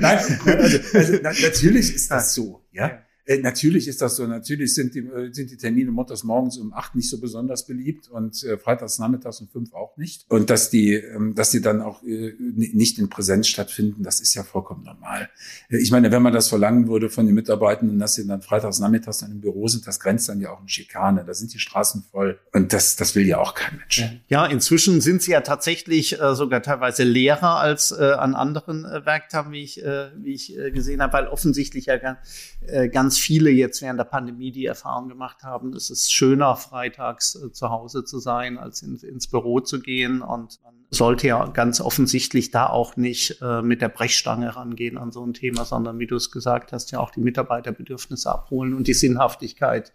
Nein, 0.00 0.18
also, 0.44 0.78
also, 0.92 1.12
natürlich 1.22 1.94
ist 1.94 2.10
das 2.10 2.34
so. 2.34 2.66
Ja? 2.72 2.98
Äh, 3.28 3.38
natürlich 3.38 3.86
ist 3.88 4.00
das 4.00 4.16
so. 4.16 4.26
Natürlich 4.26 4.74
sind 4.74 4.94
die, 4.94 5.00
äh, 5.00 5.32
sind 5.32 5.50
die 5.50 5.58
Termine 5.58 5.90
montags 5.90 6.24
morgens 6.24 6.56
um 6.56 6.72
acht 6.72 6.94
nicht 6.94 7.10
so 7.10 7.20
besonders 7.20 7.66
beliebt 7.66 8.08
und 8.08 8.42
äh, 8.42 8.56
freitags 8.56 8.98
nachmittags 8.98 9.40
um 9.40 9.48
fünf 9.48 9.74
auch 9.74 9.96
nicht. 9.98 10.24
Und 10.30 10.48
dass 10.48 10.70
die, 10.70 10.94
ähm, 10.94 11.34
dass 11.34 11.50
die 11.50 11.60
dann 11.60 11.82
auch 11.82 12.02
äh, 12.02 12.32
nicht 12.38 12.98
in 12.98 13.10
Präsenz 13.10 13.46
stattfinden, 13.48 14.02
das 14.02 14.20
ist 14.20 14.34
ja 14.34 14.42
vollkommen 14.42 14.82
normal. 14.82 15.28
Äh, 15.68 15.76
ich 15.76 15.90
meine, 15.90 16.10
wenn 16.10 16.22
man 16.22 16.32
das 16.32 16.48
verlangen 16.48 16.88
würde 16.88 17.10
von 17.10 17.26
den 17.26 17.34
Mitarbeitenden, 17.34 17.98
dass 17.98 18.14
sie 18.14 18.26
dann 18.26 18.40
freitags 18.40 18.78
nachmittags 18.78 19.18
dann 19.18 19.30
im 19.30 19.40
Büro 19.42 19.68
sind, 19.68 19.86
das 19.86 20.00
grenzt 20.00 20.30
dann 20.30 20.40
ja 20.40 20.50
auch 20.50 20.62
in 20.62 20.68
Schikane. 20.68 21.22
Da 21.26 21.34
sind 21.34 21.52
die 21.52 21.58
Straßen 21.58 22.04
voll. 22.10 22.38
Und 22.54 22.72
das, 22.72 22.96
das 22.96 23.14
will 23.14 23.26
ja 23.26 23.38
auch 23.38 23.54
kein 23.54 23.76
Mensch. 23.76 24.04
Ja, 24.28 24.46
inzwischen 24.46 25.02
sind 25.02 25.20
sie 25.20 25.32
ja 25.32 25.42
tatsächlich 25.42 26.18
äh, 26.18 26.34
sogar 26.34 26.62
teilweise 26.62 27.04
leerer 27.04 27.60
als 27.60 27.90
äh, 27.90 28.12
an 28.12 28.34
anderen 28.34 28.86
äh, 28.86 29.04
Werktagen, 29.04 29.52
wie 29.52 29.62
ich, 29.62 29.84
äh, 29.84 30.08
wie 30.16 30.32
ich 30.32 30.56
äh, 30.56 30.70
gesehen 30.70 31.02
habe, 31.02 31.12
weil 31.12 31.26
offensichtlich 31.26 31.86
ja 31.86 31.98
ganz, 31.98 32.18
äh, 32.66 32.88
ganz 32.88 33.17
viele 33.20 33.50
jetzt 33.50 33.82
während 33.82 33.98
der 33.98 34.04
Pandemie 34.04 34.52
die 34.52 34.66
Erfahrung 34.66 35.08
gemacht 35.08 35.42
haben, 35.42 35.72
es 35.74 35.90
ist 35.90 36.12
schöner, 36.12 36.56
freitags 36.56 37.34
äh, 37.34 37.52
zu 37.52 37.70
Hause 37.70 38.04
zu 38.04 38.18
sein, 38.18 38.58
als 38.58 38.82
in, 38.82 38.96
ins 38.96 39.28
Büro 39.28 39.60
zu 39.60 39.80
gehen. 39.80 40.22
Und 40.22 40.60
man 40.62 40.74
sollte 40.90 41.26
ja 41.26 41.46
ganz 41.46 41.80
offensichtlich 41.80 42.50
da 42.50 42.68
auch 42.68 42.96
nicht 42.96 43.40
äh, 43.42 43.62
mit 43.62 43.82
der 43.82 43.88
Brechstange 43.88 44.56
rangehen 44.56 44.98
an 44.98 45.12
so 45.12 45.24
ein 45.24 45.34
Thema, 45.34 45.64
sondern 45.64 45.98
wie 45.98 46.06
du 46.06 46.16
es 46.16 46.30
gesagt 46.30 46.72
hast, 46.72 46.90
ja 46.92 47.00
auch 47.00 47.10
die 47.10 47.20
Mitarbeiterbedürfnisse 47.20 48.30
abholen 48.30 48.74
und 48.74 48.86
die 48.86 48.94
Sinnhaftigkeit. 48.94 49.92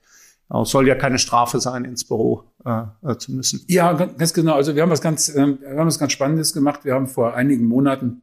Es 0.62 0.70
soll 0.70 0.88
ja 0.88 0.96
keine 0.96 1.18
Strafe 1.20 1.60
sein, 1.60 1.86
ins 1.86 2.04
Büro 2.04 2.44
äh, 2.66 2.84
äh 3.02 3.18
zu 3.18 3.32
müssen. 3.32 3.64
Ja, 3.68 3.94
ganz 3.94 4.34
genau. 4.34 4.54
Also 4.54 4.76
wir 4.76 4.84
haben 4.84 4.92
was 4.92 5.02
ganz, 5.02 5.30
äh, 5.30 5.60
wir 5.60 5.80
haben 5.80 5.88
was 5.88 6.00
ganz 6.00 6.12
Spannendes 6.12 6.54
gemacht. 6.54 6.86
Wir 6.86 6.94
haben 6.94 7.08
vor 7.08 7.34
einigen 7.34 7.66
Monaten 7.66 8.22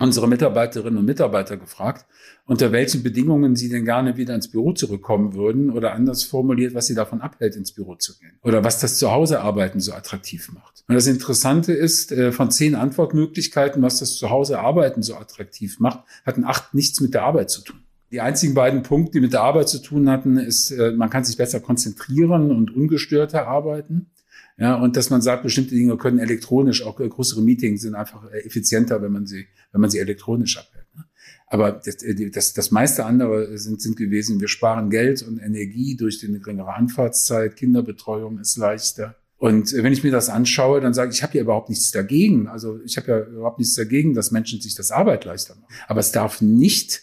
unsere 0.00 0.26
Mitarbeiterinnen 0.26 0.98
und 0.98 1.04
Mitarbeiter 1.04 1.56
gefragt, 1.56 2.06
unter 2.46 2.72
welchen 2.72 3.02
Bedingungen 3.02 3.54
sie 3.54 3.68
denn 3.68 3.84
gerne 3.84 4.16
wieder 4.16 4.34
ins 4.34 4.50
Büro 4.50 4.72
zurückkommen 4.72 5.34
würden 5.34 5.70
oder 5.70 5.92
anders 5.92 6.24
formuliert, 6.24 6.74
was 6.74 6.86
sie 6.86 6.94
davon 6.94 7.20
abhält, 7.20 7.54
ins 7.56 7.72
Büro 7.72 7.94
zu 7.94 8.18
gehen 8.18 8.32
oder 8.42 8.64
was 8.64 8.80
das 8.80 8.98
Zuhausearbeiten 8.98 9.80
so 9.80 9.92
attraktiv 9.92 10.50
macht. 10.52 10.84
Und 10.88 10.94
das 10.94 11.06
Interessante 11.06 11.72
ist, 11.72 12.10
äh, 12.12 12.32
von 12.32 12.50
zehn 12.50 12.74
Antwortmöglichkeiten, 12.74 13.82
was 13.82 13.98
das 13.98 14.16
Zuhausearbeiten 14.16 15.02
so 15.02 15.14
attraktiv 15.14 15.78
macht, 15.78 16.00
hatten 16.26 16.44
acht 16.44 16.74
nichts 16.74 17.00
mit 17.00 17.14
der 17.14 17.22
Arbeit 17.22 17.50
zu 17.50 17.62
tun. 17.62 17.80
Die 18.10 18.20
einzigen 18.20 18.54
beiden 18.54 18.82
Punkte, 18.82 19.12
die 19.12 19.20
mit 19.20 19.32
der 19.32 19.42
Arbeit 19.42 19.68
zu 19.68 19.80
tun 19.80 20.08
hatten, 20.10 20.36
ist, 20.36 20.70
äh, 20.70 20.92
man 20.92 21.10
kann 21.10 21.24
sich 21.24 21.36
besser 21.36 21.60
konzentrieren 21.60 22.50
und 22.50 22.74
ungestörter 22.74 23.46
arbeiten. 23.46 24.10
Ja, 24.56 24.76
und 24.76 24.96
dass 24.96 25.10
man 25.10 25.20
sagt, 25.20 25.42
bestimmte 25.42 25.74
Dinge 25.74 25.96
können 25.96 26.20
elektronisch, 26.20 26.84
auch 26.84 26.96
größere 26.96 27.42
Meetings 27.42 27.82
sind 27.82 27.96
einfach 27.96 28.30
äh, 28.30 28.38
effizienter, 28.46 29.02
wenn 29.02 29.10
man 29.10 29.26
sie, 29.26 29.46
wenn 29.72 29.80
man 29.80 29.90
sie 29.90 29.98
elektronisch 29.98 30.58
abhält. 30.58 30.86
Ne? 30.94 31.04
Aber 31.48 31.72
das, 31.72 32.02
äh, 32.04 32.30
das, 32.30 32.52
das 32.52 32.70
meiste 32.70 33.04
andere 33.04 33.58
sind, 33.58 33.82
sind 33.82 33.96
gewesen, 33.96 34.40
wir 34.40 34.46
sparen 34.46 34.90
Geld 34.90 35.22
und 35.22 35.40
Energie 35.40 35.96
durch 35.96 36.20
die 36.20 36.28
geringere 36.28 36.72
Anfahrtszeit, 36.72 37.56
Kinderbetreuung 37.56 38.38
ist 38.38 38.56
leichter. 38.56 39.16
Und 39.38 39.72
äh, 39.72 39.82
wenn 39.82 39.92
ich 39.92 40.04
mir 40.04 40.12
das 40.12 40.30
anschaue, 40.30 40.80
dann 40.80 40.94
sage 40.94 41.10
ich, 41.10 41.18
ich 41.18 41.22
habe 41.24 41.36
ja 41.36 41.42
überhaupt 41.42 41.68
nichts 41.68 41.90
dagegen. 41.90 42.46
Also 42.46 42.78
ich 42.84 42.96
habe 42.96 43.10
ja 43.10 43.18
überhaupt 43.20 43.58
nichts 43.58 43.74
dagegen, 43.74 44.14
dass 44.14 44.30
Menschen 44.30 44.60
sich 44.60 44.76
das 44.76 44.92
Arbeit 44.92 45.24
leichter 45.24 45.56
machen. 45.56 45.74
Aber 45.88 45.98
es 45.98 46.12
darf 46.12 46.40
nicht 46.40 47.02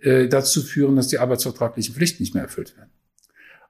äh, 0.00 0.26
dazu 0.26 0.62
führen, 0.62 0.96
dass 0.96 1.08
die 1.08 1.18
arbeitsvertraglichen 1.18 1.94
Pflichten 1.94 2.24
nicht 2.24 2.34
mehr 2.34 2.42
erfüllt 2.42 2.76
werden. 2.76 2.90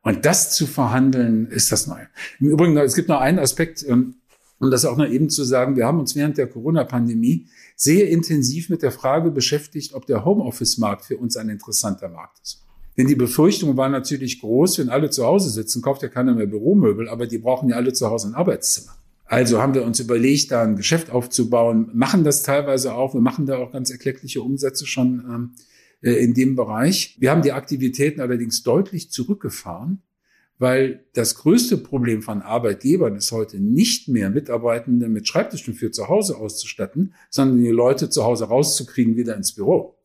Und 0.03 0.25
das 0.25 0.55
zu 0.55 0.67
verhandeln, 0.67 1.49
ist 1.49 1.73
das 1.73 1.87
Neue. 1.87 2.09
Im 2.41 2.49
Übrigen, 2.49 2.77
es 2.77 2.95
gibt 2.95 3.09
noch 3.09 3.21
einen 3.21 3.39
Aspekt, 3.39 3.85
ähm, 3.87 4.15
um 4.61 4.71
das 4.71 4.85
auch 4.85 4.97
noch 4.97 5.09
eben 5.09 5.31
zu 5.31 5.45
sagen, 5.45 5.77
wir 5.77 5.87
haben 5.87 6.01
uns 6.01 6.17
während 6.17 6.39
der 6.39 6.49
Corona-Pandemie 6.49 7.47
sehr 7.77 8.09
intensiv 8.09 8.71
mit 8.71 8.83
der 8.83 8.91
Frage 8.91 9.31
beschäftigt, 9.31 9.95
ob 9.95 10.07
der 10.07 10.25
Homeoffice-Markt 10.25 11.05
für 11.05 11.17
uns 11.17 11.37
ein 11.37 11.49
interessanter 11.49 12.09
Markt 12.09 12.41
ist. 12.43 12.65
Denn 12.97 13.07
die 13.07 13.15
Befürchtung 13.15 13.77
war 13.77 13.89
natürlich 13.89 14.41
groß, 14.41 14.79
wenn 14.79 14.89
alle 14.89 15.11
zu 15.11 15.25
Hause 15.25 15.51
sitzen, 15.51 15.83
kauft 15.83 16.03
ja 16.03 16.09
keiner 16.09 16.35
mehr 16.35 16.47
Büromöbel, 16.47 17.09
aber 17.09 17.29
die 17.29 17.39
brauchen 17.39 17.69
ja 17.69 17.77
alle 17.77 17.93
zu 17.93 18.11
Hause 18.11 18.29
ein 18.29 18.35
Arbeitszimmer. 18.35 18.93
Also 19.25 19.63
haben 19.63 19.75
wir 19.75 19.85
uns 19.85 20.01
überlegt, 20.01 20.51
da 20.51 20.63
ein 20.63 20.75
Geschäft 20.75 21.11
aufzubauen, 21.11 21.91
machen 21.93 22.25
das 22.25 22.43
teilweise 22.43 22.95
auch, 22.95 23.15
wir 23.15 23.21
machen 23.21 23.47
da 23.47 23.59
auch 23.59 23.71
ganz 23.71 23.91
erkleckliche 23.91 24.43
Umsätze 24.43 24.87
schon 24.87 25.25
ähm, 25.29 25.51
äh, 25.55 25.68
in 26.01 26.35
dem 26.35 26.55
Bereich. 26.55 27.17
Wir 27.19 27.31
haben 27.31 27.43
die 27.43 27.53
Aktivitäten 27.53 28.21
allerdings 28.21 28.63
deutlich 28.63 29.11
zurückgefahren, 29.11 30.03
weil 30.59 31.05
das 31.13 31.37
größte 31.37 31.77
Problem 31.79 32.23
von 32.23 32.43
Arbeitgebern 32.43 33.17
ist 33.17 33.33
heute 33.33 33.59
nicht 33.61 34.09
mehr 34.09 34.31
Mitarbeitende 34.31 35.09
mit 35.09 35.27
Schreibtischen 35.29 35.75
für 35.75 35.91
zu 35.91 36.09
Hause 36.09 36.37
auszustatten, 36.37 37.15
sondern 37.31 37.63
die 37.63 37.71
Leute 37.71 38.11
zu 38.11 38.25
Hause 38.25 38.47
rauszukriegen, 38.47 39.17
wieder 39.17 39.37
ins 39.37 39.53
Büro. 39.53 39.99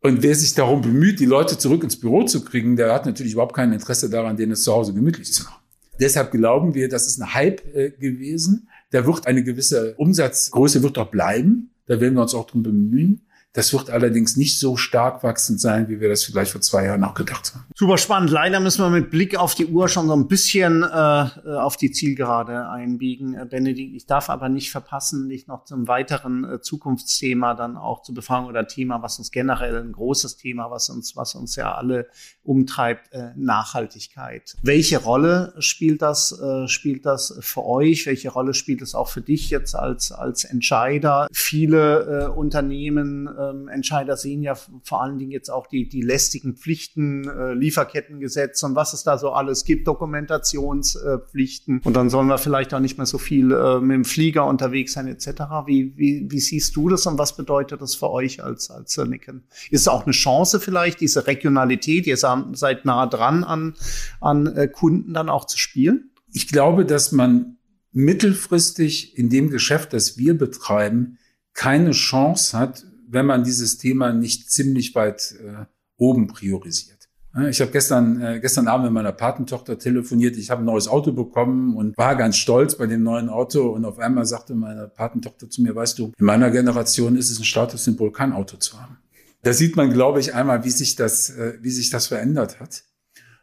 Und 0.00 0.22
wer 0.22 0.34
sich 0.34 0.54
darum 0.54 0.82
bemüht, 0.82 1.20
die 1.20 1.26
Leute 1.26 1.58
zurück 1.58 1.82
ins 1.82 1.98
Büro 1.98 2.22
zu 2.24 2.44
kriegen, 2.44 2.76
der 2.76 2.92
hat 2.92 3.06
natürlich 3.06 3.32
überhaupt 3.32 3.56
kein 3.56 3.72
Interesse 3.72 4.08
daran, 4.08 4.36
denen 4.36 4.52
es 4.52 4.62
zu 4.62 4.72
Hause 4.72 4.94
gemütlich 4.94 5.32
zu 5.32 5.44
machen. 5.44 5.62
Deshalb 5.98 6.30
glauben 6.30 6.74
wir, 6.74 6.88
das 6.88 7.06
ist 7.06 7.20
ein 7.20 7.34
Hype 7.34 7.74
äh, 7.74 7.90
gewesen. 7.90 8.68
Da 8.90 9.06
wird 9.06 9.26
eine 9.26 9.42
gewisse 9.42 9.94
Umsatzgröße 9.96 10.82
wird 10.82 10.98
auch 10.98 11.10
bleiben. 11.10 11.70
Da 11.86 12.00
werden 12.00 12.14
wir 12.14 12.22
uns 12.22 12.34
auch 12.34 12.46
drum 12.46 12.62
bemühen. 12.62 13.25
Das 13.56 13.72
wird 13.72 13.88
allerdings 13.88 14.36
nicht 14.36 14.60
so 14.60 14.76
stark 14.76 15.22
wachsend 15.22 15.62
sein, 15.62 15.88
wie 15.88 15.98
wir 15.98 16.10
das 16.10 16.24
vielleicht 16.24 16.52
vor 16.52 16.60
zwei 16.60 16.84
Jahren 16.84 17.02
auch 17.04 17.14
gedacht 17.14 17.54
haben. 17.54 17.64
Super 17.74 17.96
spannend. 17.96 18.30
Leider 18.30 18.60
müssen 18.60 18.82
wir 18.84 18.90
mit 18.90 19.10
Blick 19.10 19.34
auf 19.34 19.54
die 19.54 19.64
Uhr 19.64 19.88
schon 19.88 20.08
so 20.08 20.12
ein 20.14 20.28
bisschen 20.28 20.82
äh, 20.82 20.86
auf 20.86 21.78
die 21.78 21.90
Zielgerade 21.90 22.68
einbiegen. 22.68 23.32
Äh, 23.32 23.46
Benedikt, 23.46 23.96
ich 23.96 24.04
darf 24.04 24.28
aber 24.28 24.50
nicht 24.50 24.70
verpassen, 24.70 25.30
dich 25.30 25.46
noch 25.46 25.64
zum 25.64 25.88
weiteren 25.88 26.44
äh, 26.44 26.60
Zukunftsthema 26.60 27.54
dann 27.54 27.78
auch 27.78 28.02
zu 28.02 28.12
befragen 28.12 28.46
oder 28.46 28.68
Thema, 28.68 29.00
was 29.00 29.18
uns 29.18 29.30
generell 29.30 29.78
ein 29.78 29.92
großes 29.92 30.36
Thema, 30.36 30.70
was 30.70 30.90
uns, 30.90 31.16
was 31.16 31.34
uns 31.34 31.56
ja 31.56 31.74
alle 31.74 32.08
umtreibt, 32.42 33.10
äh, 33.14 33.30
Nachhaltigkeit. 33.36 34.54
Welche 34.60 34.98
Rolle 34.98 35.54
spielt 35.60 36.02
das, 36.02 36.38
äh, 36.38 36.68
spielt 36.68 37.06
das 37.06 37.38
für 37.40 37.64
euch? 37.64 38.04
Welche 38.04 38.28
Rolle 38.28 38.52
spielt 38.52 38.82
es 38.82 38.94
auch 38.94 39.08
für 39.08 39.22
dich 39.22 39.48
jetzt 39.48 39.74
als, 39.74 40.12
als 40.12 40.44
Entscheider? 40.44 41.26
Viele 41.32 42.26
äh, 42.26 42.28
Unternehmen 42.28 43.26
äh, 43.26 43.45
ähm, 43.50 43.68
Entscheider 43.68 44.16
sehen 44.16 44.42
ja 44.42 44.54
vor 44.54 45.02
allen 45.02 45.18
Dingen 45.18 45.30
jetzt 45.30 45.48
auch 45.50 45.66
die, 45.66 45.88
die 45.88 46.02
lästigen 46.02 46.56
Pflichten, 46.56 47.28
äh, 47.28 47.54
Lieferkettengesetz 47.54 48.62
und 48.62 48.74
was 48.74 48.92
es 48.92 49.02
da 49.02 49.18
so 49.18 49.30
alles 49.30 49.64
gibt, 49.64 49.86
Dokumentationspflichten. 49.86 51.80
und 51.84 51.94
dann 51.94 52.10
sollen 52.10 52.28
wir 52.28 52.38
vielleicht 52.38 52.74
auch 52.74 52.80
nicht 52.80 52.98
mehr 52.98 53.06
so 53.06 53.18
viel 53.18 53.52
äh, 53.52 53.80
mit 53.80 53.94
dem 53.94 54.04
Flieger 54.04 54.46
unterwegs 54.46 54.92
sein 54.92 55.06
etc. 55.08 55.26
Wie, 55.66 55.96
wie, 55.96 56.26
wie 56.30 56.40
siehst 56.40 56.76
du 56.76 56.88
das 56.88 57.06
und 57.06 57.18
was 57.18 57.36
bedeutet 57.36 57.80
das 57.80 57.94
für 57.94 58.10
euch 58.10 58.42
als, 58.42 58.70
als 58.70 58.92
Cernican? 58.92 59.42
Ist 59.70 59.82
es 59.82 59.88
auch 59.88 60.04
eine 60.04 60.12
Chance 60.12 60.60
vielleicht, 60.60 61.00
diese 61.00 61.26
Regionalität, 61.26 62.06
ihr 62.06 62.16
seid 62.16 62.84
nah 62.84 63.06
dran 63.06 63.44
an, 63.44 63.74
an 64.20 64.46
äh, 64.46 64.68
Kunden 64.68 65.14
dann 65.14 65.28
auch 65.28 65.44
zu 65.46 65.58
spielen? 65.58 66.10
Ich 66.32 66.48
glaube, 66.48 66.84
dass 66.84 67.12
man 67.12 67.56
mittelfristig 67.92 69.16
in 69.16 69.30
dem 69.30 69.48
Geschäft, 69.48 69.94
das 69.94 70.18
wir 70.18 70.36
betreiben, 70.36 71.18
keine 71.54 71.92
Chance 71.92 72.58
hat, 72.58 72.84
wenn 73.16 73.26
man 73.26 73.42
dieses 73.42 73.78
Thema 73.78 74.12
nicht 74.12 74.50
ziemlich 74.50 74.94
weit 74.94 75.34
äh, 75.42 75.64
oben 75.96 76.28
priorisiert. 76.28 77.08
Ich 77.50 77.60
habe 77.60 77.70
gestern, 77.70 78.20
äh, 78.22 78.40
gestern 78.40 78.66
Abend 78.66 78.86
mit 78.86 78.94
meiner 78.94 79.12
Patentochter 79.12 79.78
telefoniert. 79.78 80.36
Ich 80.36 80.50
habe 80.50 80.62
ein 80.62 80.64
neues 80.64 80.88
Auto 80.88 81.12
bekommen 81.12 81.76
und 81.76 81.96
war 81.98 82.16
ganz 82.16 82.36
stolz 82.36 82.76
bei 82.76 82.86
dem 82.86 83.02
neuen 83.02 83.28
Auto. 83.28 83.68
Und 83.68 83.84
auf 83.84 83.98
einmal 83.98 84.24
sagte 84.24 84.54
meine 84.54 84.88
Patentochter 84.88 85.50
zu 85.50 85.60
mir, 85.60 85.74
weißt 85.74 85.98
du, 85.98 86.12
in 86.18 86.24
meiner 86.24 86.50
Generation 86.50 87.14
ist 87.16 87.30
es 87.30 87.38
ein 87.38 87.44
Statussymbol, 87.44 88.10
kein 88.10 88.32
Auto 88.32 88.56
zu 88.56 88.80
haben. 88.80 88.96
Da 89.42 89.52
sieht 89.52 89.76
man, 89.76 89.92
glaube 89.92 90.20
ich, 90.20 90.34
einmal, 90.34 90.64
wie 90.64 90.70
sich 90.70 90.96
das, 90.96 91.28
äh, 91.30 91.58
wie 91.60 91.70
sich 91.70 91.90
das 91.90 92.06
verändert 92.06 92.58
hat. 92.58 92.84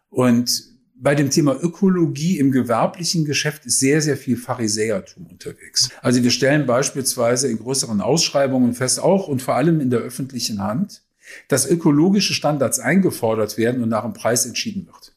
Und 0.10 0.73
bei 1.04 1.16
dem 1.16 1.30
Thema 1.30 1.62
Ökologie 1.62 2.40
im 2.40 2.52
gewerblichen 2.54 3.26
Geschäft 3.26 3.66
ist 3.66 3.80
sehr, 3.80 4.02
sehr 4.02 4.16
viel 4.16 4.38
Pharisäertum 4.38 5.28
unterwegs. 5.28 5.90
Also 6.02 6.24
wir 6.24 6.32
stellen 6.32 6.66
beispielsweise 6.66 7.50
in 7.50 7.58
größeren 7.58 8.00
Ausschreibungen 8.00 8.74
fest, 8.74 9.02
auch 9.02 9.28
und 9.28 9.42
vor 9.42 9.56
allem 9.56 9.82
in 9.82 9.90
der 9.90 10.00
öffentlichen 10.00 10.62
Hand, 10.62 11.04
dass 11.50 11.70
ökologische 11.70 12.34
Standards 12.34 12.80
eingefordert 12.80 13.58
werden 13.58 13.84
und 13.84 13.90
nach 13.90 14.04
dem 14.04 14.14
Preis 14.14 14.46
entschieden 14.46 14.86
wird. 14.86 15.14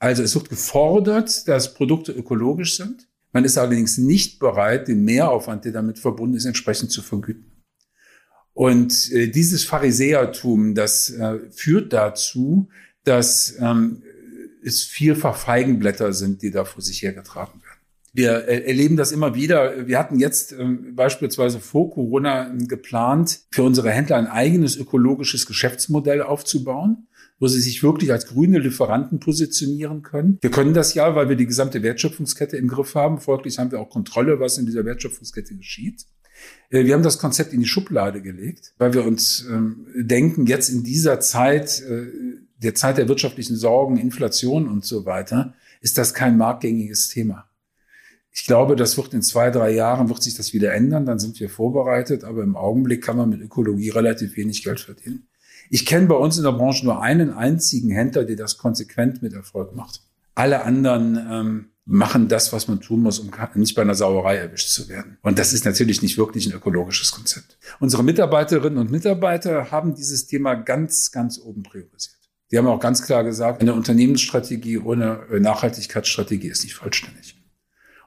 Also 0.00 0.24
es 0.24 0.34
wird 0.34 0.48
gefordert, 0.48 1.46
dass 1.46 1.72
Produkte 1.72 2.10
ökologisch 2.10 2.76
sind. 2.76 3.06
Man 3.32 3.44
ist 3.44 3.58
allerdings 3.58 3.96
nicht 3.96 4.40
bereit, 4.40 4.88
den 4.88 5.04
Mehraufwand, 5.04 5.64
der 5.64 5.72
damit 5.72 6.00
verbunden 6.00 6.36
ist, 6.36 6.46
entsprechend 6.46 6.90
zu 6.90 7.00
vergüten. 7.00 7.62
Und 8.54 9.12
äh, 9.12 9.28
dieses 9.28 9.62
Pharisäertum, 9.62 10.74
das 10.74 11.10
äh, 11.10 11.38
führt 11.52 11.92
dazu, 11.92 12.68
dass 13.04 13.56
ähm, 13.60 14.02
es 14.64 14.82
vielfach 14.82 15.36
Feigenblätter 15.36 16.12
sind, 16.12 16.42
die 16.42 16.50
da 16.50 16.64
vor 16.64 16.82
sich 16.82 17.02
hergetragen 17.02 17.60
werden. 17.62 17.78
Wir 18.12 18.48
äh, 18.48 18.66
erleben 18.66 18.96
das 18.96 19.12
immer 19.12 19.34
wieder. 19.34 19.86
Wir 19.86 19.98
hatten 19.98 20.18
jetzt 20.18 20.52
ähm, 20.52 20.94
beispielsweise 20.94 21.60
vor 21.60 21.90
Corona 21.90 22.52
geplant, 22.56 23.40
für 23.50 23.62
unsere 23.62 23.90
Händler 23.90 24.16
ein 24.16 24.26
eigenes 24.26 24.76
ökologisches 24.76 25.46
Geschäftsmodell 25.46 26.22
aufzubauen 26.22 27.08
wo 27.40 27.46
sie 27.46 27.60
sich 27.60 27.82
wirklich 27.82 28.10
als 28.12 28.26
grüne 28.26 28.58
Lieferanten 28.58 29.20
positionieren 29.20 30.02
können. 30.02 30.38
Wir 30.40 30.50
können 30.50 30.74
das 30.74 30.94
ja, 30.94 31.14
weil 31.14 31.28
wir 31.28 31.36
die 31.36 31.46
gesamte 31.46 31.82
Wertschöpfungskette 31.82 32.56
im 32.56 32.68
Griff 32.68 32.94
haben. 32.94 33.20
Folglich 33.20 33.58
haben 33.58 33.70
wir 33.70 33.80
auch 33.80 33.90
Kontrolle, 33.90 34.40
was 34.40 34.58
in 34.58 34.66
dieser 34.66 34.84
Wertschöpfungskette 34.84 35.54
geschieht. 35.54 36.04
Äh, 36.70 36.84
wir 36.84 36.94
haben 36.94 37.02
das 37.02 37.18
Konzept 37.18 37.52
in 37.52 37.60
die 37.60 37.66
Schublade 37.66 38.22
gelegt, 38.22 38.72
weil 38.78 38.92
wir 38.94 39.04
uns 39.04 39.46
ähm, 39.48 39.86
denken, 39.94 40.46
jetzt 40.46 40.68
in 40.68 40.82
dieser 40.82 41.20
Zeit, 41.20 41.80
äh, 41.82 42.06
der 42.58 42.74
Zeit 42.74 42.98
der 42.98 43.08
wirtschaftlichen 43.08 43.56
Sorgen, 43.56 43.96
Inflation 43.96 44.68
und 44.68 44.84
so 44.84 45.06
weiter, 45.06 45.54
ist 45.80 45.98
das 45.98 46.14
kein 46.14 46.36
marktgängiges 46.36 47.08
Thema. 47.08 47.48
Ich 48.30 48.46
glaube, 48.46 48.76
das 48.76 48.96
wird 48.96 49.14
in 49.14 49.22
zwei, 49.22 49.50
drei 49.50 49.70
Jahren 49.70 50.08
wird 50.08 50.22
sich 50.22 50.34
das 50.34 50.52
wieder 50.52 50.72
ändern, 50.72 51.06
dann 51.06 51.18
sind 51.18 51.40
wir 51.40 51.48
vorbereitet, 51.48 52.24
aber 52.24 52.42
im 52.42 52.56
Augenblick 52.56 53.02
kann 53.02 53.16
man 53.16 53.30
mit 53.30 53.40
Ökologie 53.40 53.90
relativ 53.90 54.36
wenig 54.36 54.62
Geld 54.62 54.80
verdienen. 54.80 55.28
Ich 55.70 55.84
kenne 55.84 56.06
bei 56.06 56.14
uns 56.14 56.38
in 56.38 56.44
der 56.44 56.52
Branche 56.52 56.84
nur 56.84 57.02
einen 57.02 57.32
einzigen 57.32 57.90
Händler, 57.90 58.24
der 58.24 58.36
das 58.36 58.58
konsequent 58.58 59.22
mit 59.22 59.32
Erfolg 59.32 59.74
macht. 59.74 60.02
Alle 60.34 60.64
anderen 60.64 61.18
ähm, 61.30 61.66
machen 61.84 62.28
das, 62.28 62.52
was 62.52 62.68
man 62.68 62.80
tun 62.80 63.02
muss, 63.02 63.18
um 63.18 63.30
nicht 63.54 63.74
bei 63.74 63.82
einer 63.82 63.94
Sauerei 63.94 64.36
erwischt 64.36 64.68
zu 64.68 64.88
werden. 64.88 65.18
Und 65.22 65.38
das 65.38 65.52
ist 65.52 65.64
natürlich 65.64 66.02
nicht 66.02 66.18
wirklich 66.18 66.46
ein 66.46 66.52
ökologisches 66.52 67.12
Konzept. 67.12 67.58
Unsere 67.80 68.04
Mitarbeiterinnen 68.04 68.78
und 68.78 68.90
Mitarbeiter 68.90 69.70
haben 69.70 69.94
dieses 69.94 70.26
Thema 70.26 70.54
ganz, 70.54 71.10
ganz 71.10 71.38
oben 71.38 71.62
priorisiert. 71.62 72.17
Die 72.50 72.58
haben 72.58 72.66
auch 72.66 72.80
ganz 72.80 73.02
klar 73.02 73.24
gesagt, 73.24 73.60
eine 73.60 73.74
Unternehmensstrategie 73.74 74.78
ohne 74.78 75.20
Nachhaltigkeitsstrategie 75.30 76.48
ist 76.48 76.64
nicht 76.64 76.74
vollständig. 76.74 77.36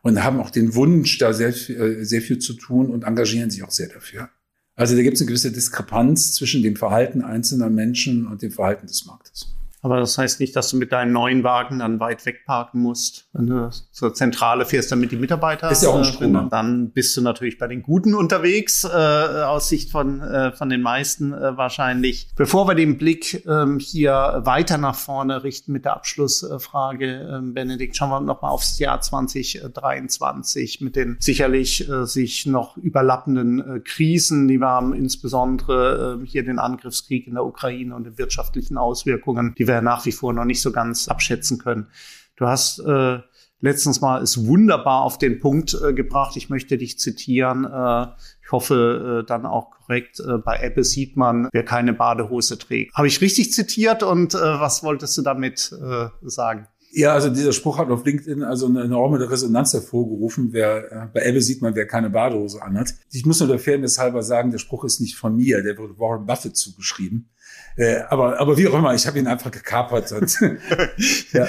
Und 0.02 0.24
haben 0.24 0.40
auch 0.40 0.50
den 0.50 0.74
Wunsch, 0.74 1.20
da 1.20 1.32
sehr, 1.32 1.50
äh, 1.50 2.04
sehr 2.04 2.22
viel 2.22 2.40
zu 2.40 2.54
tun 2.54 2.90
und 2.90 3.04
engagieren 3.04 3.52
sich 3.52 3.64
auch 3.64 3.70
sehr 3.70 3.88
dafür. 3.88 4.30
Also 4.76 4.96
da 4.96 5.04
gibt 5.04 5.16
es 5.16 5.22
eine 5.22 5.28
gewisse 5.28 5.52
Diskrepanz 5.52 6.34
zwischen 6.34 6.64
dem 6.64 6.76
Verhalten 6.76 7.22
einzelner 7.22 7.70
Menschen 7.70 8.26
und 8.26 8.42
dem 8.42 8.52
Verhalten 8.52 8.88
des 8.88 9.06
Marktes. 9.06 9.54
Aber 9.82 10.00
das 10.00 10.18
heißt 10.18 10.40
nicht, 10.40 10.56
dass 10.56 10.70
du 10.70 10.78
mit 10.78 10.92
deinen 10.92 11.12
neuen 11.12 11.44
Wagen 11.44 11.80
dann 11.80 12.00
weit 12.00 12.26
weg 12.26 12.46
parken 12.46 12.82
musst, 12.82 13.28
wenn 13.34 13.48
du 13.48 13.70
zur 13.92 14.14
Zentrale 14.14 14.66
fährst, 14.66 14.92
damit 14.92 15.12
die 15.12 15.16
Mitarbeiter. 15.16 15.72
Ist 15.72 15.84
ja 15.84 15.90
auch 15.90 15.98
ein 15.98 16.06
Strom. 16.06 16.36
Äh, 16.36 16.50
dann 16.50 16.92
bist 16.92 17.18
du 17.18 17.22
natürlich 17.22 17.58
bei 17.58 17.68
den 17.68 17.82
Guten 17.82 18.14
unterwegs, 18.14 18.84
äh, 18.84 18.88
aus 18.88 19.70
Sicht 19.70 19.92
von, 19.92 20.22
äh, 20.22 20.52
von 20.52 20.70
den 20.70 20.82
meisten 20.82 21.34
äh, 21.34 21.58
wahrscheinlich. 21.58 22.30
Bevor 22.36 22.68
wir 22.68 22.76
den 22.76 22.98
Blick 22.98 23.46
ähm, 23.48 23.80
hier 23.80 24.42
weiter 24.44 24.78
nach 24.78 24.96
vorne 24.96 25.44
richten 25.44 25.72
mit 25.72 25.86
der 25.86 25.96
Abschlussfrage, 25.96 27.06
äh, 27.06 27.42
Benedikt, 27.42 27.98
schauen 27.98 28.10
wir 28.10 28.22
nochmal 28.22 28.52
aufs 28.52 28.78
Jahr 28.78 29.02
2023 29.02 30.82
mit 30.82 30.96
den 30.96 31.18
sicherlich 31.20 31.90
äh, 31.90 32.06
sich 32.06 32.46
noch 32.46 32.78
überlappenden 32.78 33.78
äh, 33.78 33.80
Krisen, 33.80 34.48
die 34.48 34.60
wir 34.60 34.68
haben, 34.68 34.94
insbesondere 34.94 36.20
äh, 36.22 36.28
hier 36.28 36.44
den 36.44 36.60
Angriffskrieg 36.60 37.28
in 37.28 37.34
der 37.34 37.46
Ukraine 37.46 37.96
und 37.96 38.04
den 38.04 38.18
wirtschaftlichen 38.18 38.78
Auswirkungen, 38.78 39.56
die 39.58 39.68
wir 39.68 39.71
nach 39.80 40.06
wie 40.06 40.12
vor 40.12 40.34
noch 40.34 40.44
nicht 40.44 40.62
so 40.62 40.74
ganz 40.74 41.08
abschätzen 41.08 41.60
können. 41.60 41.88
Du 42.36 42.48
hast 42.48 42.80
äh, 42.80 43.20
letztens 43.62 44.02
mal 44.02 44.22
es 44.22 44.46
wunderbar 44.46 45.04
auf 45.04 45.18
den 45.18 45.40
Punkt 45.40 45.78
äh, 45.82 45.94
gebracht. 45.94 46.36
Ich 46.36 46.50
möchte 46.50 46.78
dich 46.78 47.00
zitieren. 47.00 47.66
Äh, 47.66 48.08
ich 48.44 48.52
hoffe 48.52 49.22
äh, 49.22 49.28
dann 49.28 49.46
auch 49.46 49.72
korrekt. 49.72 50.20
Äh, 50.20 50.40
bei 50.40 50.58
Apple 50.58 50.84
sieht 50.84 51.16
man, 51.16 51.48
wer 51.54 51.64
keine 51.64 51.94
Badehose 51.94 52.58
trägt. 52.58 52.94
Habe 52.96 53.08
ich 53.08 53.22
richtig 53.22 53.54
zitiert 53.54 54.04
und 54.04 54.34
äh, 54.34 54.38
was 54.38 54.84
wolltest 54.84 55.18
du 55.18 55.22
damit 55.22 55.74
sagen? 56.22 56.68
Ja, 56.94 57.14
also 57.14 57.30
dieser 57.30 57.54
Spruch 57.54 57.78
hat 57.78 57.90
auf 57.90 58.04
LinkedIn 58.04 58.44
also 58.44 58.66
eine 58.66 58.82
enorme 58.82 59.18
Resonanz 59.30 59.72
hervorgerufen. 59.72 60.50
Wer, 60.52 61.10
bei 61.14 61.22
Apple 61.22 61.40
sieht 61.40 61.62
man, 61.62 61.74
wer 61.74 61.88
keine 61.88 62.10
Badehose 62.10 62.62
anhat. 62.62 62.94
Ich 63.14 63.26
muss 63.26 63.40
nur 63.40 63.48
der 63.48 63.60
Fairness 63.60 63.98
halber 63.98 64.24
sagen, 64.24 64.52
der 64.52 64.58
Spruch 64.58 64.84
ist 64.84 65.00
nicht 65.00 65.16
von 65.16 65.38
mir, 65.38 65.64
der 65.64 65.78
wurde 65.78 65.98
Warren 65.98 66.26
Buffett 66.26 66.58
zugeschrieben. 66.58 67.30
Äh, 67.78 68.02
aber, 68.10 68.40
aber 68.40 68.58
wie 68.58 68.68
auch 68.68 68.78
immer, 68.78 68.94
ich 68.94 69.08
habe 69.08 69.20
ihn 69.20 69.28
einfach 69.28 69.52
gekapert. 69.52 70.12
Und, 70.12 70.38
ja. 71.32 71.48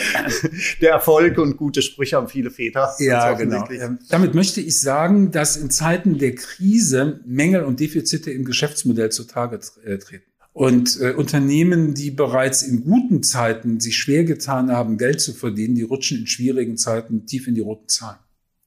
Der 0.80 0.92
Erfolg 0.92 1.38
und 1.38 1.56
gute 1.56 1.82
Sprüche 1.82 2.16
haben 2.16 2.28
viele 2.28 2.50
Väter. 2.50 2.94
Ja, 2.98 3.32
genau. 3.32 3.68
Ähm, 3.70 3.98
damit 4.08 4.34
möchte 4.34 4.60
ich 4.60 4.80
sagen, 4.80 5.30
dass 5.30 5.56
in 5.56 5.70
Zeiten 5.70 6.18
der 6.18 6.34
Krise 6.34 7.20
Mängel 7.26 7.64
und 7.64 7.80
Defizite 7.80 8.30
im 8.30 8.44
Geschäftsmodell 8.44 9.10
zutage 9.10 9.58
äh, 9.84 9.98
treten. 9.98 10.24
Und 10.52 11.00
äh, 11.00 11.12
Unternehmen, 11.12 11.94
die 11.94 12.10
bereits 12.10 12.62
in 12.62 12.84
guten 12.84 13.22
Zeiten 13.22 13.80
sich 13.80 13.96
schwer 13.96 14.24
getan 14.24 14.70
haben, 14.70 14.98
Geld 14.98 15.20
zu 15.20 15.32
verdienen, 15.32 15.74
die 15.74 15.82
rutschen 15.82 16.18
in 16.18 16.26
schwierigen 16.26 16.76
Zeiten 16.76 17.26
tief 17.26 17.48
in 17.48 17.54
die 17.54 17.62
roten 17.62 17.88
Zahlen. 17.88 18.18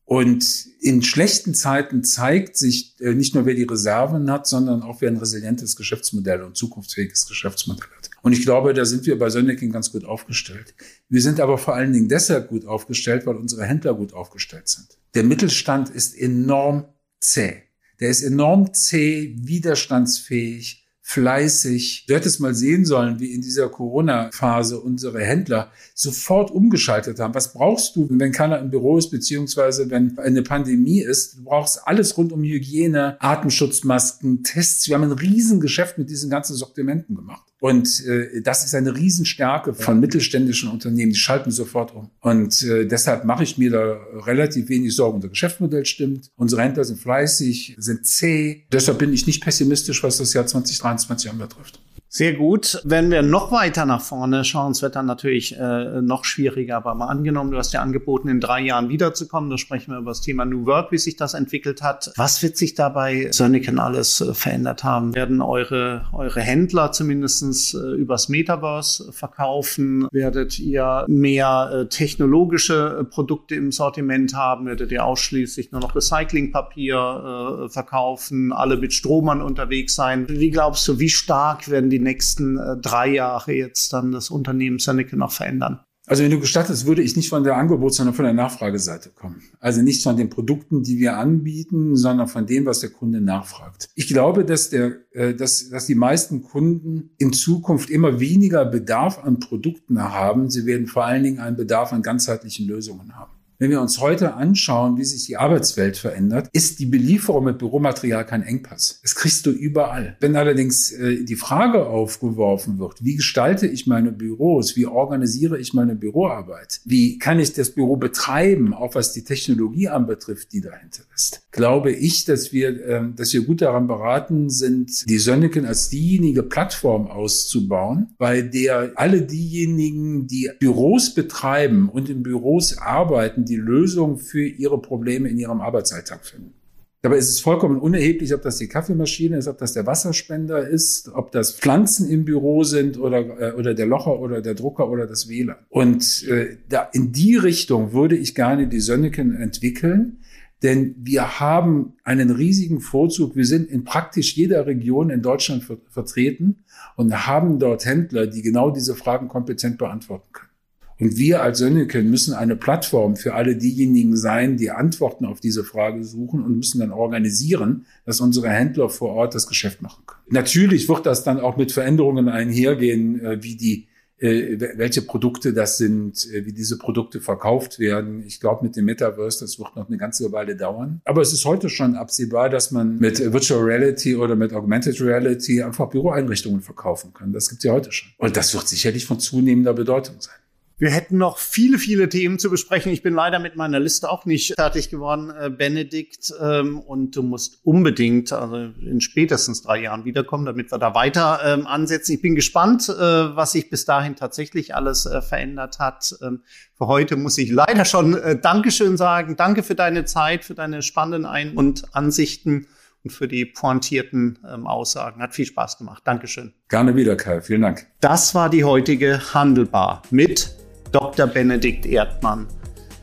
Und 0.05 0.67
in 0.81 1.01
schlechten 1.01 1.55
Zeiten 1.55 2.03
zeigt 2.03 2.57
sich 2.57 2.93
äh, 2.99 3.15
nicht 3.15 3.33
nur, 3.33 3.47
wer 3.47 3.55
die 3.55 3.63
Reserven 3.63 4.29
hat, 4.29 4.45
sondern 4.45 4.83
auch, 4.83 5.01
wer 5.01 5.09
ein 5.09 5.17
resilientes 5.17 5.75
Geschäftsmodell 5.75 6.43
und 6.43 6.55
zukunftsfähiges 6.55 7.27
Geschäftsmodell 7.27 7.89
hat. 7.97 8.11
Und 8.21 8.33
ich 8.33 8.43
glaube, 8.43 8.75
da 8.75 8.85
sind 8.85 9.07
wir 9.07 9.17
bei 9.17 9.31
Sönneken 9.31 9.71
ganz 9.71 9.91
gut 9.91 10.05
aufgestellt. 10.05 10.75
Wir 11.09 11.21
sind 11.21 11.39
aber 11.39 11.57
vor 11.57 11.73
allen 11.73 11.91
Dingen 11.91 12.07
deshalb 12.07 12.49
gut 12.49 12.65
aufgestellt, 12.65 13.25
weil 13.25 13.35
unsere 13.35 13.65
Händler 13.65 13.95
gut 13.95 14.13
aufgestellt 14.13 14.67
sind. 14.67 14.87
Der 15.15 15.23
Mittelstand 15.23 15.89
ist 15.89 16.15
enorm 16.15 16.85
zäh. 17.19 17.63
Der 17.99 18.09
ist 18.09 18.21
enorm 18.21 18.73
zäh, 18.73 19.35
widerstandsfähig, 19.39 20.84
fleißig. 21.07 22.05
Du 22.07 22.15
hättest 22.15 22.39
mal 22.39 22.55
sehen 22.55 22.83
sollen, 22.83 23.19
wie 23.19 23.31
in 23.31 23.41
dieser 23.41 23.69
Corona-Phase 23.69 24.79
unsere 24.79 25.23
Händler 25.23 25.71
sofort 25.93 26.49
umgeschaltet 26.49 27.19
haben. 27.19 27.35
Was 27.35 27.53
brauchst 27.53 27.95
du, 27.95 28.07
wenn 28.09 28.31
keiner 28.31 28.57
im 28.57 28.71
Büro 28.71 28.97
ist, 28.97 29.11
beziehungsweise 29.11 29.91
wenn 29.91 30.17
eine 30.17 30.41
Pandemie 30.41 31.01
ist? 31.01 31.37
Du 31.37 31.43
brauchst 31.43 31.87
alles 31.87 32.17
rund 32.17 32.33
um 32.33 32.41
Hygiene, 32.41 33.17
Atemschutzmasken, 33.19 34.43
Tests. 34.43 34.87
Wir 34.87 34.95
haben 34.95 35.03
ein 35.03 35.11
Riesengeschäft 35.11 35.99
mit 35.99 36.09
diesen 36.09 36.31
ganzen 36.31 36.55
Sortimenten 36.55 37.15
gemacht. 37.15 37.53
Und 37.59 38.05
äh, 38.05 38.41
das 38.41 38.65
ist 38.65 38.75
eine 38.75 38.95
Riesenstärke 38.95 39.73
von 39.73 39.99
mittelständischen 39.99 40.69
Unternehmen. 40.69 41.13
Die 41.13 41.17
schalten 41.17 41.51
sofort 41.51 41.95
um. 41.95 42.09
Und 42.19 42.61
äh, 42.63 42.85
deshalb 42.85 43.23
mache 43.25 43.43
ich 43.43 43.57
mir 43.57 43.71
da 43.71 43.97
relativ 44.25 44.69
wenig 44.69 44.95
Sorgen. 44.95 45.15
Unser 45.15 45.29
Geschäftsmodell 45.29 45.85
stimmt. 45.85 46.31
Unsere 46.35 46.63
Händler 46.63 46.83
sind 46.83 46.99
fleißig, 46.99 47.75
sind 47.77 48.05
zäh. 48.05 48.65
Deshalb 48.71 48.99
bin 48.99 49.13
ich 49.13 49.25
nicht 49.25 49.41
pessimistisch, 49.41 50.03
was 50.03 50.17
das 50.17 50.33
Jahr 50.33 50.45
2023 50.45 51.29
anbetrifft. 51.29 51.79
Sehr 52.15 52.31
gut. 52.31 52.79
Wenn 52.85 53.11
wir 53.11 53.21
noch 53.23 53.51
weiter 53.51 53.85
nach 53.85 53.99
vorne 53.99 54.45
schauen, 54.45 54.71
es 54.71 54.81
wird 54.81 54.95
dann 54.95 55.05
natürlich 55.05 55.57
äh, 55.59 56.01
noch 56.01 56.23
schwieriger, 56.23 56.77
aber 56.77 56.95
mal 56.95 57.07
angenommen, 57.07 57.51
du 57.51 57.57
hast 57.57 57.73
ja 57.73 57.81
angeboten, 57.81 58.29
in 58.29 58.39
drei 58.39 58.61
Jahren 58.61 58.87
wiederzukommen. 58.87 59.49
Da 59.49 59.57
sprechen 59.57 59.91
wir 59.91 59.97
über 59.97 60.11
das 60.11 60.21
Thema 60.21 60.45
New 60.45 60.65
Work, 60.65 60.93
wie 60.93 60.97
sich 60.97 61.17
das 61.17 61.33
entwickelt 61.33 61.81
hat. 61.81 62.13
Was 62.15 62.41
wird 62.41 62.55
sich 62.55 62.73
dabei 62.73 63.27
Sönneken 63.33 63.79
alles 63.79 64.21
äh, 64.21 64.33
verändert 64.33 64.85
haben? 64.85 65.13
Werden 65.13 65.41
eure, 65.41 66.05
eure 66.13 66.39
Händler 66.39 66.93
zumindestens 66.93 67.73
äh, 67.73 67.79
übers 67.79 68.29
Metaverse 68.29 69.11
verkaufen? 69.11 70.07
Werdet 70.13 70.57
ihr 70.57 71.03
mehr 71.09 71.69
äh, 71.73 71.85
technologische 71.87 72.99
äh, 73.01 73.03
Produkte 73.03 73.55
im 73.55 73.73
Sortiment 73.73 74.33
haben? 74.33 74.67
Werdet 74.67 74.89
ihr 74.93 75.03
ausschließlich 75.03 75.73
nur 75.73 75.81
noch 75.81 75.93
Recyclingpapier 75.93 77.65
äh, 77.65 77.69
verkaufen? 77.69 78.53
Alle 78.53 78.77
mit 78.77 78.93
Stromern 78.93 79.41
unterwegs 79.41 79.95
sein? 79.95 80.27
Wie 80.29 80.49
glaubst 80.49 80.87
du, 80.87 80.97
wie 80.97 81.09
stark 81.09 81.69
werden 81.69 81.89
die 81.89 82.04
nächsten 82.05 82.57
äh, 82.57 82.77
drei 82.81 83.09
Jahre 83.09 83.53
jetzt 83.53 83.91
dann 83.91 84.13
das 84.13 84.29
Unternehmen 84.29 84.79
Seneca 84.79 85.17
noch 85.17 85.33
verändern? 85.33 85.81
Also 86.07 86.23
wenn 86.23 86.29
du 86.29 86.39
gestattest, 86.39 86.85
würde 86.85 87.01
ich 87.01 87.15
nicht 87.15 87.29
von 87.29 87.43
der 87.43 87.57
Angebots-, 87.57 87.97
sondern 87.97 88.13
von 88.13 88.25
der 88.25 88.33
Nachfrageseite 88.33 89.09
kommen. 89.09 89.41
Also 89.59 89.81
nicht 89.81 90.03
von 90.03 90.15
den 90.15 90.29
Produkten, 90.29 90.83
die 90.83 90.99
wir 90.99 91.17
anbieten, 91.17 91.95
sondern 91.95 92.27
von 92.27 92.45
dem, 92.45 92.65
was 92.65 92.79
der 92.79 92.91
Kunde 92.91 93.21
nachfragt. 93.21 93.89
Ich 93.95 94.07
glaube, 94.07 94.45
dass, 94.45 94.69
der, 94.69 94.97
äh, 95.11 95.33
dass, 95.33 95.69
dass 95.69 95.87
die 95.87 95.95
meisten 95.95 96.43
Kunden 96.43 97.09
in 97.17 97.33
Zukunft 97.33 97.89
immer 97.89 98.19
weniger 98.19 98.65
Bedarf 98.65 99.23
an 99.23 99.39
Produkten 99.39 100.01
haben. 100.01 100.49
Sie 100.51 100.65
werden 100.67 100.85
vor 100.85 101.05
allen 101.05 101.23
Dingen 101.23 101.39
einen 101.39 101.55
Bedarf 101.55 101.91
an 101.91 102.03
ganzheitlichen 102.03 102.67
Lösungen 102.67 103.15
haben. 103.15 103.34
Wenn 103.57 103.71
wir 103.71 103.79
uns 103.79 104.01
heute 104.01 104.33
anschauen, 104.33 104.97
wie 104.97 105.05
sich 105.05 105.25
die 105.25 105.37
Arbeitswelt 105.37 105.95
verändert, 105.95 106.49
ist 106.51 106.79
die 106.79 106.85
Belieferung 106.85 107.45
mit 107.45 107.57
Büromaterial 107.57 108.25
kein 108.25 108.43
Engpass. 108.43 108.99
Das 109.01 109.15
kriegst 109.15 109.45
du 109.45 109.51
überall. 109.51 110.17
Wenn 110.19 110.35
allerdings 110.35 110.91
äh, 110.91 111.23
die 111.23 111.35
Frage 111.35 111.85
aufgeworfen 111.85 112.79
wird, 112.79 113.03
wie 113.03 113.15
gestalte 113.15 113.67
ich 113.67 113.87
meine 113.87 114.11
Büros, 114.11 114.75
wie 114.75 114.85
organisiere 114.85 115.57
ich 115.57 115.73
meine 115.73 115.95
Büroarbeit, 115.95 116.81
wie 116.83 117.17
kann 117.17 117.39
ich 117.39 117.53
das 117.53 117.69
Büro 117.71 117.95
betreiben, 117.95 118.73
auch 118.73 118.95
was 118.95 119.13
die 119.13 119.23
Technologie 119.23 119.87
anbetrifft, 119.87 120.51
die 120.51 120.61
dahinter 120.61 121.03
ist, 121.15 121.44
glaube 121.55 121.91
ich, 121.91 122.25
dass 122.25 122.51
wir, 122.51 122.85
äh, 122.85 123.01
dass 123.15 123.31
wir 123.31 123.43
gut 123.43 123.61
daran 123.61 123.87
beraten 123.87 124.49
sind, 124.49 125.09
die 125.09 125.17
Sönneken 125.17 125.65
als 125.65 125.89
diejenige 125.89 126.43
Plattform 126.43 127.07
auszubauen, 127.07 128.09
bei 128.17 128.41
der 128.41 128.91
alle 128.95 129.21
diejenigen, 129.21 130.27
die 130.27 130.51
Büros 130.59 131.15
betreiben 131.15 131.87
und 131.87 132.09
in 132.09 132.23
Büros 132.23 132.77
arbeiten, 132.77 133.45
die 133.45 133.55
Lösung 133.55 134.17
für 134.17 134.45
ihre 134.45 134.81
Probleme 134.81 135.29
in 135.29 135.37
ihrem 135.37 135.61
Arbeitsalltag 135.61 136.25
finden. 136.25 136.53
Dabei 137.01 137.17
ist 137.17 137.29
es 137.29 137.39
vollkommen 137.39 137.79
unerheblich, 137.79 138.33
ob 138.33 138.41
das 138.41 138.57
die 138.57 138.67
Kaffeemaschine 138.67 139.37
ist, 139.37 139.47
ob 139.47 139.59
das 139.59 139.73
der 139.73 139.85
Wasserspender 139.85 140.67
ist, 140.67 141.07
ob 141.13 141.31
das 141.31 141.53
Pflanzen 141.53 142.09
im 142.09 142.25
Büro 142.25 142.63
sind 142.63 142.99
oder, 142.99 143.19
äh, 143.39 143.53
oder 143.53 143.73
der 143.73 143.85
Locher 143.85 144.19
oder 144.19 144.41
der 144.41 144.55
Drucker 144.55 144.89
oder 144.89 145.07
das 145.07 145.29
WLAN. 145.29 145.57
Und 145.69 146.27
äh, 146.27 146.57
da 146.67 146.89
in 146.91 147.13
die 147.13 147.37
Richtung 147.37 147.93
würde 147.93 148.17
ich 148.17 148.35
gerne 148.35 148.67
die 148.67 148.81
Sönneken 148.81 149.35
entwickeln, 149.35 150.17
denn 150.63 150.95
wir 150.97 151.39
haben 151.39 151.93
einen 152.03 152.31
riesigen 152.31 152.79
Vorzug. 152.79 153.35
Wir 153.35 153.45
sind 153.45 153.69
in 153.69 153.83
praktisch 153.83 154.35
jeder 154.35 154.65
Region 154.65 155.09
in 155.09 155.21
Deutschland 155.21 155.63
ver 155.63 155.77
vertreten 155.89 156.63
und 156.95 157.27
haben 157.27 157.59
dort 157.59 157.85
Händler, 157.85 158.27
die 158.27 158.41
genau 158.41 158.71
diese 158.71 158.95
Fragen 158.95 159.27
kompetent 159.27 159.77
beantworten 159.77 160.27
können. 160.31 160.49
Und 160.97 161.17
wir 161.17 161.41
als 161.41 161.59
Sönneken 161.59 162.09
müssen 162.09 162.33
eine 162.33 162.55
Plattform 162.55 163.17
für 163.17 163.33
alle 163.33 163.57
diejenigen 163.57 164.15
sein, 164.15 164.55
die 164.55 164.71
Antworten 164.71 165.25
auf 165.25 165.41
diese 165.41 165.65
Frage 165.65 166.05
suchen 166.05 166.41
und 166.41 166.55
müssen 166.55 166.79
dann 166.79 166.91
organisieren, 166.91 167.85
dass 168.05 168.21
unsere 168.21 168.49
Händler 168.49 168.89
vor 168.89 169.09
Ort 169.09 169.35
das 169.35 169.47
Geschäft 169.47 169.81
machen 169.81 170.03
können. 170.05 170.21
Natürlich 170.29 170.87
wird 170.87 171.05
das 171.05 171.25
dann 171.25 171.39
auch 171.39 171.57
mit 171.57 171.73
Veränderungen 171.73 172.29
einhergehen, 172.29 173.19
äh, 173.19 173.43
wie 173.43 173.57
die 173.57 173.87
welche 174.17 175.01
Produkte 175.01 175.53
das 175.53 175.77
sind, 175.77 176.25
äh, 176.31 176.45
wie 176.45 176.53
diese 176.53 176.77
Produkte 176.77 177.19
verkauft 177.19 177.79
werden. 177.79 178.23
Ich 178.25 178.39
glaube, 178.39 178.63
mit 178.63 178.75
dem 178.75 178.85
Metaverse, 178.85 179.41
das 179.41 179.59
wird 179.59 179.75
noch 179.75 179.87
eine 179.87 179.97
ganze 179.97 180.31
Weile 180.31 180.55
dauern. 180.55 181.01
Aber 181.03 181.21
es 181.21 181.33
ist 181.33 181.43
heute 181.45 181.69
schon 181.69 181.95
absehbar, 181.95 182.49
dass 182.49 182.71
man 182.71 182.97
mit 182.97 183.19
Virtual 183.19 183.61
Reality 183.61 184.15
oder 184.15 184.35
mit 184.35 184.53
Augmented 184.53 185.01
Reality 185.01 185.61
einfach 185.61 185.89
Büroeinrichtungen 185.89 186.61
verkaufen 186.61 187.13
kann. 187.13 187.33
Das 187.33 187.49
gibt 187.49 187.59
es 187.59 187.63
ja 187.65 187.73
heute 187.73 187.91
schon. 187.91 188.09
Und 188.17 188.37
das 188.37 188.53
wird 188.53 188.67
sicherlich 188.67 189.05
von 189.05 189.19
zunehmender 189.19 189.73
Bedeutung 189.73 190.15
sein. 190.19 190.35
Wir 190.77 190.89
hätten 190.89 191.17
noch 191.17 191.37
viele, 191.37 191.77
viele 191.77 192.09
Themen 192.09 192.37
zu 192.37 192.49
besprechen. 192.49 192.91
Ich 192.91 193.01
bin 193.01 193.13
leider 193.13 193.39
mit 193.39 193.55
meiner 193.55 193.79
Liste 193.79 194.09
auch 194.09 194.25
nicht 194.25 194.55
fertig 194.55 194.89
geworden, 194.89 195.31
äh, 195.31 195.49
Benedikt. 195.49 196.33
Ähm, 196.41 196.79
und 196.79 197.15
du 197.15 197.23
musst 197.23 197.59
unbedingt, 197.63 198.33
also 198.33 198.57
in 198.81 198.99
spätestens 198.99 199.61
drei 199.61 199.83
Jahren 199.83 200.03
wiederkommen, 200.03 200.45
damit 200.45 200.71
wir 200.71 200.77
da 200.77 200.93
weiter 200.93 201.39
ähm, 201.45 201.65
ansetzen. 201.65 202.15
Ich 202.15 202.21
bin 202.21 202.35
gespannt, 202.35 202.89
äh, 202.89 202.93
was 202.93 203.53
sich 203.53 203.69
bis 203.69 203.85
dahin 203.85 204.17
tatsächlich 204.17 204.75
alles 204.75 205.05
äh, 205.05 205.21
verändert 205.21 205.79
hat. 205.79 206.13
Ähm, 206.21 206.41
für 206.77 206.87
heute 206.87 207.15
muss 207.15 207.37
ich 207.37 207.49
leider 207.49 207.85
schon 207.85 208.17
äh, 208.17 208.37
Dankeschön 208.37 208.97
sagen. 208.97 209.37
Danke 209.37 209.63
für 209.63 209.75
deine 209.75 210.03
Zeit, 210.03 210.43
für 210.43 210.55
deine 210.55 210.81
spannenden 210.81 211.25
Ein- 211.25 211.53
und 211.53 211.95
Ansichten 211.95 212.67
und 213.05 213.11
für 213.11 213.29
die 213.29 213.45
pointierten 213.45 214.39
ähm, 214.45 214.67
Aussagen. 214.67 215.21
Hat 215.21 215.33
viel 215.33 215.45
Spaß 215.45 215.77
gemacht. 215.77 216.03
Dankeschön. 216.05 216.53
Gerne 216.67 216.97
wieder, 216.97 217.15
Kai. 217.15 217.39
Vielen 217.39 217.61
Dank. 217.61 217.87
Das 218.01 218.35
war 218.35 218.49
die 218.49 218.65
heutige 218.65 219.33
Handelbar 219.33 220.01
mit 220.09 220.64
Dr. 220.95 221.27
Benedikt 221.27 221.85
Erdmann, 221.85 222.47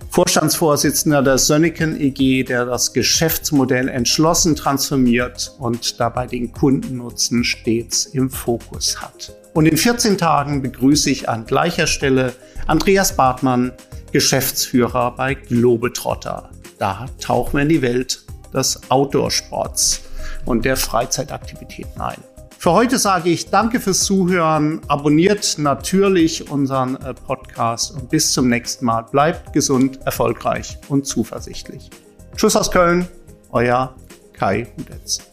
Vorstandsvorsitzender 0.09 1.23
der 1.23 1.37
Sönneken 1.37 2.01
EG, 2.01 2.43
der 2.43 2.65
das 2.65 2.95
Geschäftsmodell 2.95 3.89
entschlossen 3.89 4.57
transformiert 4.57 5.55
und 5.59 6.01
dabei 6.01 6.27
den 6.27 6.53
Kundennutzen 6.53 7.45
stets 7.45 8.07
im 8.07 8.31
Fokus 8.31 9.03
hat. 9.03 9.37
Und 9.53 9.67
in 9.67 9.77
14 9.77 10.17
Tagen 10.17 10.63
begrüße 10.63 11.11
ich 11.11 11.29
an 11.29 11.45
gleicher 11.45 11.87
Stelle 11.87 12.33
Andreas 12.67 13.15
Bartmann, 13.15 13.73
Geschäftsführer 14.11 15.15
bei 15.15 15.35
Globetrotter. 15.35 16.49
Da 16.79 17.05
tauchen 17.21 17.59
wir 17.59 17.63
in 17.65 17.69
die 17.69 17.83
Welt 17.83 18.25
des 18.55 18.81
Outdoor-Sports 18.89 20.01
und 20.47 20.65
der 20.65 20.79
Freizeitaktivitäten 20.79 22.01
ein. 22.01 22.32
Für 22.63 22.75
heute 22.75 22.97
sage 22.97 23.29
ich 23.29 23.51
danke 23.51 23.81
fürs 23.81 24.05
Zuhören. 24.05 24.83
Abonniert 24.87 25.59
natürlich 25.59 26.49
unseren 26.49 26.95
äh, 26.95 27.13
Podcast 27.13 27.93
und 27.93 28.09
bis 28.09 28.33
zum 28.33 28.49
nächsten 28.49 28.85
Mal. 28.85 29.03
Bleibt 29.03 29.53
gesund, 29.53 29.99
erfolgreich 30.05 30.79
und 30.89 31.05
zuversichtlich. 31.05 31.91
Tschüss 32.37 32.55
aus 32.55 32.71
Köln, 32.71 33.09
euer 33.51 33.97
Kai 34.33 34.69
Hudetz. 34.79 35.32